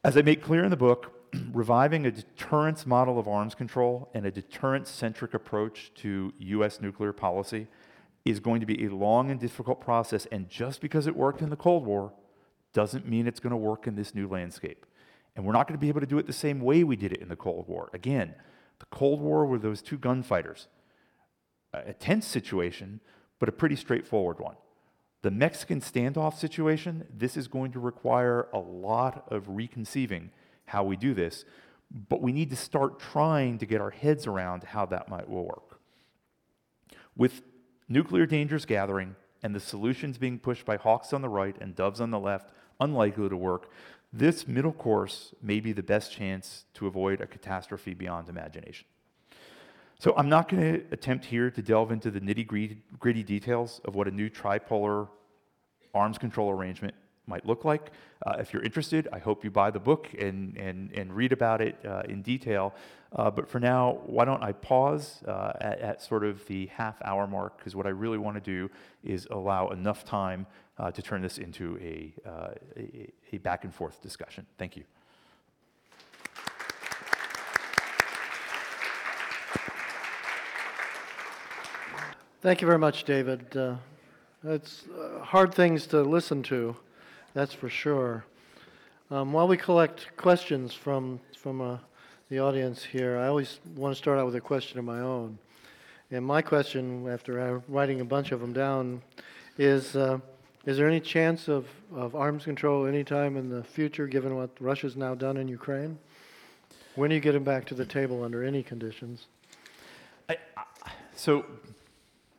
As 0.02 0.16
I 0.16 0.22
make 0.22 0.42
clear 0.42 0.64
in 0.64 0.70
the 0.70 0.76
book, 0.76 1.23
reviving 1.52 2.06
a 2.06 2.10
deterrence 2.10 2.86
model 2.86 3.18
of 3.18 3.28
arms 3.28 3.54
control 3.54 4.10
and 4.14 4.26
a 4.26 4.30
deterrence 4.30 4.90
centric 4.90 5.34
approach 5.34 5.92
to 5.96 6.32
U.S. 6.38 6.80
nuclear 6.80 7.12
policy 7.12 7.66
is 8.24 8.40
going 8.40 8.60
to 8.60 8.66
be 8.66 8.86
a 8.86 8.94
long 8.94 9.30
and 9.30 9.38
difficult 9.38 9.80
process. 9.80 10.26
And 10.26 10.48
just 10.48 10.80
because 10.80 11.06
it 11.06 11.16
worked 11.16 11.42
in 11.42 11.50
the 11.50 11.56
Cold 11.56 11.84
War 11.84 12.12
doesn't 12.72 13.06
mean 13.08 13.26
it's 13.26 13.40
going 13.40 13.50
to 13.50 13.56
work 13.56 13.86
in 13.86 13.94
this 13.94 14.14
new 14.14 14.26
landscape. 14.26 14.86
And 15.36 15.44
we're 15.44 15.52
not 15.52 15.66
going 15.68 15.78
to 15.78 15.80
be 15.80 15.88
able 15.88 16.00
to 16.00 16.06
do 16.06 16.18
it 16.18 16.26
the 16.26 16.32
same 16.32 16.60
way 16.60 16.84
we 16.84 16.96
did 16.96 17.12
it 17.12 17.20
in 17.20 17.28
the 17.28 17.36
Cold 17.36 17.68
War. 17.68 17.90
Again, 17.92 18.34
the 18.78 18.86
Cold 18.86 19.20
War 19.20 19.46
were 19.46 19.58
those 19.58 19.82
two 19.82 19.98
gunfighters. 19.98 20.68
A 21.72 21.92
tense 21.92 22.26
situation, 22.26 23.00
but 23.40 23.48
a 23.48 23.52
pretty 23.52 23.76
straightforward 23.76 24.38
one. 24.38 24.56
The 25.22 25.30
Mexican 25.30 25.80
standoff 25.80 26.34
situation, 26.34 27.06
this 27.12 27.36
is 27.36 27.48
going 27.48 27.72
to 27.72 27.80
require 27.80 28.46
a 28.52 28.58
lot 28.58 29.26
of 29.28 29.48
reconceiving 29.48 30.30
how 30.66 30.84
we 30.84 30.96
do 30.96 31.14
this, 31.14 31.44
but 32.08 32.22
we 32.22 32.32
need 32.32 32.50
to 32.50 32.56
start 32.56 32.98
trying 32.98 33.58
to 33.58 33.66
get 33.66 33.80
our 33.80 33.90
heads 33.90 34.26
around 34.26 34.64
how 34.64 34.86
that 34.86 35.08
might 35.08 35.28
work. 35.28 35.80
With 37.16 37.42
nuclear 37.88 38.26
dangers 38.26 38.64
gathering 38.64 39.14
and 39.42 39.54
the 39.54 39.60
solutions 39.60 40.18
being 40.18 40.38
pushed 40.38 40.64
by 40.64 40.76
hawks 40.76 41.12
on 41.12 41.22
the 41.22 41.28
right 41.28 41.56
and 41.60 41.74
doves 41.76 42.00
on 42.00 42.10
the 42.10 42.18
left 42.18 42.50
unlikely 42.80 43.28
to 43.28 43.36
work, 43.36 43.70
this 44.12 44.48
middle 44.48 44.72
course 44.72 45.34
may 45.42 45.60
be 45.60 45.72
the 45.72 45.82
best 45.82 46.12
chance 46.12 46.64
to 46.74 46.86
avoid 46.86 47.20
a 47.20 47.26
catastrophe 47.26 47.94
beyond 47.94 48.28
imagination. 48.28 48.86
So 49.98 50.14
I'm 50.16 50.28
not 50.28 50.48
going 50.48 50.62
to 50.62 50.84
attempt 50.90 51.24
here 51.24 51.50
to 51.50 51.62
delve 51.62 51.92
into 51.92 52.10
the 52.10 52.20
nitty 52.20 52.78
gritty 52.98 53.22
details 53.22 53.80
of 53.84 53.94
what 53.94 54.08
a 54.08 54.10
new 54.10 54.28
tripolar 54.28 55.08
arms 55.94 56.18
control 56.18 56.50
arrangement 56.50 56.94
might 57.26 57.46
look 57.46 57.64
like. 57.64 57.90
Uh, 58.24 58.36
if 58.38 58.52
you're 58.52 58.62
interested, 58.62 59.08
I 59.12 59.18
hope 59.18 59.44
you 59.44 59.50
buy 59.50 59.70
the 59.70 59.80
book 59.80 60.08
and, 60.18 60.56
and, 60.56 60.90
and 60.92 61.14
read 61.14 61.32
about 61.32 61.60
it 61.60 61.76
uh, 61.84 62.02
in 62.08 62.22
detail. 62.22 62.74
Uh, 63.14 63.30
but 63.30 63.48
for 63.48 63.60
now, 63.60 63.98
why 64.06 64.24
don't 64.24 64.42
I 64.42 64.52
pause 64.52 65.22
uh, 65.26 65.52
at, 65.60 65.78
at, 65.80 66.02
sort 66.02 66.24
of 66.24 66.44
the 66.46 66.66
half 66.66 66.96
hour 67.02 67.26
mark? 67.26 67.58
Because 67.58 67.76
what 67.76 67.86
I 67.86 67.90
really 67.90 68.18
want 68.18 68.36
to 68.36 68.40
do 68.40 68.70
is 69.04 69.28
allow 69.30 69.68
enough 69.68 70.04
time 70.04 70.46
uh, 70.78 70.90
to 70.90 71.00
turn 71.00 71.22
this 71.22 71.38
into 71.38 71.78
a, 71.80 72.12
uh, 72.28 72.48
a, 72.76 73.12
a 73.32 73.38
back 73.38 73.64
and 73.64 73.72
forth 73.72 74.02
discussion. 74.02 74.46
Thank 74.58 74.76
you. 74.76 74.84
Thank 82.42 82.60
you 82.60 82.66
very 82.66 82.78
much, 82.78 83.04
David. 83.04 83.56
It's 84.46 84.84
hard 85.22 85.54
things 85.54 85.86
to 85.86 86.02
listen 86.02 86.42
to, 86.44 86.76
that's 87.34 87.52
for 87.52 87.68
sure. 87.68 88.24
Um, 89.10 89.32
while 89.32 89.48
we 89.48 89.56
collect 89.56 90.16
questions 90.16 90.72
from 90.72 91.20
from 91.36 91.60
uh, 91.60 91.78
the 92.30 92.38
audience 92.38 92.82
here, 92.82 93.18
I 93.18 93.26
always 93.26 93.60
want 93.76 93.92
to 93.92 93.98
start 93.98 94.18
out 94.18 94.24
with 94.24 94.36
a 94.36 94.40
question 94.40 94.78
of 94.78 94.84
my 94.84 95.00
own. 95.00 95.38
And 96.10 96.24
my 96.24 96.40
question, 96.42 97.08
after 97.08 97.62
writing 97.68 98.00
a 98.00 98.04
bunch 98.04 98.32
of 98.32 98.40
them 98.40 98.52
down, 98.52 99.02
is: 99.58 99.96
uh, 99.96 100.18
Is 100.64 100.76
there 100.76 100.88
any 100.88 101.00
chance 101.00 101.48
of, 101.48 101.66
of 101.92 102.14
arms 102.14 102.44
control 102.44 102.86
anytime 102.86 103.36
in 103.36 103.50
the 103.50 103.64
future, 103.64 104.06
given 104.06 104.36
what 104.36 104.50
Russia's 104.60 104.96
now 104.96 105.14
done 105.14 105.36
in 105.36 105.48
Ukraine? 105.48 105.98
When 106.94 107.10
are 107.10 107.14
you 107.14 107.20
getting 107.20 107.42
back 107.42 107.66
to 107.66 107.74
the 107.74 107.84
table 107.84 108.22
under 108.22 108.44
any 108.44 108.62
conditions? 108.62 109.26
I, 110.28 110.36
I, 110.56 110.92
so 111.16 111.44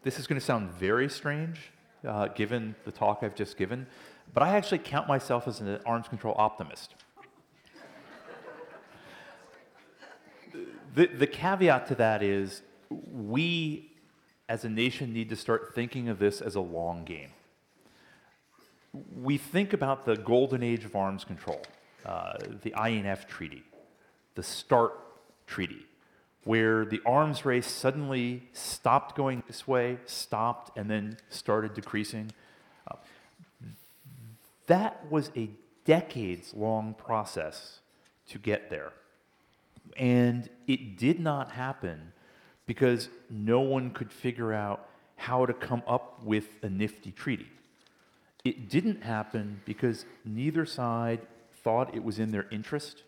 this 0.04 0.18
is 0.20 0.26
going 0.26 0.40
to 0.40 0.46
sound 0.46 0.72
very 0.72 1.10
strange, 1.10 1.60
uh, 2.08 2.30
given 2.30 2.76
the 2.86 2.92
talk 2.92 3.20
I've 3.22 3.36
just 3.36 3.58
given, 3.58 3.86
but 4.34 4.44
I 4.44 4.56
actually 4.58 4.80
count 4.80 5.08
myself 5.08 5.48
as 5.48 5.62
an 5.62 5.80
arms 5.86 6.08
control 6.08 6.36
optimist. 6.38 6.96
the, 10.96 11.08
the 11.08 11.28
caveat 11.28 11.88
to 11.88 11.96
that 11.96 12.24
is 12.24 12.62
we, 12.90 13.92
as 14.50 14.66
a 14.66 14.70
nation, 14.70 15.14
need 15.14 15.30
to 15.30 15.36
start 15.36 15.74
thinking 15.76 16.10
of 16.10 16.20
this 16.20 16.42
as 16.42 16.56
a 16.56 16.62
long 16.62 17.04
game. 17.04 17.30
We 19.22 19.38
think 19.38 19.74
about 19.74 20.06
the 20.06 20.16
golden 20.16 20.64
age 20.64 20.86
of 20.86 20.96
arms 20.96 21.26
control, 21.26 21.62
uh, 22.06 22.38
the 22.62 22.74
INF 22.82 23.28
Treaty, 23.28 23.64
the 24.36 24.44
START 24.44 24.94
Treaty, 25.48 25.86
where 26.46 26.86
the 26.86 27.02
arms 27.06 27.44
race 27.44 27.68
suddenly 27.68 28.44
stopped 28.54 29.16
going 29.16 29.44
this 29.48 29.68
way, 29.68 29.98
stopped, 30.06 30.78
and 30.78 30.90
then 30.90 31.18
started 31.30 31.74
decreasing. 31.74 32.32
Uh, 32.90 32.96
that 34.68 35.10
was 35.12 35.32
a 35.36 35.50
decades 35.86 36.54
long 36.54 36.96
process 36.96 37.80
to 38.30 38.40
get 38.40 38.70
there. 38.70 38.92
And 39.98 40.50
it 40.68 40.98
did 40.98 41.20
not 41.20 41.52
happen 41.52 42.12
because 42.66 43.10
no 43.30 43.60
one 43.60 43.92
could 43.92 44.12
figure 44.12 44.52
out 44.52 44.90
how 45.16 45.46
to 45.46 45.54
come 45.54 45.84
up 45.88 46.24
with 46.24 46.48
a 46.64 46.70
nifty 46.70 47.12
treaty. 47.12 47.48
It 48.44 48.70
didn't 48.70 49.04
happen 49.04 49.62
because 49.66 50.06
neither 50.24 50.66
side 50.66 51.22
thought 51.64 51.96
it 51.96 52.04
was 52.04 52.20
in 52.20 52.32
their 52.32 52.48
interest 52.52 53.04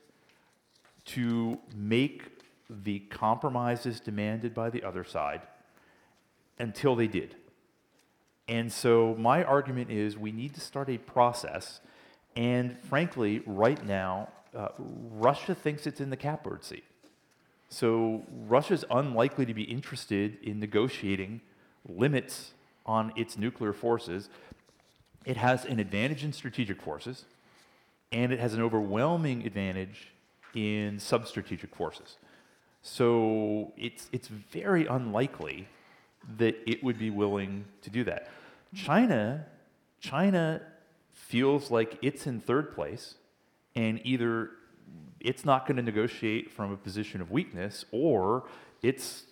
to 1.05 1.59
make 1.75 2.23
the 2.69 2.99
compromises 2.99 3.99
demanded 3.99 4.53
by 4.53 4.69
the 4.69 4.83
other 4.83 5.03
side 5.03 5.41
until 6.59 6.95
they 6.95 7.07
did. 7.07 7.35
And 8.47 8.71
so 8.71 9.15
my 9.17 9.43
argument 9.43 9.91
is 9.91 10.17
we 10.17 10.31
need 10.31 10.53
to 10.55 10.61
start 10.61 10.89
a 10.89 10.97
process. 10.97 11.81
And 12.35 12.77
frankly, 12.79 13.41
right 13.45 13.83
now, 13.85 14.29
uh, 14.55 14.69
Russia 14.77 15.53
thinks 15.53 15.85
it's 15.85 15.99
in 15.99 16.09
the 16.09 16.17
catbird 16.17 16.63
seat. 16.63 16.85
So 17.69 18.23
Russia's 18.47 18.85
unlikely 18.89 19.45
to 19.45 19.53
be 19.53 19.63
interested 19.63 20.37
in 20.41 20.59
negotiating 20.59 21.41
limits 21.87 22.53
on 22.85 23.11
its 23.17 23.37
nuclear 23.37 23.73
forces. 23.73 24.29
It 25.25 25.35
has 25.35 25.65
an 25.65 25.79
advantage 25.79 26.23
in 26.23 26.31
strategic 26.31 26.81
forces, 26.81 27.25
and 28.13 28.31
it 28.31 28.39
has 28.39 28.53
an 28.53 28.61
overwhelming 28.61 29.45
advantage 29.45 30.13
in 30.55 30.97
sub-strategic 30.99 31.75
forces. 31.75 32.15
So 32.81 33.73
it's, 33.77 34.09
it's 34.13 34.29
very 34.29 34.85
unlikely 34.85 35.67
that 36.37 36.55
it 36.65 36.81
would 36.83 36.97
be 36.97 37.09
willing 37.09 37.65
to 37.81 37.89
do 37.89 38.05
that. 38.05 38.29
China, 38.75 39.45
China 39.99 40.61
feels 41.11 41.71
like 41.71 41.97
it's 42.01 42.27
in 42.27 42.39
third 42.39 42.73
place, 42.73 43.15
and 43.75 43.99
either 44.03 44.51
it's 45.19 45.45
not 45.45 45.65
going 45.65 45.77
to 45.77 45.83
negotiate 45.83 46.51
from 46.51 46.71
a 46.71 46.77
position 46.77 47.21
of 47.21 47.31
weakness, 47.31 47.85
or 47.91 48.45
it's 48.81 49.23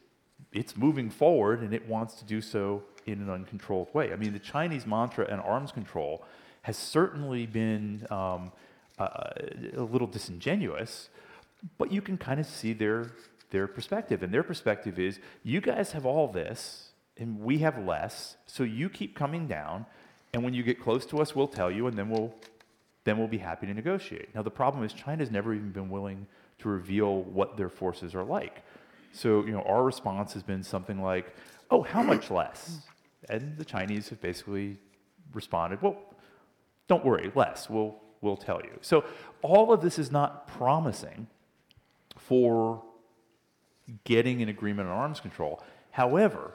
it's 0.52 0.78
moving 0.78 1.10
forward 1.10 1.62
and 1.62 1.74
it 1.74 1.88
wants 1.88 2.16
to 2.16 2.26
do 2.26 2.40
so 2.40 2.82
in 3.06 3.22
an 3.22 3.30
uncontrolled 3.30 3.94
way. 3.94 4.12
I 4.14 4.16
mean, 4.16 4.34
the 4.34 4.40
Chinese 4.40 4.86
mantra 4.86 5.26
and 5.30 5.42
arms 5.42 5.72
control 5.72 6.24
has 6.62 6.78
certainly 6.78 7.46
been 7.46 8.08
um, 8.10 8.52
uh, 8.98 9.32
a 9.76 9.82
little 9.82 10.08
disingenuous, 10.08 11.10
but 11.78 11.92
you 11.92 12.02
can 12.02 12.18
kind 12.18 12.40
of 12.40 12.46
see 12.46 12.74
their 12.74 13.12
their 13.52 13.68
perspective. 13.68 14.24
And 14.24 14.34
their 14.34 14.44
perspective 14.44 15.00
is 15.00 15.20
you 15.44 15.62
guys 15.62 15.92
have 15.92 16.06
all 16.06 16.28
this, 16.28 16.90
and 17.18 17.40
we 17.40 17.60
have 17.60 17.78
less, 17.78 18.38
so 18.46 18.64
you 18.64 18.90
keep 18.90 19.16
coming 19.16 19.48
down, 19.48 19.86
and 20.34 20.44
when 20.44 20.54
you 20.54 20.64
get 20.64 20.82
close 20.82 21.06
to 21.08 21.20
us, 21.20 21.36
we'll 21.36 21.48
tell 21.48 21.72
you, 21.72 21.88
and 21.88 21.98
then 21.98 22.10
we'll, 22.10 22.34
then 23.06 23.18
we'll 23.18 23.28
be 23.28 23.38
happy 23.38 23.68
to 23.68 23.74
negotiate. 23.74 24.36
Now, 24.36 24.42
the 24.42 24.52
problem 24.52 24.84
is 24.84 24.92
China's 24.92 25.32
never 25.32 25.54
even 25.54 25.72
been 25.72 25.90
willing 25.90 26.28
to 26.60 26.70
reveal 26.70 27.22
what 27.24 27.58
their 27.58 27.70
forces 27.70 28.16
are 28.16 28.24
like. 28.24 28.64
So, 29.14 29.46
you 29.46 29.52
know, 29.52 29.62
our 29.62 29.84
response 29.84 30.34
has 30.34 30.44
been 30.44 30.62
something 30.62 31.02
like, 31.02 31.34
oh, 31.72 31.84
how 31.84 32.04
much 32.04 32.30
less? 32.30 32.80
And 33.30 33.58
the 33.58 33.66
Chinese 33.66 34.10
have 34.10 34.22
basically 34.22 34.78
responded, 35.34 35.82
well, 35.82 35.98
don't 36.88 37.06
worry, 37.06 37.32
less. 37.34 37.70
We'll, 37.70 37.96
we'll 38.22 38.38
tell 38.38 38.62
you. 38.62 38.78
So 38.82 39.06
all 39.42 39.72
of 39.72 39.82
this 39.82 39.98
is 39.98 40.12
not 40.12 40.48
promising 40.48 41.28
for 42.18 42.84
getting 44.04 44.42
an 44.42 44.50
agreement 44.50 44.90
on 44.90 44.96
arms 44.96 45.20
control. 45.20 45.64
However, 45.92 46.52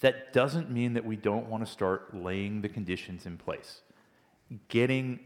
that 0.00 0.32
doesn't 0.32 0.70
mean 0.70 0.94
that 0.94 1.04
we 1.04 1.16
don't 1.16 1.46
want 1.46 1.64
to 1.64 1.70
start 1.70 2.14
laying 2.14 2.62
the 2.62 2.68
conditions 2.68 3.26
in 3.26 3.36
place, 3.36 3.82
getting 4.68 5.20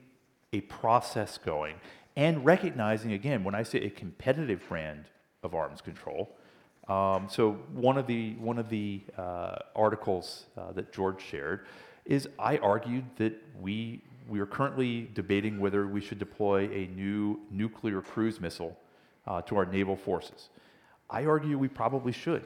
a 0.53 0.61
process 0.63 1.39
going, 1.39 1.77
and 2.17 2.45
recognizing 2.45 3.13
again, 3.13 3.45
when 3.45 3.55
I 3.55 3.63
say 3.63 3.79
a 3.79 3.91
competitive 3.91 4.69
brand 4.69 5.05
of 5.43 5.55
arms 5.55 5.81
control, 5.81 6.37
um, 6.89 7.29
so 7.31 7.53
one 7.73 7.97
of 7.97 8.07
the 8.07 8.35
one 8.35 8.59
of 8.59 8.69
the 8.69 9.01
uh, 9.17 9.57
articles 9.75 10.45
uh, 10.57 10.73
that 10.73 10.93
George 10.93 11.23
shared 11.23 11.67
is 12.05 12.29
I 12.39 12.59
argued 12.59 13.05
that 13.17 13.41
we 13.61 14.03
we 14.29 14.41
are 14.41 14.47
currently 14.47 15.11
debating 15.15 15.59
whether 15.59 15.87
we 15.87 16.01
should 16.01 16.19
deploy 16.19 16.69
a 16.71 16.87
new 16.95 17.41
nuclear 17.51 18.01
cruise 18.03 18.41
missile 18.41 18.77
uh, 19.27 19.41
to 19.43 19.57
our 19.57 19.65
naval 19.65 19.97
forces. 19.97 20.51
I 21.09 21.25
argue 21.27 21.59
we 21.59 21.69
probably 21.69 22.13
should. 22.13 22.45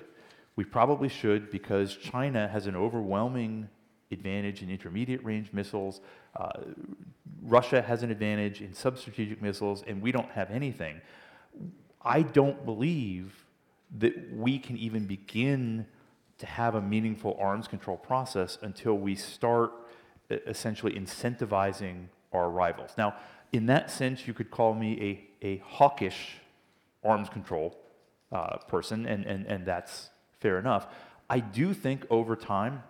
We 0.59 0.65
probably 0.65 1.09
should 1.09 1.53
because 1.53 1.95
China 1.95 2.49
has 2.49 2.67
an 2.67 2.75
overwhelming 2.75 3.69
advantage 4.11 4.61
in 4.61 4.71
intermediate 4.71 5.23
range 5.23 5.53
missiles. 5.53 6.01
Uh, 6.35 6.51
Russia 7.43 7.81
has 7.81 8.03
an 8.03 8.11
advantage 8.11 8.61
in 8.61 8.71
substrategic 8.71 9.41
missiles, 9.41 9.85
and 9.87 10.03
we 10.03 10.11
don't 10.11 10.29
have 10.31 10.51
anything. 10.51 11.01
I 12.03 12.23
don't 12.23 12.65
believe 12.65 13.47
that 13.99 14.35
we 14.35 14.59
can 14.59 14.77
even 14.77 15.07
begin 15.07 15.87
to 16.39 16.47
have 16.47 16.75
a 16.75 16.83
meaningful 16.83 17.39
arms 17.39 17.69
control 17.69 17.97
process 17.97 18.59
until 18.61 18.95
we 18.95 19.15
start 19.15 19.71
essentially 20.29 20.95
incentivizing 20.95 22.07
our 22.33 22.51
rivals. 22.51 22.91
Now, 22.99 23.15
in 23.53 23.67
that 23.67 23.93
sense, 23.93 24.27
you 24.27 24.35
could 24.35 24.51
call 24.51 24.75
me 24.75 25.29
a, 25.41 25.47
a 25.47 25.59
hawkish 25.59 26.39
arms 27.05 27.29
control 27.29 27.79
uh, 28.33 28.57
person, 28.67 29.07
and, 29.07 29.25
and, 29.25 29.47
and 29.47 29.65
that's 29.65 30.11
fair 30.41 30.59
enough. 30.59 30.87
I 31.29 31.41
do 31.41 31.75
think 31.75 32.07
over 32.11 32.37
time, 32.37 32.83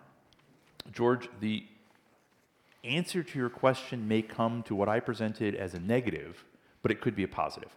George, 0.91 1.29
the 1.39 1.63
answer 2.83 3.23
to 3.23 3.37
your 3.37 3.49
question 3.49 4.07
may 4.07 4.21
come 4.21 4.63
to 4.63 4.75
what 4.75 4.87
I 4.87 4.99
presented 4.99 5.55
as 5.55 5.73
a 5.73 5.79
negative, 5.79 6.45
but 6.81 6.91
it 6.91 7.01
could 7.01 7.15
be 7.15 7.23
a 7.23 7.27
positive. 7.27 7.75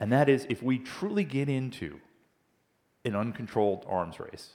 And 0.00 0.12
that 0.12 0.28
is 0.28 0.46
if 0.48 0.62
we 0.62 0.78
truly 0.78 1.24
get 1.24 1.48
into 1.48 2.00
an 3.04 3.16
uncontrolled 3.16 3.84
arms 3.88 4.20
race, 4.20 4.50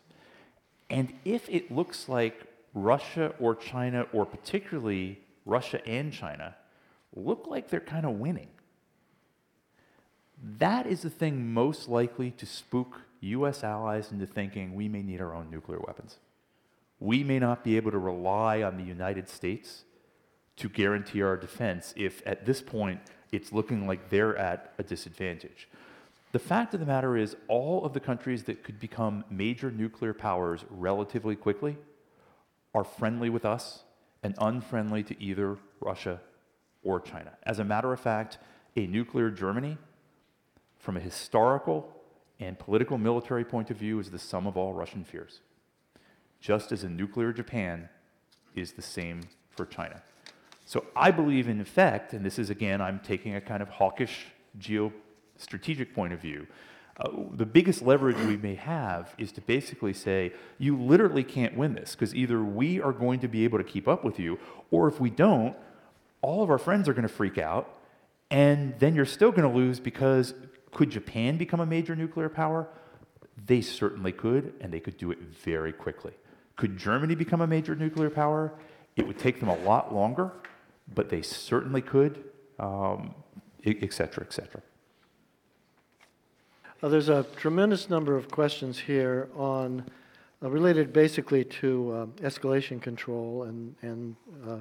and 0.90 1.14
if 1.26 1.50
it 1.50 1.72
looks 1.72 2.08
like 2.08 2.46
Russia 2.74 3.34
or 3.40 3.56
China, 3.56 4.08
or 4.14 4.26
particularly 4.26 5.20
Russia 5.46 5.86
and 5.88 6.14
China, 6.14 6.56
look 7.16 7.46
like 7.48 7.70
they're 7.70 7.80
kind 7.80 8.06
of 8.06 8.14
winning, 8.14 8.48
that 10.58 10.88
is 10.88 11.02
the 11.02 11.10
thing 11.10 11.54
most 11.54 11.90
likely 11.90 12.32
to 12.32 12.46
spook 12.46 13.02
US 13.24 13.64
allies 13.64 14.12
into 14.12 14.26
thinking 14.26 14.76
we 14.76 14.88
may 14.88 15.02
need 15.02 15.22
our 15.22 15.34
own 15.34 15.50
nuclear 15.50 15.80
weapons. 15.80 16.18
We 17.00 17.24
may 17.24 17.40
not 17.40 17.64
be 17.64 17.78
able 17.78 17.92
to 17.92 17.98
rely 17.98 18.62
on 18.62 18.78
the 18.78 18.84
United 18.84 19.30
States 19.30 19.84
to 20.58 20.70
guarantee 20.70 21.22
our 21.22 21.38
defense 21.38 21.94
if 21.98 22.22
at 22.26 22.46
this 22.46 22.62
point 22.62 23.02
it's 23.32 23.52
looking 23.52 23.88
like 23.88 24.10
they're 24.10 24.38
at 24.38 24.74
a 24.78 24.84
disadvantage. 24.84 25.68
The 26.32 26.40
fact 26.40 26.74
of 26.74 26.80
the 26.80 26.86
matter 26.86 27.16
is, 27.16 27.36
all 27.48 27.86
of 27.86 27.94
the 27.94 28.00
countries 28.00 28.44
that 28.44 28.64
could 28.64 28.80
become 28.80 29.24
major 29.30 29.70
nuclear 29.70 30.14
powers 30.14 30.66
relatively 30.70 31.36
quickly 31.36 31.78
are 32.74 32.84
friendly 32.84 33.30
with 33.30 33.46
us 33.46 33.84
and 34.24 34.36
unfriendly 34.40 35.04
to 35.04 35.22
either 35.22 35.58
Russia 35.80 36.22
or 36.84 37.00
China. 37.00 37.34
As 37.44 37.60
a 37.60 37.64
matter 37.64 37.94
of 37.94 38.00
fact, 38.00 38.40
a 38.76 38.88
nuclear 38.88 39.30
Germany, 39.30 39.78
from 40.80 40.98
a 40.98 41.00
historical 41.00 41.93
and 42.40 42.58
political 42.58 42.98
military 42.98 43.46
point 43.46 43.70
of 43.70 43.78
view, 43.78 44.00
is 44.00 44.12
the 44.12 44.20
sum 44.20 44.48
of 44.48 44.58
all 44.58 44.74
Russian 44.74 45.04
fears, 45.04 45.42
just 46.42 46.72
as 46.72 46.84
a 46.84 46.90
nuclear 46.90 47.32
Japan 47.32 47.90
is 48.56 48.74
the 48.74 48.82
same 48.82 49.22
for 49.50 49.66
China. 49.66 50.02
So 50.66 50.86
I 50.96 51.12
believe, 51.12 51.48
in 51.48 51.60
effect, 51.60 52.14
and 52.14 52.26
this 52.26 52.40
is 52.40 52.50
again, 52.50 52.82
I'm 52.82 53.00
taking 53.00 53.36
a 53.36 53.42
kind 53.42 53.62
of 53.62 53.70
hawkish 53.70 54.28
geostrategic 54.60 55.94
point 55.94 56.14
of 56.14 56.20
view. 56.20 56.48
Uh, 56.96 57.10
the 57.32 57.46
biggest 57.46 57.82
leverage 57.82 58.18
we 58.28 58.38
may 58.38 58.56
have 58.56 59.16
is 59.18 59.32
to 59.32 59.42
basically 59.42 59.94
say, 59.94 60.32
you 60.60 60.78
literally 60.80 61.24
can't 61.24 61.58
win 61.58 61.74
this 61.74 61.96
because 61.96 62.14
either 62.14 62.44
we 62.44 62.80
are 62.80 62.92
going 62.92 63.20
to 63.20 63.28
be 63.28 63.44
able 63.44 63.58
to 63.58 63.64
keep 63.64 63.88
up 63.88 64.04
with 64.04 64.20
you, 64.20 64.40
or 64.70 64.88
if 64.88 65.00
we 65.00 65.10
don't, 65.10 65.56
all 66.22 66.44
of 66.44 66.50
our 66.50 66.60
friends 66.60 66.88
are 66.88 66.94
going 66.94 67.08
to 67.08 67.14
freak 67.14 67.38
out, 67.38 67.78
and 68.30 68.76
then 68.80 68.96
you're 68.96 69.06
still 69.06 69.32
going 69.32 69.48
to 69.48 69.56
lose 69.56 69.80
because 69.80 70.34
could 70.74 70.90
Japan 70.90 71.38
become 71.38 71.60
a 71.60 71.66
major 71.66 71.96
nuclear 71.96 72.30
power? 72.30 72.68
They 73.46 73.62
certainly 73.62 74.12
could, 74.12 74.54
and 74.62 74.72
they 74.72 74.80
could 74.80 74.98
do 74.98 75.12
it 75.12 75.20
very 75.20 75.74
quickly. 75.74 76.14
Could 76.56 76.78
Germany 76.78 77.16
become 77.16 77.42
a 77.42 77.48
major 77.48 77.76
nuclear 77.76 78.10
power? 78.10 78.54
It 78.96 79.08
would 79.08 79.18
take 79.18 79.40
them 79.40 79.50
a 79.50 79.58
lot 79.64 79.94
longer, 79.94 80.32
but 80.94 81.10
they 81.10 81.22
certainly 81.22 81.82
could, 81.82 82.24
um, 82.60 83.16
et 83.66 83.94
cetera, 83.94 84.24
et 84.24 84.34
cetera. 84.34 84.62
Uh, 86.82 86.90
there's 86.90 87.10
a 87.10 87.26
tremendous 87.38 87.90
number 87.90 88.16
of 88.16 88.30
questions 88.30 88.78
here 88.78 89.30
on 89.36 89.84
uh, 90.44 90.50
related 90.50 90.92
basically 90.92 91.44
to 91.46 91.92
uh, 91.92 92.06
escalation 92.28 92.82
control 92.82 93.44
and, 93.44 93.76
and 93.82 94.16
uh, 94.48 94.58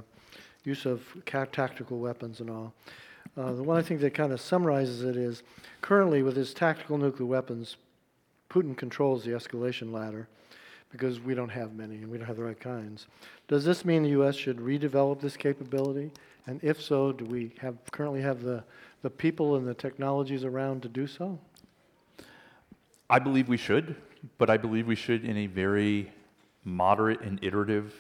use 0.65 0.87
of 0.87 1.03
tactical 1.27 1.99
weapons 1.99 2.41
and 2.41 2.49
all. 2.49 2.73
Uh, 3.37 3.53
the 3.53 3.63
one 3.63 3.79
I 3.79 3.83
think 3.83 4.01
that 4.01 4.15
kind 4.15 4.33
of 4.33 4.41
summarizes 4.41 5.03
it 5.03 5.17
is 5.17 5.43
currently 5.81 6.23
with 6.23 6.37
his 6.37 6.53
tactical 6.53 6.99
nuclear 6.99 7.27
weapons, 7.27 7.77
Putin 8.51 8.77
controls 8.77 9.25
the 9.25 9.31
escalation 9.31 9.91
ladder 9.93 10.29
because 10.91 11.19
we 11.21 11.35
don't 11.35 11.49
have 11.49 11.75
many 11.75 11.97
and 11.97 12.11
we 12.11 12.19
don't 12.19 12.27
have 12.27 12.37
the 12.37 12.45
right 12.45 12.61
kinds. 12.61 13.07
Does 13.49 13.65
this 13.65 13.85
mean 13.85 14.03
the 14.03 14.11
U.S. 14.11 14.37
should 14.37 14.59
redevelop 14.59 15.21
this 15.21 15.37
capability? 15.37 16.11
And 16.47 16.63
if 16.63 16.83
so, 16.83 17.13
do 17.13 17.25
we 17.25 17.53
have 17.61 17.77
currently 17.91 18.21
have 18.21 18.43
the, 18.43 18.63
the 19.01 19.09
people 19.09 19.57
and 19.57 19.67
the 19.67 19.75
technologies 19.75 20.45
around 20.45 20.83
to 20.83 20.89
do 20.89 21.07
so? 21.07 21.39
I 23.09 23.19
believe 23.19 23.49
we 23.49 23.57
should, 23.57 23.97
but 24.37 24.51
I 24.51 24.59
believe 24.59 24.87
we 24.87 24.95
should 24.95 25.25
in 25.25 25.39
a 25.39 25.47
very 25.47 26.13
moderate 26.65 27.23
and 27.23 27.43
iterative 27.43 27.95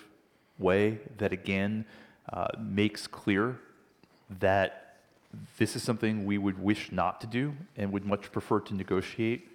way 0.58 0.98
that 1.18 1.32
again 1.32 1.86
uh, 2.32 2.48
makes 2.58 3.06
clear 3.06 3.58
that 4.40 4.91
this 5.58 5.76
is 5.76 5.82
something 5.82 6.24
we 6.24 6.38
would 6.38 6.58
wish 6.58 6.92
not 6.92 7.20
to 7.20 7.26
do 7.26 7.54
and 7.76 7.92
would 7.92 8.04
much 8.04 8.30
prefer 8.32 8.60
to 8.60 8.74
negotiate 8.74 9.48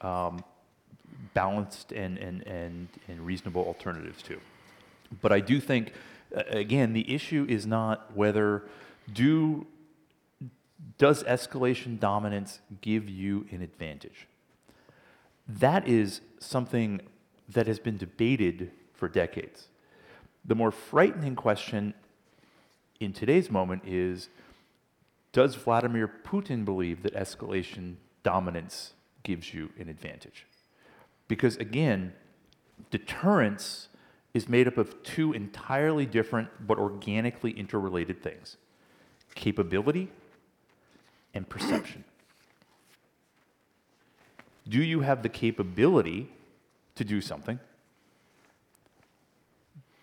um, 0.00 0.42
balanced 1.34 1.92
and, 1.92 2.18
and, 2.18 2.46
and, 2.46 2.88
and 3.08 3.26
reasonable 3.26 3.64
alternatives 3.64 4.22
to. 4.22 4.40
But 5.20 5.32
I 5.32 5.40
do 5.40 5.60
think, 5.60 5.92
again, 6.32 6.92
the 6.92 7.12
issue 7.12 7.46
is 7.48 7.66
not 7.66 8.16
whether 8.16 8.64
do 9.12 9.66
does 10.96 11.22
escalation 11.24 12.00
dominance 12.00 12.60
give 12.80 13.08
you 13.08 13.46
an 13.50 13.60
advantage? 13.60 14.26
That 15.46 15.86
is 15.86 16.20
something 16.38 17.00
that 17.48 17.66
has 17.66 17.78
been 17.78 17.96
debated 17.96 18.70
for 18.94 19.08
decades. 19.08 19.68
The 20.44 20.54
more 20.54 20.70
frightening 20.70 21.36
question 21.36 21.94
in 22.98 23.12
today's 23.12 23.50
moment 23.50 23.82
is 23.84 24.28
Does 25.32 25.54
Vladimir 25.54 26.08
Putin 26.08 26.64
believe 26.64 27.02
that 27.02 27.14
escalation 27.14 27.96
dominance 28.22 28.94
gives 29.22 29.54
you 29.54 29.70
an 29.78 29.88
advantage? 29.88 30.46
Because 31.28 31.56
again, 31.58 32.12
deterrence 32.90 33.88
is 34.34 34.48
made 34.48 34.66
up 34.66 34.76
of 34.76 35.02
two 35.02 35.32
entirely 35.32 36.06
different 36.06 36.48
but 36.66 36.78
organically 36.78 37.52
interrelated 37.52 38.22
things 38.22 38.56
capability 39.36 40.08
and 41.32 41.48
perception. 41.48 42.02
Do 44.68 44.82
you 44.82 45.00
have 45.00 45.22
the 45.22 45.28
capability 45.28 46.30
to 46.96 47.04
do 47.04 47.20
something? 47.20 47.60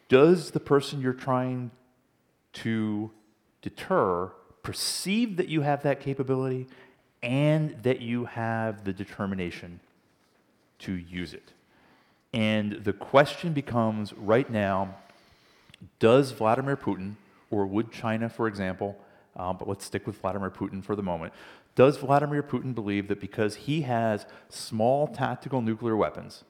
Does 0.08 0.52
the 0.52 0.60
person 0.62 1.02
you're 1.02 1.14
trying 1.14 1.72
to 2.54 3.12
deter 3.62 4.32
perceive 4.68 5.38
that 5.38 5.48
you 5.48 5.62
have 5.62 5.82
that 5.84 6.02
capability 6.02 6.68
and 7.24 7.82
that 7.84 8.02
you 8.02 8.26
have 8.26 8.84
the 8.84 8.92
determination 8.92 9.80
to 10.78 10.92
use 10.92 11.34
it. 11.34 11.54
And 12.34 12.74
the 12.84 12.92
question 12.92 13.54
becomes 13.54 14.12
right 14.12 14.50
now 14.50 14.96
does 16.00 16.32
Vladimir 16.32 16.76
Putin, 16.76 17.14
or 17.50 17.66
would 17.66 17.94
China, 17.94 18.28
for 18.28 18.46
example, 18.46 18.98
um, 19.38 19.56
but 19.56 19.70
let's 19.70 19.86
stick 19.86 20.06
with 20.06 20.20
Vladimir 20.20 20.50
Putin 20.50 20.84
for 20.84 20.98
the 20.98 21.04
moment. 21.04 21.32
Does 21.76 21.96
Vladimir 21.96 22.44
Putin 22.44 22.76
believe 22.76 23.08
that 23.08 23.22
because 23.22 23.56
he 23.56 23.84
has 23.84 24.26
small 24.50 25.08
tactical 25.08 25.62
nuclear 25.62 25.96
weapons 25.96 26.44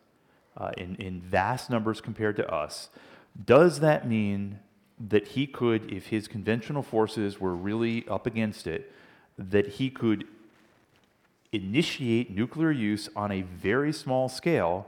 uh, 0.57 0.71
in, 0.75 0.95
in 0.95 1.21
vast 1.21 1.69
numbers 1.69 2.01
compared 2.01 2.35
to 2.37 2.51
us, 2.51 2.89
does 3.45 3.79
that 3.81 4.07
mean 4.07 4.57
that 4.99 5.29
he 5.29 5.45
could, 5.45 5.91
if 5.91 6.07
his 6.07 6.27
conventional 6.27 6.81
forces 6.81 7.39
were 7.39 7.55
really 7.55 8.07
up 8.07 8.25
against 8.25 8.67
it, 8.67 8.91
that 9.37 9.67
he 9.67 9.89
could 9.89 10.25
initiate 11.51 12.31
nuclear 12.31 12.71
use 12.71 13.07
on 13.15 13.31
a 13.31 13.41
very 13.41 13.93
small 13.93 14.27
scale 14.27 14.87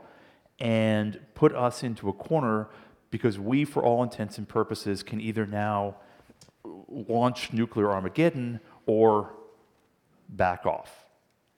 and 0.60 1.20
put 1.36 1.56
us 1.56 1.84
into 1.84 2.10
a 2.10 2.14
corner 2.14 2.68
because 3.12 3.40
we, 3.40 3.66
for 3.66 3.84
all 3.84 4.04
intents 4.04 4.38
and 4.38 4.48
purposes, 4.48 5.04
can 5.04 5.22
either 5.22 5.46
now 5.46 5.96
launch 6.88 7.54
nuclear 7.54 7.92
Armageddon 7.92 8.60
or 8.86 9.32
back 10.28 10.66
off. 10.66 11.06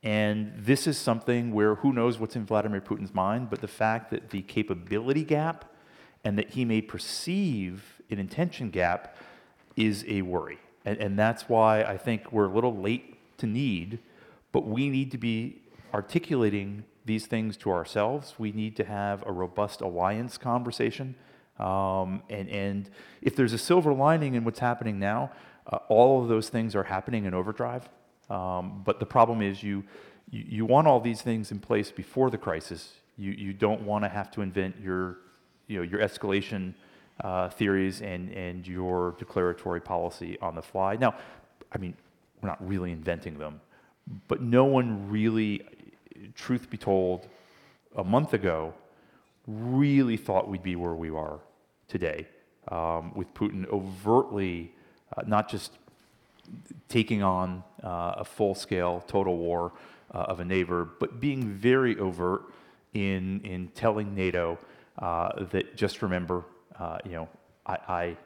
And 0.04 0.54
this 0.58 0.88
is 0.88 0.98
something 0.98 1.52
where 1.52 1.76
who 1.76 1.94
knows 1.94 2.20
what's 2.20 2.36
in 2.36 2.46
Vladimir 2.46 2.82
Putin's 2.82 3.14
mind, 3.14 3.50
but 3.50 3.62
the 3.62 3.68
fact 3.68 4.10
that 4.12 4.30
the 4.30 4.42
capability 4.42 5.24
gap 5.24 5.66
and 6.24 6.38
that 6.38 6.52
he 6.52 6.66
may 6.66 6.82
perceive 6.82 8.01
an 8.12 8.20
intention 8.20 8.70
gap 8.70 9.16
is 9.76 10.06
a 10.08 10.22
worry. 10.22 10.60
And, 10.86 10.98
and 10.98 11.20
that's 11.20 11.48
why 11.50 11.84
I 11.84 11.98
think 11.98 12.32
we're 12.32 12.46
a 12.46 12.54
little 12.54 12.76
late 12.76 13.18
to 13.38 13.48
need 13.48 14.00
but 14.52 14.68
we 14.68 14.90
need 14.90 15.12
to 15.12 15.18
be 15.18 15.62
articulating 15.94 16.84
these 17.06 17.26
things 17.26 17.58
to 17.58 17.72
ourselves. 17.72 18.36
We 18.38 18.52
need 18.52 18.76
to 18.78 18.84
have 18.84 19.24
a 19.26 19.32
robust 19.32 19.82
alliance 19.82 20.38
conversation. 20.38 21.16
Um, 21.60 22.24
and, 22.30 22.50
and 22.50 22.90
if 23.22 23.36
there's 23.36 23.54
a 23.54 23.58
silver 23.58 23.94
lining 23.94 24.36
in 24.36 24.44
what's 24.44 24.60
happening 24.60 25.00
now, 25.00 25.32
uh, 25.68 25.78
all 25.90 26.22
of 26.22 26.28
those 26.28 26.50
things 26.50 26.76
are 26.76 26.84
happening 26.84 27.26
in 27.26 27.34
overdrive. 27.34 27.88
Um, 28.30 28.82
but 28.86 29.00
the 29.00 29.06
problem 29.06 29.42
is 29.42 29.62
you, 29.62 29.84
you, 30.30 30.46
you, 30.48 30.66
want 30.66 30.88
all 30.88 31.00
these 31.00 31.22
things 31.22 31.52
in 31.52 31.60
place 31.60 31.92
before 31.92 32.30
the 32.30 32.38
crisis. 32.38 32.94
You, 33.18 33.32
you 33.32 33.54
don't 33.54 33.82
want 33.82 34.06
to 34.06 34.10
have 34.10 34.32
to 34.32 34.42
invent 34.42 34.80
your, 34.82 35.18
you 35.68 35.78
know, 35.78 35.84
your 35.84 36.00
escalation 36.00 36.74
uh, 37.22 37.50
theories 37.50 38.02
and, 38.02 38.32
and 38.34 38.68
your 38.68 39.16
declaratory 39.18 39.82
policy 39.82 40.38
on 40.42 40.56
the 40.56 40.62
fly. 40.62 40.96
Now, 40.96 41.16
I 41.72 41.78
mean, 41.78 41.94
we're 42.42 42.50
not 42.50 42.68
really 42.68 42.92
inventing 42.92 43.38
them. 43.38 43.62
But 44.28 44.42
no 44.42 44.66
one 44.66 45.10
really, 45.10 45.64
truth 46.36 46.70
be 46.70 46.78
told, 46.78 47.28
a 47.96 48.04
month 48.04 48.34
ago, 48.34 48.74
really 49.48 50.18
thought 50.18 50.48
we'd 50.48 50.64
be 50.64 50.76
where 50.76 50.94
we 50.94 51.10
are 51.10 51.40
today, 51.88 52.28
um, 52.70 53.14
with 53.14 53.34
Putin 53.34 53.68
overtly 53.70 54.72
uh, 55.16 55.22
not 55.26 55.50
just 55.50 55.72
taking 56.90 57.22
on 57.24 57.64
uh, 57.84 58.16
a 58.18 58.26
full 58.26 58.56
scale 58.56 59.04
total 59.08 59.38
war 59.38 59.72
uh, 60.14 60.18
of 60.18 60.40
a 60.40 60.46
neighbor, 60.46 60.90
but 61.00 61.20
being 61.20 61.50
very 61.50 61.98
overt 61.98 62.44
in, 62.94 63.42
in 63.42 63.68
telling 63.70 64.16
NATO 64.16 64.58
uh, 65.00 65.46
that 65.46 65.76
just 65.76 66.02
remember, 66.02 66.44
uh, 66.82 66.98
you 67.06 67.12
know, 67.12 67.30
I, 67.68 67.78
I, 67.88 68.18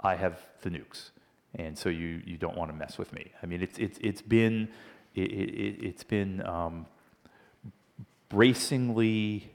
I 0.00 0.16
have 0.16 0.40
the 0.62 0.70
nukes, 0.70 1.10
and 1.54 1.76
so 1.76 1.90
you, 1.90 2.22
you 2.24 2.38
don't 2.38 2.56
want 2.56 2.70
to 2.70 2.76
mess 2.76 2.96
with 2.96 3.12
me. 3.12 3.30
I 3.42 3.46
mean, 3.46 3.60
it's, 3.62 3.78
it's, 3.78 3.98
it's 4.00 4.22
been, 4.22 4.68
it, 5.14 5.30
it, 5.30 5.84
it's 5.84 6.02
been 6.02 6.44
um, 6.46 6.86
bracingly 8.30 9.50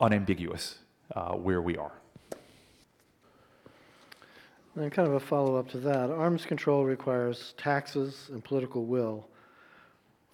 unambiguous 0.00 0.78
uh, 1.16 1.32
where 1.32 1.60
we 1.60 1.76
are. 1.76 1.92
And 4.76 4.90
kind 4.92 5.08
of 5.08 5.14
a 5.14 5.20
follow 5.20 5.56
up 5.56 5.68
to 5.70 5.78
that 5.78 6.10
arms 6.10 6.46
control 6.46 6.84
requires 6.84 7.54
taxes 7.56 8.28
and 8.32 8.42
political 8.44 8.84
will. 8.84 9.26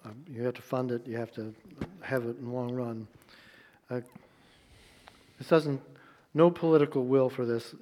Um, 0.05 0.15
you 0.27 0.43
have 0.43 0.55
to 0.55 0.61
fund 0.61 0.91
it, 0.91 1.05
you 1.07 1.17
have 1.17 1.31
to 1.33 1.53
have 2.01 2.25
it 2.25 2.37
in 2.37 2.45
the 2.45 2.51
long 2.51 2.71
run. 2.73 3.07
Uh, 3.89 4.01
this 5.41 5.47
doesn't, 5.47 5.81
no 6.35 6.51
political 6.51 7.03
will 7.03 7.27
for 7.27 7.47
this 7.47 7.73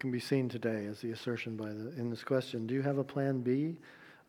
can 0.00 0.10
be 0.10 0.18
seen 0.18 0.48
today 0.48 0.86
as 0.86 1.00
the 1.00 1.10
assertion 1.10 1.56
by 1.56 1.68
the, 1.68 1.92
in 2.00 2.08
this 2.08 2.24
question. 2.24 2.66
Do 2.66 2.72
you 2.72 2.80
have 2.80 2.96
a 2.96 3.04
plan 3.04 3.42
B? 3.42 3.76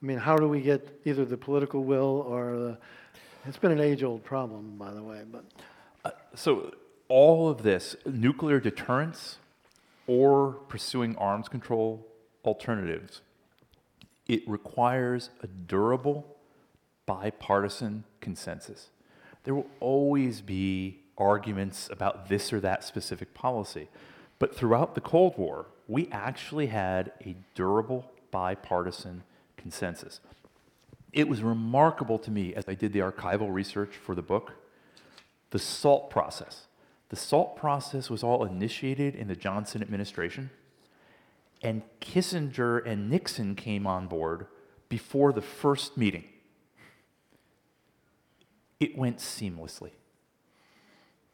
I 0.02 0.06
mean, 0.06 0.18
how 0.18 0.36
do 0.36 0.50
we 0.50 0.60
get 0.60 1.00
either 1.06 1.24
the 1.24 1.38
political 1.38 1.86
will 1.86 2.26
or 2.28 2.58
the, 2.58 2.78
it's 3.46 3.56
been 3.56 3.72
an 3.72 3.80
age 3.80 4.04
old 4.04 4.26
problem, 4.26 4.76
by 4.78 4.92
the 4.92 5.02
way, 5.02 5.22
but. 5.32 5.46
Uh, 6.04 6.10
so 6.36 6.74
all 7.08 7.48
of 7.48 7.64
this, 7.64 7.96
nuclear 8.06 8.60
deterrence 8.60 9.38
or 10.06 10.52
pursuing 10.68 11.16
arms 11.16 11.48
control 11.48 12.06
alternatives, 12.44 13.22
it 14.28 14.44
requires 14.46 15.30
a 15.42 15.48
durable 15.48 16.36
bipartisan 17.06 18.04
consensus. 18.20 18.90
There 19.46 19.56
will 19.56 19.70
always 19.80 20.42
be 20.42 21.03
arguments 21.18 21.90
about 21.92 22.28
this 22.30 22.52
or 22.52 22.60
that 22.60 22.84
specific 22.84 23.34
policy. 23.34 23.90
But 24.40 24.56
throughout 24.56 24.96
the 24.96 25.02
Cold 25.02 25.38
War, 25.38 25.68
we 25.88 26.10
actually 26.12 26.68
had 26.68 27.12
a 27.26 27.36
durable 27.56 28.12
bipartisan 28.32 29.24
consensus. 29.58 30.20
It 31.12 31.30
was 31.30 31.44
remarkable 31.44 32.18
to 32.20 32.32
me 32.32 32.56
as 32.56 32.66
I 32.68 32.74
did 32.74 32.92
the 32.92 33.00
archival 33.00 33.54
research 33.54 33.96
for 33.96 34.16
the 34.16 34.22
book, 34.22 34.54
the 35.52 35.60
SALT 35.60 36.10
process. 36.10 36.66
The 37.10 37.16
SALT 37.16 37.56
process 37.56 38.10
was 38.10 38.24
all 38.24 38.44
initiated 38.44 39.14
in 39.14 39.28
the 39.28 39.36
Johnson 39.36 39.84
administration, 39.84 40.50
and 41.62 41.84
Kissinger 42.02 42.84
and 42.86 43.10
Nixon 43.10 43.54
came 43.56 43.86
on 43.86 44.08
board 44.08 44.48
before 44.90 45.32
the 45.32 45.42
first 45.42 45.96
meeting. 45.96 46.26
It 48.80 48.98
went 48.98 49.20
seamlessly. 49.20 49.92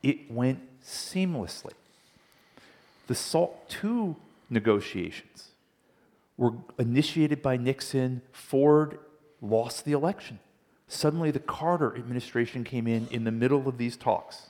It 0.01 0.31
went 0.31 0.59
seamlessly. 0.83 1.73
The 3.07 3.15
SALT 3.15 3.75
II 3.83 4.15
negotiations 4.49 5.49
were 6.37 6.53
initiated 6.77 7.41
by 7.41 7.57
Nixon. 7.57 8.21
Ford 8.31 8.99
lost 9.41 9.85
the 9.85 9.91
election. 9.91 10.39
Suddenly, 10.87 11.31
the 11.31 11.39
Carter 11.39 11.95
administration 11.95 12.63
came 12.63 12.87
in 12.87 13.07
in 13.07 13.23
the 13.23 13.31
middle 13.31 13.67
of 13.67 13.77
these 13.77 13.97
talks 13.97 14.49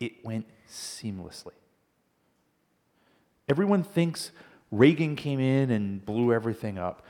it 0.00 0.24
went 0.24 0.46
seamlessly. 0.68 1.52
Everyone 3.48 3.82
thinks 3.82 4.30
Reagan 4.70 5.16
came 5.16 5.40
in 5.40 5.70
and 5.70 6.04
blew 6.04 6.32
everything 6.32 6.78
up. 6.78 7.04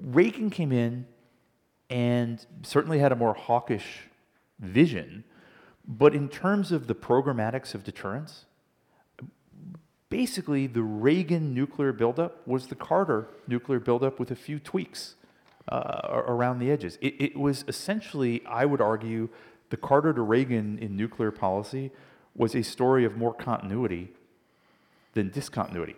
Reagan 0.00 0.50
came 0.50 0.72
in 0.72 1.06
and 1.88 2.44
certainly 2.62 2.98
had 2.98 3.12
a 3.12 3.16
more 3.16 3.34
hawkish 3.34 4.02
vision, 4.58 5.24
but 5.98 6.14
in 6.14 6.28
terms 6.28 6.72
of 6.72 6.86
the 6.86 6.94
programmatics 6.94 7.74
of 7.74 7.84
deterrence, 7.84 8.46
basically 10.08 10.66
the 10.66 10.82
Reagan 10.82 11.52
nuclear 11.54 11.92
buildup 11.92 12.46
was 12.46 12.68
the 12.68 12.74
Carter 12.74 13.28
nuclear 13.46 13.78
buildup 13.78 14.18
with 14.18 14.30
a 14.30 14.36
few 14.36 14.58
tweaks 14.58 15.16
uh, 15.68 16.22
around 16.26 16.60
the 16.60 16.70
edges. 16.70 16.98
It, 17.00 17.14
it 17.20 17.36
was 17.36 17.64
essentially, 17.68 18.42
I 18.46 18.64
would 18.64 18.80
argue, 18.80 19.28
the 19.70 19.76
Carter 19.76 20.12
to 20.12 20.22
Reagan 20.22 20.78
in 20.78 20.96
nuclear 20.96 21.30
policy 21.30 21.90
was 22.34 22.54
a 22.54 22.62
story 22.62 23.04
of 23.04 23.16
more 23.16 23.34
continuity 23.34 24.12
than 25.12 25.30
discontinuity. 25.30 25.96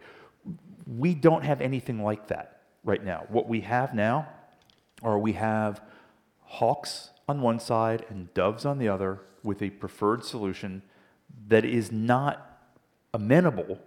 We 0.86 1.14
don't 1.14 1.44
have 1.44 1.60
anything 1.60 2.02
like 2.02 2.28
that 2.28 2.62
right 2.84 3.04
now. 3.04 3.26
What 3.28 3.48
we 3.48 3.60
have 3.60 3.94
now 3.94 4.28
are 5.02 5.18
we 5.18 5.34
have 5.34 5.80
hawks 6.42 7.10
on 7.28 7.40
one 7.40 7.60
side 7.60 8.04
and 8.08 8.32
doves 8.34 8.64
on 8.64 8.78
the 8.78 8.88
other 8.88 9.20
with 9.44 9.62
a 9.62 9.70
preferred 9.70 10.24
solution 10.24 10.82
that 11.46 11.64
is 11.64 11.92
not 11.92 12.60
amenable 13.12 13.78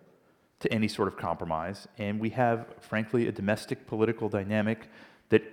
to 0.59 0.71
any 0.71 0.87
sort 0.87 1.07
of 1.07 1.17
compromise. 1.17 1.87
And 1.97 2.19
we 2.19 2.29
have, 2.31 2.65
frankly, 2.79 3.27
a 3.27 3.31
domestic 3.31 3.87
political 3.87 4.29
dynamic 4.29 4.87
that 5.29 5.43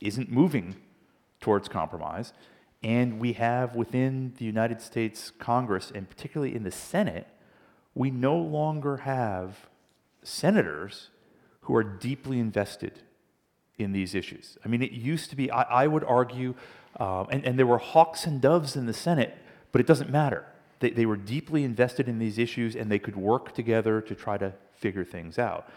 isn't 0.00 0.30
moving 0.30 0.76
towards 1.40 1.68
compromise. 1.68 2.32
And 2.82 3.18
we 3.18 3.32
have 3.34 3.74
within 3.74 4.34
the 4.38 4.44
United 4.44 4.80
States 4.80 5.32
Congress, 5.38 5.90
and 5.92 6.08
particularly 6.08 6.54
in 6.54 6.62
the 6.62 6.70
Senate, 6.70 7.26
we 7.94 8.10
no 8.10 8.36
longer 8.36 8.98
have 8.98 9.68
senators 10.22 11.10
who 11.62 11.74
are 11.74 11.82
deeply 11.82 12.38
invested 12.38 13.00
in 13.78 13.92
these 13.92 14.14
issues. 14.14 14.58
I 14.64 14.68
mean, 14.68 14.82
it 14.82 14.92
used 14.92 15.30
to 15.30 15.36
be, 15.36 15.50
I, 15.50 15.62
I 15.62 15.86
would 15.86 16.04
argue, 16.04 16.54
um, 16.96 17.28
and, 17.30 17.44
and 17.44 17.58
there 17.58 17.66
were 17.66 17.78
hawks 17.78 18.26
and 18.26 18.40
doves 18.40 18.76
in 18.76 18.86
the 18.86 18.92
Senate, 18.92 19.36
but 19.72 19.80
it 19.80 19.86
doesn't 19.86 20.10
matter. 20.10 20.44
They, 20.80 20.90
they 20.90 21.06
were 21.06 21.16
deeply 21.16 21.64
invested 21.64 22.08
in 22.08 22.18
these 22.18 22.38
issues 22.38 22.76
and 22.76 22.90
they 22.90 22.98
could 22.98 23.16
work 23.16 23.54
together 23.54 24.00
to 24.02 24.14
try 24.14 24.38
to 24.38 24.52
figure 24.72 25.04
things 25.04 25.38
out. 25.38 25.68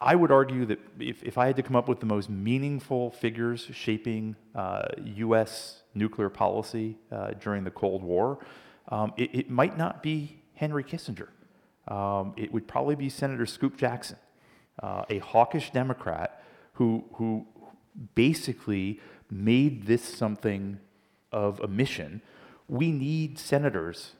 I 0.00 0.14
would 0.14 0.30
argue 0.30 0.64
that 0.66 0.78
if, 1.00 1.22
if 1.24 1.36
I 1.38 1.46
had 1.46 1.56
to 1.56 1.62
come 1.62 1.74
up 1.74 1.88
with 1.88 1.98
the 1.98 2.06
most 2.06 2.30
meaningful 2.30 3.10
figures 3.10 3.68
shaping 3.72 4.36
uh, 4.54 4.82
U.S. 5.04 5.82
nuclear 5.94 6.28
policy 6.28 6.98
uh, 7.10 7.32
during 7.40 7.64
the 7.64 7.70
Cold 7.70 8.04
War, 8.04 8.38
um, 8.88 9.12
it, 9.16 9.34
it, 9.34 9.50
might 9.50 9.76
not 9.76 10.02
be 10.02 10.40
Henry 10.54 10.84
Kissinger. 10.84 11.28
Um, 11.88 12.32
it 12.36 12.52
would 12.52 12.68
probably 12.68 12.94
be 12.94 13.08
Senator 13.08 13.44
Scoop 13.44 13.76
Jackson, 13.76 14.18
uh, 14.80 15.04
a 15.10 15.18
hawkish 15.18 15.70
Democrat 15.72 16.44
who, 16.74 17.04
who 17.14 17.46
basically 18.14 19.00
made 19.32 19.86
this 19.86 20.02
something 20.02 20.78
of 21.32 21.60
a 21.60 21.68
mission. 21.68 22.20
We 22.68 22.92
need 22.92 23.38
senators 23.38 24.12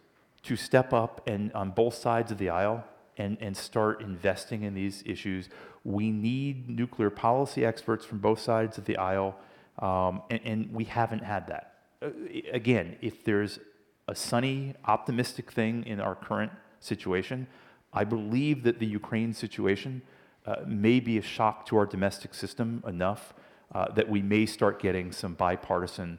to 0.44 0.56
step 0.56 0.92
up 0.92 1.28
and 1.28 1.52
on 1.52 1.70
both 1.70 1.94
sides 1.94 2.32
of 2.32 2.38
the 2.38 2.48
aisle 2.50 2.84
and, 3.18 3.36
and 3.40 3.56
start 3.56 4.00
investing 4.00 4.62
in 4.62 4.74
these 4.74 5.02
issues. 5.06 5.48
We 5.84 6.10
need 6.10 6.68
nuclear 6.68 7.10
policy 7.10 7.64
experts 7.64 8.04
from 8.04 8.18
both 8.18 8.40
sides 8.40 8.78
of 8.78 8.86
the 8.86 8.96
aisle, 8.96 9.36
um, 9.78 10.22
and, 10.30 10.40
and, 10.44 10.72
we 10.72 10.84
haven't 10.84 11.22
had 11.22 11.46
that. 11.48 11.74
Uh, 12.02 12.10
again, 12.52 12.96
if 13.00 13.24
there's 13.24 13.58
a 14.08 14.14
sunny, 14.14 14.74
optimistic 14.86 15.50
thing 15.50 15.84
in 15.86 16.00
our 16.00 16.14
current 16.14 16.52
situation, 16.80 17.46
I 17.92 18.04
believe 18.04 18.64
that 18.64 18.78
the 18.78 18.86
Ukraine 18.86 19.32
situation 19.32 20.02
uh, 20.46 20.56
may 20.66 21.00
be 21.00 21.18
a 21.18 21.22
shock 21.22 21.66
to 21.66 21.76
our 21.76 21.86
domestic 21.86 22.34
system 22.34 22.82
enough 22.86 23.34
uh, 23.75 23.91
that 23.93 24.09
we 24.09 24.23
may 24.23 24.47
start 24.47 24.81
getting 24.81 25.12
some 25.12 25.35
bipartisan 25.35 26.18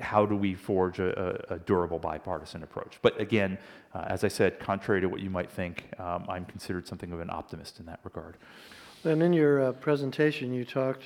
how 0.00 0.26
do 0.26 0.34
we 0.36 0.54
forge 0.54 0.98
a, 0.98 1.44
a, 1.48 1.58
durable 1.60 1.98
bipartisan 1.98 2.62
approach? 2.62 2.98
But 3.02 3.20
again, 3.20 3.58
uh, 3.94 4.04
as 4.08 4.24
I 4.24 4.28
said, 4.28 4.58
contrary 4.58 5.00
to 5.00 5.08
what 5.08 5.20
you 5.20 5.30
might 5.30 5.50
think, 5.50 5.84
um, 5.98 6.24
I'm 6.28 6.44
considered 6.44 6.88
something 6.88 7.12
of 7.12 7.20
an 7.20 7.30
optimist 7.30 7.78
in 7.78 7.86
that 7.86 8.00
regard. 8.02 8.36
And 9.04 9.22
in 9.22 9.32
your 9.32 9.62
uh, 9.62 9.72
presentation, 9.72 10.52
you 10.52 10.64
talked 10.64 11.04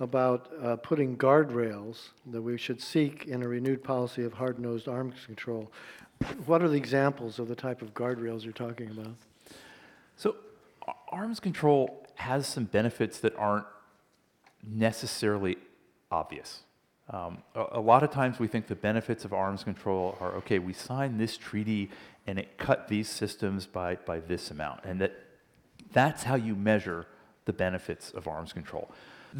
about 0.00 0.50
uh, 0.62 0.76
putting 0.76 1.16
guardrails 1.16 2.08
that 2.26 2.42
we 2.42 2.56
should 2.56 2.80
seek 2.80 3.26
in 3.26 3.42
a 3.42 3.48
renewed 3.48 3.84
policy 3.84 4.24
of 4.24 4.32
hard 4.32 4.58
nosed 4.58 4.88
arms 4.88 5.14
control. 5.26 5.70
What 6.46 6.62
are 6.62 6.68
the 6.68 6.76
examples 6.76 7.38
of 7.38 7.48
the 7.48 7.54
type 7.54 7.82
of 7.82 7.94
guardrails 7.94 8.42
you're 8.42 8.52
talking 8.52 8.90
about? 8.90 9.14
So, 10.16 10.36
arms 11.08 11.40
control 11.40 12.06
has 12.16 12.46
some 12.46 12.64
benefits 12.64 13.20
that 13.20 13.34
aren't 13.36 13.66
necessarily 14.66 15.56
obvious. 16.10 16.62
Um, 17.08 17.38
a, 17.54 17.64
a, 17.72 17.80
lot 17.80 18.02
of 18.02 18.10
times 18.10 18.38
we 18.38 18.46
think 18.46 18.68
the 18.68 18.76
benefits 18.76 19.24
of 19.24 19.32
arms 19.32 19.64
control 19.64 20.16
are 20.20 20.34
okay, 20.36 20.58
we 20.58 20.72
signed 20.72 21.18
this 21.18 21.36
treaty 21.36 21.90
and 22.26 22.38
it 22.38 22.56
cut 22.56 22.86
these 22.88 23.08
systems 23.08 23.66
by, 23.66 23.96
by 23.96 24.20
this 24.20 24.50
amount, 24.50 24.84
and 24.84 25.00
that 25.00 25.12
that's 25.92 26.22
how 26.22 26.36
you 26.36 26.54
measure 26.54 27.06
the 27.46 27.52
benefits 27.52 28.10
of 28.12 28.28
arms 28.28 28.52
control. 28.52 28.90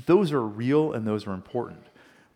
Those 0.07 0.33
are 0.33 0.43
real 0.43 0.93
and 0.93 1.07
those 1.07 1.27
are 1.27 1.33
important. 1.33 1.85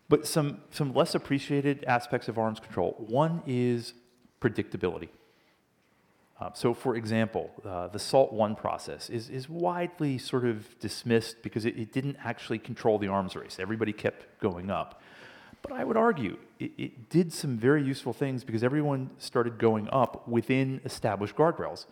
But 0.07 0.27
some, 0.27 0.61
some 0.71 0.93
less 0.93 1.15
appreciated 1.15 1.83
aspects 1.85 2.27
of 2.27 2.37
arms 2.37 2.59
control 2.59 2.95
one 3.07 3.41
is 3.45 3.93
predictability. 4.39 5.09
Uh, 6.37 6.49
so, 6.53 6.73
for 6.73 6.95
example, 6.95 7.49
uh, 7.65 7.87
the 7.87 7.99
SALT 7.99 8.33
1 8.33 8.55
process 8.55 9.09
is, 9.09 9.29
is 9.29 9.47
widely 9.47 10.17
sort 10.17 10.43
of 10.43 10.77
dismissed 10.79 11.41
because 11.41 11.65
it, 11.65 11.77
it, 11.77 11.93
didn't 11.93 12.17
actually 12.23 12.59
control 12.59 12.99
the 12.99 13.07
arms 13.07 13.37
race. 13.37 13.57
Everybody 13.57 13.93
kept 13.93 14.39
going 14.41 14.69
up. 14.69 15.01
But 15.61 15.71
I 15.71 15.85
would 15.85 15.95
argue 15.95 16.37
it, 16.59 16.71
it 16.77 17.09
did 17.09 17.31
some 17.31 17.57
very 17.57 17.81
useful 17.81 18.11
things 18.11 18.43
because 18.43 18.63
everyone 18.63 19.11
started 19.17 19.57
going 19.57 19.87
up 19.91 20.27
within 20.27 20.81
established 20.83 21.35
guardrails 21.37 21.85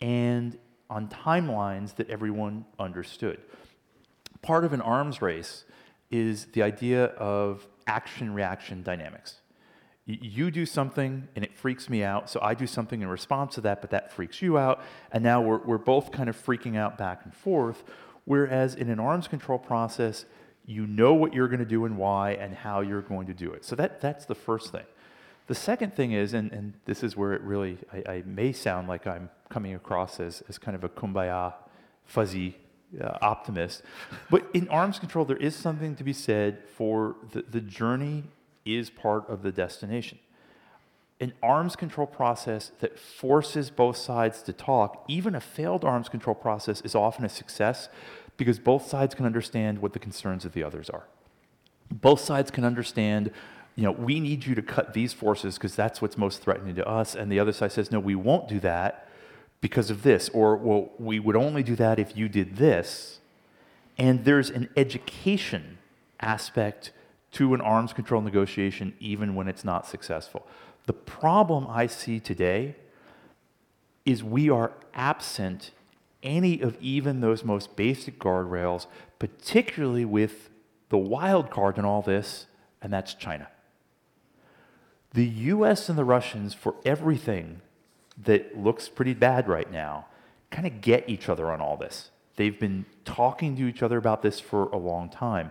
and 0.00 0.56
on 0.88 1.08
timelines 1.08 1.96
that 1.96 2.08
everyone 2.08 2.64
understood. 2.78 3.40
Part 4.42 4.64
of 4.64 4.72
an 4.72 4.80
arms 4.80 5.20
race 5.20 5.64
is 6.10 6.46
the 6.52 6.62
idea 6.62 7.06
of 7.06 7.66
action 7.88 8.32
reaction 8.32 8.84
dynamics 8.84 9.40
you 10.08 10.50
do 10.50 10.64
something 10.64 11.28
and 11.36 11.44
it 11.44 11.54
freaks 11.54 11.90
me 11.90 12.02
out, 12.02 12.30
so 12.30 12.40
I 12.42 12.54
do 12.54 12.66
something 12.66 13.02
in 13.02 13.08
response 13.08 13.56
to 13.56 13.60
that, 13.60 13.82
but 13.82 13.90
that 13.90 14.10
freaks 14.10 14.40
you 14.40 14.56
out, 14.56 14.82
and 15.12 15.22
now 15.22 15.42
we're, 15.42 15.58
we're 15.58 15.76
both 15.76 16.10
kind 16.12 16.30
of 16.30 16.36
freaking 16.36 16.76
out 16.76 16.96
back 16.96 17.20
and 17.24 17.34
forth. 17.34 17.84
Whereas 18.24 18.74
in 18.74 18.88
an 18.88 18.98
arms 18.98 19.28
control 19.28 19.58
process, 19.58 20.24
you 20.64 20.86
know 20.86 21.12
what 21.12 21.34
you're 21.34 21.48
going 21.48 21.60
to 21.60 21.66
do 21.66 21.84
and 21.84 21.98
why 21.98 22.32
and 22.32 22.54
how 22.54 22.80
you're 22.80 23.02
going 23.02 23.26
to 23.26 23.34
do 23.34 23.52
it. 23.52 23.64
So 23.64 23.76
that, 23.76 24.00
that's 24.00 24.24
the 24.24 24.34
first 24.34 24.72
thing. 24.72 24.84
The 25.46 25.54
second 25.54 25.94
thing 25.94 26.12
is, 26.12 26.34
and, 26.34 26.52
and 26.52 26.74
this 26.84 27.02
is 27.02 27.16
where 27.16 27.32
it 27.34 27.42
really, 27.42 27.78
I, 27.92 28.12
I 28.12 28.22
may 28.24 28.52
sound 28.52 28.88
like 28.88 29.06
I'm 29.06 29.28
coming 29.50 29.74
across 29.74 30.20
as, 30.20 30.42
as 30.48 30.58
kind 30.58 30.74
of 30.74 30.84
a 30.84 30.88
kumbaya, 30.88 31.54
fuzzy 32.04 32.56
uh, 32.98 33.18
optimist, 33.20 33.82
but 34.30 34.46
in 34.54 34.68
arms 34.68 34.98
control, 34.98 35.26
there 35.26 35.36
is 35.36 35.54
something 35.54 35.96
to 35.96 36.04
be 36.04 36.14
said 36.14 36.66
for 36.76 37.16
the, 37.32 37.42
the 37.42 37.60
journey 37.60 38.24
is 38.76 38.90
part 38.90 39.28
of 39.28 39.42
the 39.42 39.52
destination. 39.52 40.18
An 41.20 41.32
arms 41.42 41.74
control 41.74 42.06
process 42.06 42.70
that 42.80 42.98
forces 42.98 43.70
both 43.70 43.96
sides 43.96 44.40
to 44.42 44.52
talk, 44.52 45.04
even 45.08 45.34
a 45.34 45.40
failed 45.40 45.84
arms 45.84 46.08
control 46.08 46.34
process, 46.34 46.80
is 46.82 46.94
often 46.94 47.24
a 47.24 47.28
success 47.28 47.88
because 48.36 48.58
both 48.58 48.86
sides 48.86 49.14
can 49.14 49.26
understand 49.26 49.80
what 49.80 49.92
the 49.92 49.98
concerns 49.98 50.44
of 50.44 50.52
the 50.52 50.62
others 50.62 50.88
are. 50.88 51.08
Both 51.90 52.20
sides 52.20 52.50
can 52.52 52.64
understand, 52.64 53.32
you 53.74 53.82
know, 53.82 53.90
we 53.90 54.20
need 54.20 54.46
you 54.46 54.54
to 54.54 54.62
cut 54.62 54.94
these 54.94 55.12
forces 55.12 55.54
because 55.54 55.74
that's 55.74 56.00
what's 56.00 56.16
most 56.16 56.40
threatening 56.40 56.76
to 56.76 56.86
us. 56.86 57.16
And 57.16 57.32
the 57.32 57.40
other 57.40 57.52
side 57.52 57.72
says, 57.72 57.90
no, 57.90 57.98
we 57.98 58.14
won't 58.14 58.46
do 58.46 58.60
that 58.60 59.08
because 59.60 59.90
of 59.90 60.04
this. 60.04 60.28
Or, 60.28 60.56
well, 60.56 60.90
we 60.98 61.18
would 61.18 61.34
only 61.34 61.64
do 61.64 61.74
that 61.76 61.98
if 61.98 62.16
you 62.16 62.28
did 62.28 62.56
this. 62.56 63.18
And 63.96 64.24
there's 64.24 64.50
an 64.50 64.68
education 64.76 65.78
aspect 66.20 66.92
to 67.32 67.54
an 67.54 67.60
arms 67.60 67.92
control 67.92 68.22
negotiation 68.22 68.94
even 69.00 69.34
when 69.34 69.48
it's 69.48 69.64
not 69.64 69.86
successful. 69.86 70.46
The 70.86 70.92
problem 70.92 71.66
I 71.68 71.86
see 71.86 72.20
today 72.20 72.76
is 74.04 74.24
we 74.24 74.48
are 74.48 74.72
absent 74.94 75.72
any 76.22 76.60
of 76.60 76.76
even 76.80 77.20
those 77.20 77.44
most 77.44 77.76
basic 77.76 78.18
guardrails, 78.18 78.86
particularly 79.18 80.04
with 80.04 80.50
the 80.88 80.98
wild 80.98 81.50
card 81.50 81.78
in 81.78 81.84
all 81.84 82.02
this, 82.02 82.46
and 82.80 82.92
that's 82.92 83.14
China. 83.14 83.48
The 85.12 85.26
US 85.26 85.88
and 85.88 85.98
the 85.98 86.04
Russians, 86.04 86.54
for 86.54 86.74
everything 86.84 87.60
that 88.24 88.58
looks 88.58 88.88
pretty 88.88 89.14
bad 89.14 89.48
right 89.48 89.70
now, 89.70 90.06
kind 90.50 90.66
of 90.66 90.80
get 90.80 91.08
each 91.08 91.28
other 91.28 91.50
on 91.50 91.60
all 91.60 91.76
this. 91.76 92.10
They've 92.36 92.58
been 92.58 92.86
talking 93.04 93.56
to 93.56 93.66
each 93.66 93.82
other 93.82 93.98
about 93.98 94.22
this 94.22 94.40
for 94.40 94.68
a 94.68 94.76
long 94.76 95.08
time. 95.08 95.50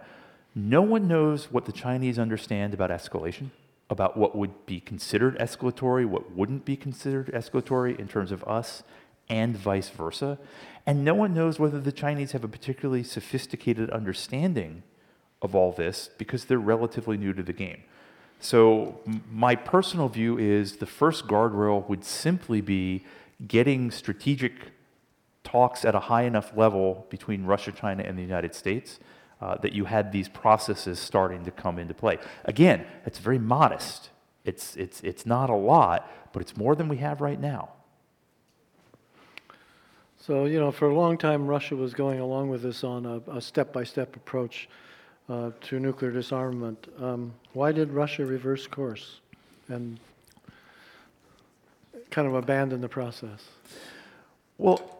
No 0.57 0.81
one 0.81 1.07
knows 1.07 1.51
what 1.51 1.65
the 1.65 1.71
Chinese 1.71 2.17
understand 2.17 2.73
about 2.73 2.89
escalation, 2.89 3.51
about 3.91 4.17
what 4.17 4.35
would 4.35 4.65
be 4.65 4.79
considered 4.79 5.37
escalatory, 5.37 6.03
what 6.03 6.31
wouldn't 6.31 6.65
be 6.65 6.75
considered 6.75 7.27
escalatory 7.27 7.95
in 7.99 8.07
terms 8.07 8.31
of 8.31 8.43
us, 8.45 8.81
and 9.29 9.55
vice 9.55 9.89
versa. 9.89 10.39
And 10.83 11.05
no 11.05 11.13
one 11.13 11.35
knows 11.35 11.59
whether 11.59 11.79
the 11.79 11.91
Chinese 11.91 12.31
have 12.31 12.43
a 12.43 12.47
particularly 12.47 13.03
sophisticated 13.03 13.91
understanding 13.91 14.81
of 15.43 15.53
all 15.53 15.73
this 15.73 16.09
because 16.17 16.45
they're 16.45 16.57
relatively 16.57 17.17
new 17.17 17.33
to 17.33 17.43
the 17.43 17.53
game. 17.53 17.83
So, 18.39 18.99
my 19.31 19.53
personal 19.53 20.09
view 20.09 20.39
is 20.39 20.77
the 20.77 20.87
first 20.87 21.27
guardrail 21.27 21.87
would 21.87 22.03
simply 22.03 22.61
be 22.61 23.05
getting 23.47 23.91
strategic 23.91 24.53
talks 25.43 25.85
at 25.85 25.93
a 25.93 25.99
high 25.99 26.23
enough 26.23 26.57
level 26.57 27.05
between 27.11 27.45
Russia, 27.45 27.71
China, 27.71 28.01
and 28.01 28.17
the 28.17 28.23
United 28.23 28.55
States 28.55 28.99
uh, 29.41 29.57
that 29.57 29.73
you 29.73 29.85
had 29.85 30.11
these 30.11 30.27
processes 30.27 30.99
starting 30.99 31.45
to 31.45 31.51
come 31.51 31.77
into 31.77 31.93
play. 31.93 32.17
Again, 32.45 32.85
it's 33.05 33.19
very 33.19 33.39
modest. 33.39 34.09
It's, 34.45 34.75
it's, 34.75 35.01
it's 35.01 35.25
not 35.25 35.49
a 35.49 35.55
lot, 35.55 36.09
but 36.33 36.41
it's 36.41 36.57
more 36.57 36.75
than 36.75 36.87
we 36.87 36.97
have 36.97 37.21
right 37.21 37.39
now. 37.39 37.69
So, 40.19 40.45
you 40.45 40.59
know, 40.59 40.71
for 40.71 40.89
a 40.89 40.95
long 40.95 41.17
time, 41.17 41.47
Russia 41.47 41.75
was 41.75 41.93
going 41.93 42.19
along 42.19 42.49
with 42.49 42.61
this 42.61 42.83
on 42.83 43.23
a 43.27 43.39
step 43.39 43.71
by 43.71 43.83
step 43.83 44.15
approach 44.15 44.67
uh, 45.29 45.51
to 45.61 45.79
nuclear 45.79 46.11
disarmament. 46.11 46.87
Um, 46.99 47.33
why 47.53 47.71
did 47.71 47.91
Russia 47.91 48.25
reverse 48.25 48.67
course 48.67 49.19
and 49.69 49.99
kind 52.09 52.27
of 52.27 52.33
abandon 52.33 52.81
the 52.81 52.89
process? 52.89 53.45
Well, 54.57 54.99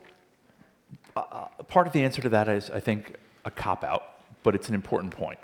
uh, 1.16 1.48
part 1.68 1.88
of 1.88 1.94
the 1.94 2.04
answer 2.04 2.22
to 2.22 2.30
that 2.30 2.48
is, 2.48 2.70
I 2.70 2.80
think, 2.80 3.16
a 3.44 3.52
cop 3.52 3.84
out 3.84 4.17
but 4.48 4.56
it's 4.56 4.70
an 4.70 4.76
important 4.76 5.14
point. 5.14 5.40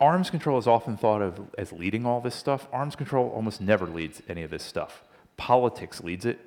Arms 0.00 0.30
control 0.30 0.56
is 0.56 0.68
often 0.68 0.96
thought 0.96 1.20
of 1.20 1.40
as 1.58 1.72
leading 1.72 2.06
all 2.06 2.20
this 2.20 2.36
stuff. 2.36 2.68
Arms 2.72 2.94
control 2.94 3.28
almost 3.30 3.60
never 3.60 3.88
leads 3.88 4.22
any 4.28 4.44
of 4.44 4.52
this 4.52 4.62
stuff. 4.62 5.02
Politics 5.36 6.04
leads 6.04 6.24
it. 6.24 6.38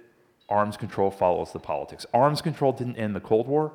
Arms 0.48 0.78
control 0.78 1.12
follows 1.12 1.52
the 1.52 1.60
politics. 1.60 2.06
Arms 2.14 2.42
control 2.42 2.72
didn't 2.72 2.96
end 2.96 3.18
the 3.18 3.20
Cold 3.20 3.50
War. 3.50 3.74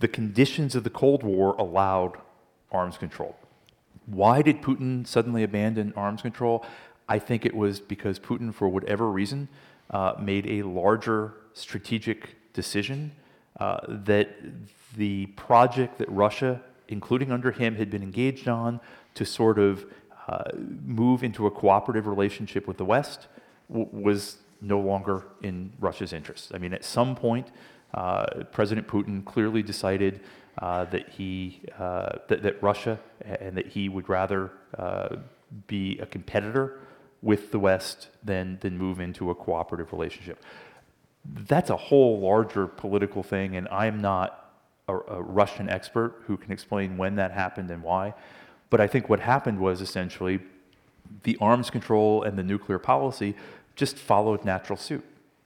The 0.00 0.08
conditions 0.08 0.74
of 0.74 0.84
the 0.84 0.90
Cold 0.90 1.22
War 1.22 1.54
allowed 1.54 2.18
arms 2.70 2.98
control. 2.98 3.34
Why 4.04 4.42
did 4.42 4.60
Putin 4.60 5.06
suddenly 5.06 5.42
abandon 5.42 5.94
arms 5.96 6.20
control? 6.20 6.66
I 7.08 7.18
think 7.18 7.46
it 7.46 7.56
was 7.56 7.80
because 7.80 8.18
Putin, 8.18 8.52
for 8.52 8.68
whatever 8.68 9.10
reason, 9.10 9.48
uh, 9.88 10.16
made 10.20 10.46
a 10.46 10.64
larger 10.64 11.32
strategic 11.54 12.52
decision 12.52 13.12
uh, 13.58 13.78
that 13.88 14.30
the 14.96 15.26
project 15.26 15.98
that 15.98 16.08
Russia, 16.10 16.60
including 16.88 17.32
under 17.32 17.50
him, 17.50 17.76
had 17.76 17.90
been 17.90 18.02
engaged 18.02 18.48
on 18.48 18.80
to 19.14 19.24
sort 19.24 19.58
of 19.58 19.86
uh, 20.28 20.44
move 20.84 21.22
into 21.22 21.46
a 21.46 21.50
cooperative 21.50 22.06
relationship 22.06 22.66
with 22.66 22.76
the 22.76 22.84
West 22.84 23.28
w- 23.68 23.88
was 23.92 24.38
no 24.60 24.78
longer 24.78 25.24
in 25.42 25.72
Russia's 25.80 26.12
interest. 26.12 26.52
I 26.54 26.58
mean, 26.58 26.72
at 26.72 26.84
some 26.84 27.14
point, 27.14 27.50
uh, 27.94 28.44
President 28.52 28.86
Putin 28.86 29.24
clearly 29.24 29.62
decided 29.62 30.20
uh, 30.58 30.84
that 30.86 31.08
he 31.08 31.60
uh, 31.78 32.18
that, 32.28 32.42
that, 32.42 32.62
Russia 32.62 32.98
and 33.24 33.56
that 33.56 33.68
he 33.68 33.88
would 33.88 34.08
rather 34.08 34.50
uh, 34.76 35.16
be 35.66 35.98
a 36.00 36.06
competitor 36.06 36.80
with 37.22 37.50
the 37.52 37.58
West 37.58 38.08
than 38.22 38.58
than 38.60 38.76
move 38.76 39.00
into 39.00 39.30
a 39.30 39.34
cooperative 39.34 39.92
relationship. 39.92 40.42
That's 41.24 41.70
a 41.70 41.76
whole 41.76 42.20
larger 42.20 42.66
political 42.66 43.22
thing, 43.22 43.56
and 43.56 43.68
I'm 43.68 44.00
not 44.00 44.52
a, 44.88 44.96
a 44.96 45.22
Russian 45.22 45.68
expert 45.68 46.22
who 46.26 46.36
can 46.36 46.52
explain 46.52 46.96
when 46.96 47.16
that 47.16 47.32
happened 47.32 47.70
and 47.70 47.82
why. 47.82 48.14
But 48.70 48.80
I 48.80 48.86
think 48.86 49.08
what 49.08 49.20
happened 49.20 49.58
was 49.58 49.80
essentially 49.80 50.40
the 51.22 51.36
arms 51.40 51.70
control 51.70 52.22
and 52.22 52.38
the 52.38 52.42
nuclear 52.42 52.78
policy 52.78 53.34
just 53.76 53.96
followed 53.96 54.44
natural 54.44 54.76
suit. 54.76 55.04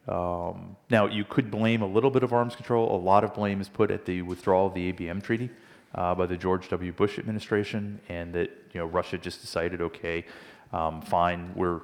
Um, 0.09 0.77
now, 0.91 1.07
you 1.07 1.25
could 1.25 1.51
blame 1.51 1.83
a 1.83 1.87
little 1.87 2.11
bit 2.11 2.23
of 2.23 2.33
arms 2.33 2.57
control. 2.57 2.95
A 2.95 2.99
lot 2.99 3.23
of 3.23 3.35
blame 3.35 3.61
is 3.61 3.68
put 3.68 3.91
at 3.91 4.05
the 4.05 4.23
withdrawal 4.23 4.66
of 4.66 4.75
the 4.75 4.93
ABM 4.93 5.23
treaty 5.23 5.51
uh, 5.95 6.14
by 6.14 6.27
the 6.27 6.37
George 6.37 6.68
W. 6.70 6.93
Bush 6.93 7.18
administration, 7.18 8.01
and 8.09 8.33
that 8.33 8.51
you 8.73 8.81
know 8.81 8.87
Russia 8.87 9.18
just 9.18 9.41
decided, 9.41 9.81
okay, 9.81 10.25
um, 10.73 11.03
fine, 11.03 11.53
we're 11.55 11.83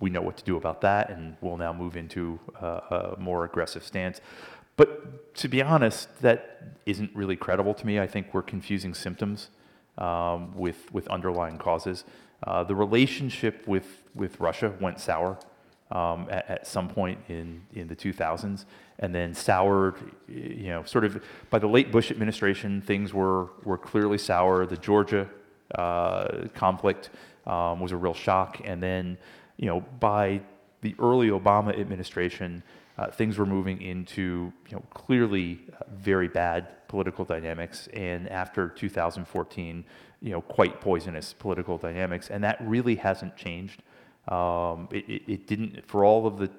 we 0.00 0.10
know 0.10 0.20
what 0.20 0.36
to 0.36 0.44
do 0.44 0.56
about 0.56 0.80
that, 0.82 1.10
and 1.10 1.36
we'll 1.40 1.56
now 1.56 1.72
move 1.72 1.96
into 1.96 2.38
uh, 2.60 3.14
a 3.14 3.16
more 3.18 3.44
aggressive 3.44 3.82
stance. 3.82 4.20
But 4.76 5.34
to 5.36 5.48
be 5.48 5.62
honest, 5.62 6.20
that 6.20 6.76
isn't 6.84 7.10
really 7.14 7.36
credible 7.36 7.74
to 7.74 7.86
me. 7.86 7.98
I 7.98 8.06
think 8.06 8.34
we're 8.34 8.42
confusing 8.42 8.92
symptoms 8.94 9.48
um, 9.96 10.54
with, 10.54 10.92
with 10.92 11.08
underlying 11.08 11.56
causes. 11.56 12.04
Uh, 12.46 12.62
the 12.62 12.74
relationship 12.74 13.66
with, 13.66 14.02
with 14.14 14.38
Russia 14.38 14.74
went 14.80 15.00
sour 15.00 15.38
um, 15.90 16.26
at, 16.30 16.50
at, 16.50 16.66
some 16.66 16.88
point 16.88 17.18
in, 17.28 17.62
in 17.72 17.88
the 17.88 17.96
2000s, 17.96 18.66
and 18.98 19.14
then 19.14 19.32
soured, 19.32 19.94
you 20.28 20.68
know, 20.68 20.82
sort 20.84 21.04
of 21.04 21.22
by 21.48 21.58
the 21.58 21.66
late 21.66 21.90
Bush 21.90 22.10
administration, 22.10 22.82
things 22.82 23.14
were, 23.14 23.48
were 23.64 23.78
clearly 23.78 24.18
sour. 24.18 24.66
The 24.66 24.76
Georgia 24.76 25.28
uh, 25.74 26.48
conflict 26.54 27.10
um, 27.46 27.80
was 27.80 27.92
a 27.92 27.96
real 27.96 28.14
shock. 28.14 28.60
And 28.64 28.82
then, 28.82 29.16
you 29.56 29.66
know, 29.66 29.80
by 30.00 30.40
the 30.82 30.94
early 30.98 31.28
Obama 31.28 31.78
administration, 31.78 32.62
uh, 32.98 33.10
things 33.10 33.38
were 33.38 33.46
moving 33.46 33.82
into 33.82 34.52
you 34.68 34.76
know, 34.76 34.82
clearly 34.90 35.60
uh, 35.72 35.84
very 35.94 36.28
bad 36.28 36.86
political 36.88 37.24
dynamics, 37.24 37.88
and 37.92 38.28
after 38.28 38.68
2014, 38.68 39.84
you 40.22 40.30
know, 40.30 40.40
quite 40.40 40.80
poisonous 40.80 41.32
political 41.32 41.78
dynamics, 41.78 42.30
and 42.30 42.42
that 42.44 42.56
really 42.60 42.94
hasn't 42.94 43.36
changed. 43.36 43.82
Um, 44.28 44.88
it, 44.90 45.08
it, 45.08 45.22
it, 45.26 45.46
didn't, 45.46 45.86
for 45.86 46.04
all 46.04 46.26
of 46.26 46.38
the 46.38 46.50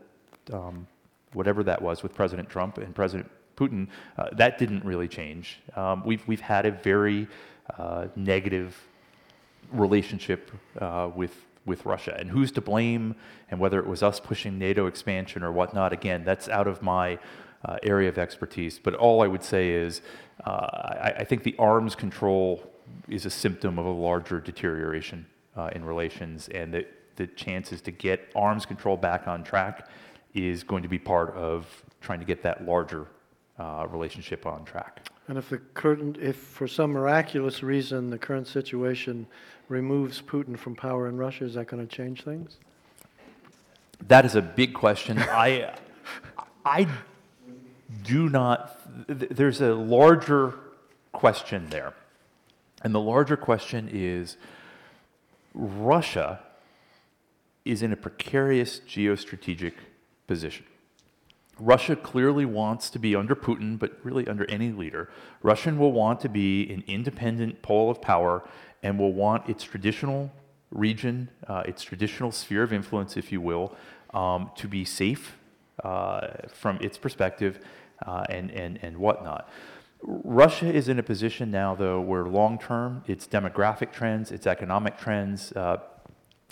um, 0.53 0.87
whatever 1.33 1.63
that 1.63 1.81
was 1.81 2.03
with 2.03 2.13
President 2.13 2.49
Trump 2.49 2.77
and 2.77 2.93
President 2.95 3.29
Putin, 3.55 3.87
uh, 4.17 4.29
that 4.33 4.57
didn't 4.57 4.85
really 4.85 5.07
change. 5.07 5.59
Um, 5.75 6.03
we've, 6.05 6.25
we've 6.27 6.41
had 6.41 6.65
a 6.65 6.71
very 6.71 7.27
uh, 7.77 8.07
negative 8.15 8.77
relationship 9.71 10.51
uh, 10.79 11.09
with, 11.13 11.45
with 11.67 11.85
Russia. 11.85 12.15
And 12.17 12.31
who's 12.31 12.51
to 12.53 12.61
blame, 12.61 13.15
and 13.51 13.59
whether 13.59 13.77
it 13.77 13.85
was 13.85 14.01
us 14.01 14.19
pushing 14.19 14.57
NATO 14.57 14.87
expansion 14.87 15.43
or 15.43 15.51
whatnot, 15.51 15.93
again, 15.93 16.23
that's 16.23 16.49
out 16.49 16.67
of 16.67 16.81
my 16.81 17.19
uh, 17.65 17.77
area 17.83 18.09
of 18.09 18.17
expertise. 18.17 18.79
But 18.79 18.95
all 18.95 19.21
I 19.21 19.27
would 19.27 19.43
say 19.43 19.69
is 19.69 20.01
uh, 20.45 20.49
I, 20.49 21.13
I, 21.19 21.23
think 21.23 21.43
the 21.43 21.55
arms 21.59 21.95
control 21.95 22.63
is 23.09 23.25
a 23.25 23.29
symptom 23.29 23.77
of 23.77 23.85
a 23.85 23.91
larger 23.91 24.39
deterioration 24.39 25.25
uh, 25.55 25.69
in 25.73 25.83
relations, 25.83 26.47
and 26.49 26.73
that 26.73 26.87
the 27.17 27.27
chances 27.27 27.81
to 27.81 27.91
get 27.91 28.31
arms 28.35 28.65
control 28.65 28.95
back 28.95 29.27
on 29.27 29.43
track 29.43 29.89
is 30.33 30.63
going 30.63 30.83
to 30.83 30.89
be 30.89 30.99
part 30.99 31.33
of 31.33 31.83
trying 31.99 32.19
to 32.19 32.25
get 32.25 32.43
that 32.43 32.65
larger 32.65 33.07
uh, 33.59 33.87
relationship 33.89 34.45
on 34.45 34.63
track. 34.63 35.09
And 35.27 35.37
if 35.37 35.49
the 35.49 35.57
current, 35.57 36.17
if 36.17 36.37
for 36.37 36.67
some 36.67 36.91
miraculous 36.91 37.63
reason 37.63 38.09
the 38.09 38.17
current 38.17 38.47
situation 38.47 39.27
removes 39.67 40.21
Putin 40.21 40.57
from 40.57 40.75
power 40.75 41.07
in 41.07 41.17
Russia, 41.17 41.45
is 41.45 41.55
that 41.55 41.67
going 41.67 41.85
to 41.85 41.95
change 41.95 42.23
things? 42.23 42.57
That 44.07 44.25
is 44.25 44.35
a 44.35 44.41
big 44.41 44.73
question. 44.73 45.19
I, 45.19 45.73
I 46.65 46.87
do 48.03 48.29
not. 48.29 48.79
There's 49.07 49.61
a 49.61 49.73
larger 49.73 50.53
question 51.11 51.69
there, 51.69 51.93
and 52.83 52.93
the 52.93 52.99
larger 52.99 53.37
question 53.37 53.89
is 53.91 54.37
Russia 55.53 56.39
is 57.65 57.81
in 57.81 57.91
a 57.91 57.97
precarious 57.97 58.79
geostrategic 58.79 59.73
position. 60.27 60.65
Russia 61.59 61.95
clearly 61.95 62.45
wants 62.45 62.89
to 62.91 62.99
be 62.99 63.15
under 63.15 63.35
Putin, 63.35 63.79
but 63.79 63.97
really 64.03 64.27
under 64.27 64.49
any 64.49 64.71
leader. 64.71 65.09
Russian 65.41 65.79
will 65.79 65.91
want 65.91 66.19
to 66.21 66.29
be 66.29 66.71
an 66.71 66.83
independent 66.87 67.61
pole 67.61 67.89
of 67.89 68.01
power 68.01 68.47
and 68.83 68.97
will 68.99 69.13
want 69.13 69.47
its 69.49 69.63
traditional 69.63 70.31
region, 70.71 71.29
uh, 71.47 71.63
its 71.65 71.83
traditional 71.83 72.31
sphere 72.31 72.63
of 72.63 72.73
influence, 72.73 73.17
if 73.17 73.31
you 73.31 73.41
will, 73.41 73.75
um, 74.13 74.51
to 74.55 74.67
be 74.67 74.83
safe 74.83 75.37
uh, 75.83 76.27
from 76.53 76.77
its 76.81 76.97
perspective 76.97 77.59
uh, 78.05 78.23
and, 78.29 78.51
and, 78.51 78.79
and 78.81 78.97
whatnot. 78.97 79.49
Russia 80.03 80.71
is 80.71 80.89
in 80.89 80.99
a 80.99 81.03
position 81.03 81.49
now, 81.49 81.73
though, 81.73 81.99
where 81.99 82.25
long 82.25 82.59
term, 82.59 83.03
its 83.07 83.27
demographic 83.27 83.91
trends, 83.91 84.31
its 84.31 84.45
economic 84.45 84.97
trends, 84.97 85.51
uh, 85.53 85.77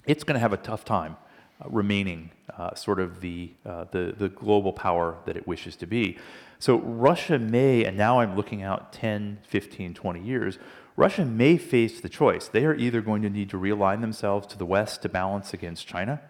it's 0.06 0.24
going 0.24 0.34
to 0.34 0.40
have 0.40 0.54
a 0.54 0.58
tough 0.58 0.84
time 0.84 1.16
uh, 1.64 1.70
remaining 1.70 2.32
uh, 2.58 2.74
sort 2.74 3.00
of 3.00 3.22
the, 3.22 3.52
the, 3.64 4.14
the 4.18 4.30
global 4.30 4.74
power 4.74 5.18
that 5.26 5.38
it 5.38 5.48
wishes 5.48 5.76
to 5.76 5.86
be. 5.86 6.18
So 6.60 6.80
Russia 6.80 7.38
may, 7.38 7.86
and 7.86 7.98
now 7.98 8.20
I'm 8.20 8.36
looking 8.36 8.64
out 8.64 8.94
10, 8.94 9.40
15, 9.48 9.94
20 9.94 10.22
years, 10.22 10.58
Russia 10.98 11.26
may 11.26 11.58
face 11.58 12.00
the 12.00 12.10
choice. 12.10 12.48
They 12.48 12.66
are 12.66 12.76
either 12.76 13.02
going 13.02 13.22
to 13.24 13.30
need 13.30 13.50
to 13.50 13.58
realign 13.58 14.02
themselves 14.02 14.48
to 14.48 14.58
the 14.58 14.66
West 14.66 15.02
to 15.02 15.10
balance 15.10 15.54
against 15.54 15.88
China, 15.88 16.22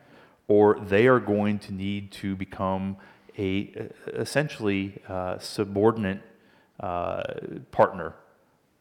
or 0.47 0.80
they 0.80 1.07
are 1.07 1.20
going 1.20 1.59
to 1.59 1.74
need 1.74 2.11
to 2.13 2.36
become 2.36 2.97
a 3.38 3.89
essentially 4.07 5.01
uh, 5.07 5.38
subordinate 5.38 6.22
uh, 6.80 7.24
partner 7.72 8.16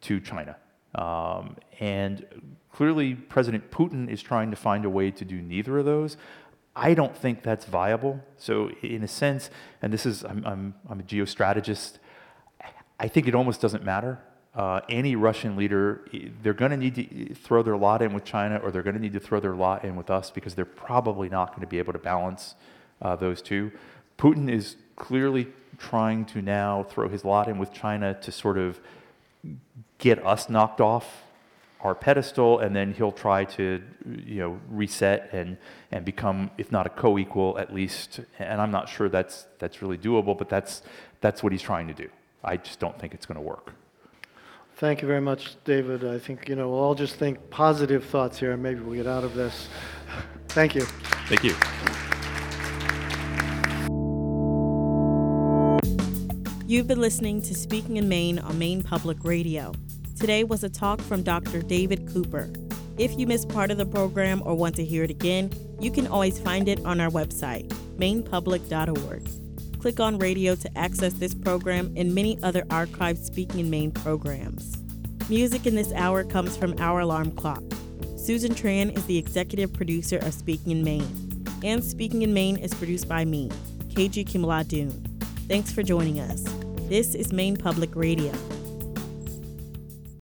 to 0.02 0.20
China. 0.20 0.56
Um, 0.94 1.56
and 1.80 2.24
clearly, 2.72 3.14
President 3.14 3.70
Putin 3.70 4.08
is 4.08 4.22
trying 4.22 4.50
to 4.50 4.56
find 4.56 4.84
a 4.84 4.90
way 4.90 5.10
to 5.10 5.24
do 5.24 5.42
neither 5.42 5.78
of 5.78 5.84
those. 5.84 6.16
I 6.76 6.94
don't 6.94 7.16
think 7.16 7.42
that's 7.42 7.66
viable. 7.66 8.20
So, 8.36 8.70
in 8.82 9.02
a 9.02 9.08
sense, 9.08 9.50
and 9.82 9.92
this 9.92 10.06
is, 10.06 10.24
I'm, 10.24 10.44
I'm, 10.46 10.74
I'm 10.88 11.00
a 11.00 11.02
geostrategist, 11.02 11.98
I 12.98 13.08
think 13.08 13.28
it 13.28 13.34
almost 13.34 13.60
doesn't 13.60 13.84
matter. 13.84 14.20
Uh, 14.54 14.80
any 14.88 15.16
Russian 15.16 15.56
leader, 15.56 16.04
they're 16.42 16.54
going 16.54 16.70
to 16.70 16.76
need 16.76 16.94
to 16.94 17.34
throw 17.34 17.62
their 17.62 17.76
lot 17.76 18.02
in 18.02 18.12
with 18.12 18.24
China 18.24 18.58
or 18.58 18.70
they're 18.70 18.84
going 18.84 18.94
to 18.94 19.02
need 19.02 19.12
to 19.14 19.20
throw 19.20 19.40
their 19.40 19.56
lot 19.56 19.84
in 19.84 19.96
with 19.96 20.10
us 20.10 20.30
because 20.30 20.54
they're 20.54 20.64
probably 20.64 21.28
not 21.28 21.50
going 21.50 21.62
to 21.62 21.66
be 21.66 21.78
able 21.78 21.92
to 21.92 21.98
balance 21.98 22.54
uh, 23.02 23.16
those 23.16 23.42
two. 23.42 23.72
Putin 24.16 24.48
is 24.48 24.76
clearly 24.94 25.48
trying 25.78 26.24
to 26.26 26.40
now 26.40 26.84
throw 26.84 27.08
his 27.08 27.24
lot 27.24 27.48
in 27.48 27.58
with 27.58 27.72
China 27.72 28.14
to 28.14 28.30
sort 28.30 28.56
of 28.56 28.78
get 29.98 30.24
us 30.24 30.48
knocked 30.48 30.80
off 30.80 31.24
our 31.80 31.94
pedestal, 31.94 32.60
and 32.60 32.74
then 32.74 32.94
he'll 32.94 33.12
try 33.12 33.44
to, 33.44 33.82
you 34.06 34.38
know, 34.40 34.58
reset 34.70 35.28
and 35.32 35.58
and 35.92 36.04
become, 36.04 36.50
if 36.56 36.72
not 36.72 36.86
a 36.86 36.88
co-equal, 36.88 37.58
at 37.58 37.72
least. 37.74 38.20
And 38.38 38.60
I'm 38.60 38.70
not 38.70 38.88
sure 38.88 39.10
that's 39.10 39.46
that's 39.58 39.82
really 39.82 39.98
doable, 39.98 40.36
but 40.36 40.48
that's 40.48 40.82
that's 41.20 41.42
what 41.42 41.52
he's 41.52 41.62
trying 41.62 41.86
to 41.88 41.94
do. 41.94 42.08
I 42.42 42.56
just 42.56 42.80
don't 42.80 42.98
think 42.98 43.12
it's 43.12 43.26
going 43.26 43.36
to 43.36 43.42
work. 43.42 43.74
Thank 44.76 45.02
you 45.02 45.08
very 45.08 45.20
much, 45.20 45.54
David. 45.64 46.04
I 46.04 46.18
think 46.18 46.48
you 46.48 46.56
know 46.56 46.68
we'll 46.68 46.80
all 46.80 46.96
just 46.96 47.14
think 47.14 47.38
positive 47.50 48.04
thoughts 48.04 48.38
here, 48.38 48.52
and 48.52 48.62
maybe 48.62 48.80
we'll 48.80 48.96
get 48.96 49.06
out 49.06 49.22
of 49.22 49.34
this. 49.34 49.68
Thank 50.48 50.74
you. 50.74 50.82
Thank 51.28 51.44
you. 51.44 51.54
You've 56.66 56.88
been 56.88 57.00
listening 57.00 57.40
to 57.42 57.54
Speaking 57.54 57.98
in 57.98 58.08
Maine 58.08 58.40
on 58.40 58.58
Maine 58.58 58.82
Public 58.82 59.18
Radio. 59.22 59.72
Today 60.18 60.42
was 60.42 60.64
a 60.64 60.68
talk 60.68 61.00
from 61.00 61.22
Dr. 61.22 61.62
David 61.62 62.08
Cooper. 62.12 62.50
If 62.98 63.16
you 63.18 63.26
missed 63.26 63.48
part 63.48 63.70
of 63.70 63.78
the 63.78 63.86
program 63.86 64.42
or 64.44 64.54
want 64.54 64.74
to 64.76 64.84
hear 64.84 65.04
it 65.04 65.10
again, 65.10 65.52
you 65.78 65.90
can 65.90 66.06
always 66.06 66.38
find 66.40 66.68
it 66.68 66.84
on 66.84 67.00
our 67.00 67.10
website, 67.10 67.68
mainepublic.org. 67.96 69.43
Click 69.84 70.00
on 70.00 70.16
radio 70.16 70.54
to 70.54 70.78
access 70.78 71.12
this 71.12 71.34
program 71.34 71.92
and 71.94 72.14
many 72.14 72.42
other 72.42 72.62
archived 72.70 73.22
Speaking 73.22 73.60
in 73.60 73.68
Maine 73.68 73.90
programs. 73.90 74.78
Music 75.28 75.66
in 75.66 75.74
this 75.74 75.92
hour 75.92 76.24
comes 76.24 76.56
from 76.56 76.74
Our 76.78 77.00
Alarm 77.00 77.32
Clock. 77.32 77.62
Susan 78.16 78.54
Tran 78.54 78.96
is 78.96 79.04
the 79.04 79.18
executive 79.18 79.74
producer 79.74 80.16
of 80.16 80.32
Speaking 80.32 80.72
in 80.72 80.82
Maine. 80.84 81.44
And 81.62 81.84
Speaking 81.84 82.22
in 82.22 82.32
Maine 82.32 82.56
is 82.56 82.72
produced 82.72 83.10
by 83.10 83.26
me, 83.26 83.50
KG 83.88 84.26
Kimala 84.26 84.66
Dune. 84.66 85.04
Thanks 85.48 85.70
for 85.70 85.82
joining 85.82 86.18
us. 86.18 86.42
This 86.88 87.14
is 87.14 87.30
Maine 87.30 87.58
Public 87.58 87.94
Radio. 87.94 88.32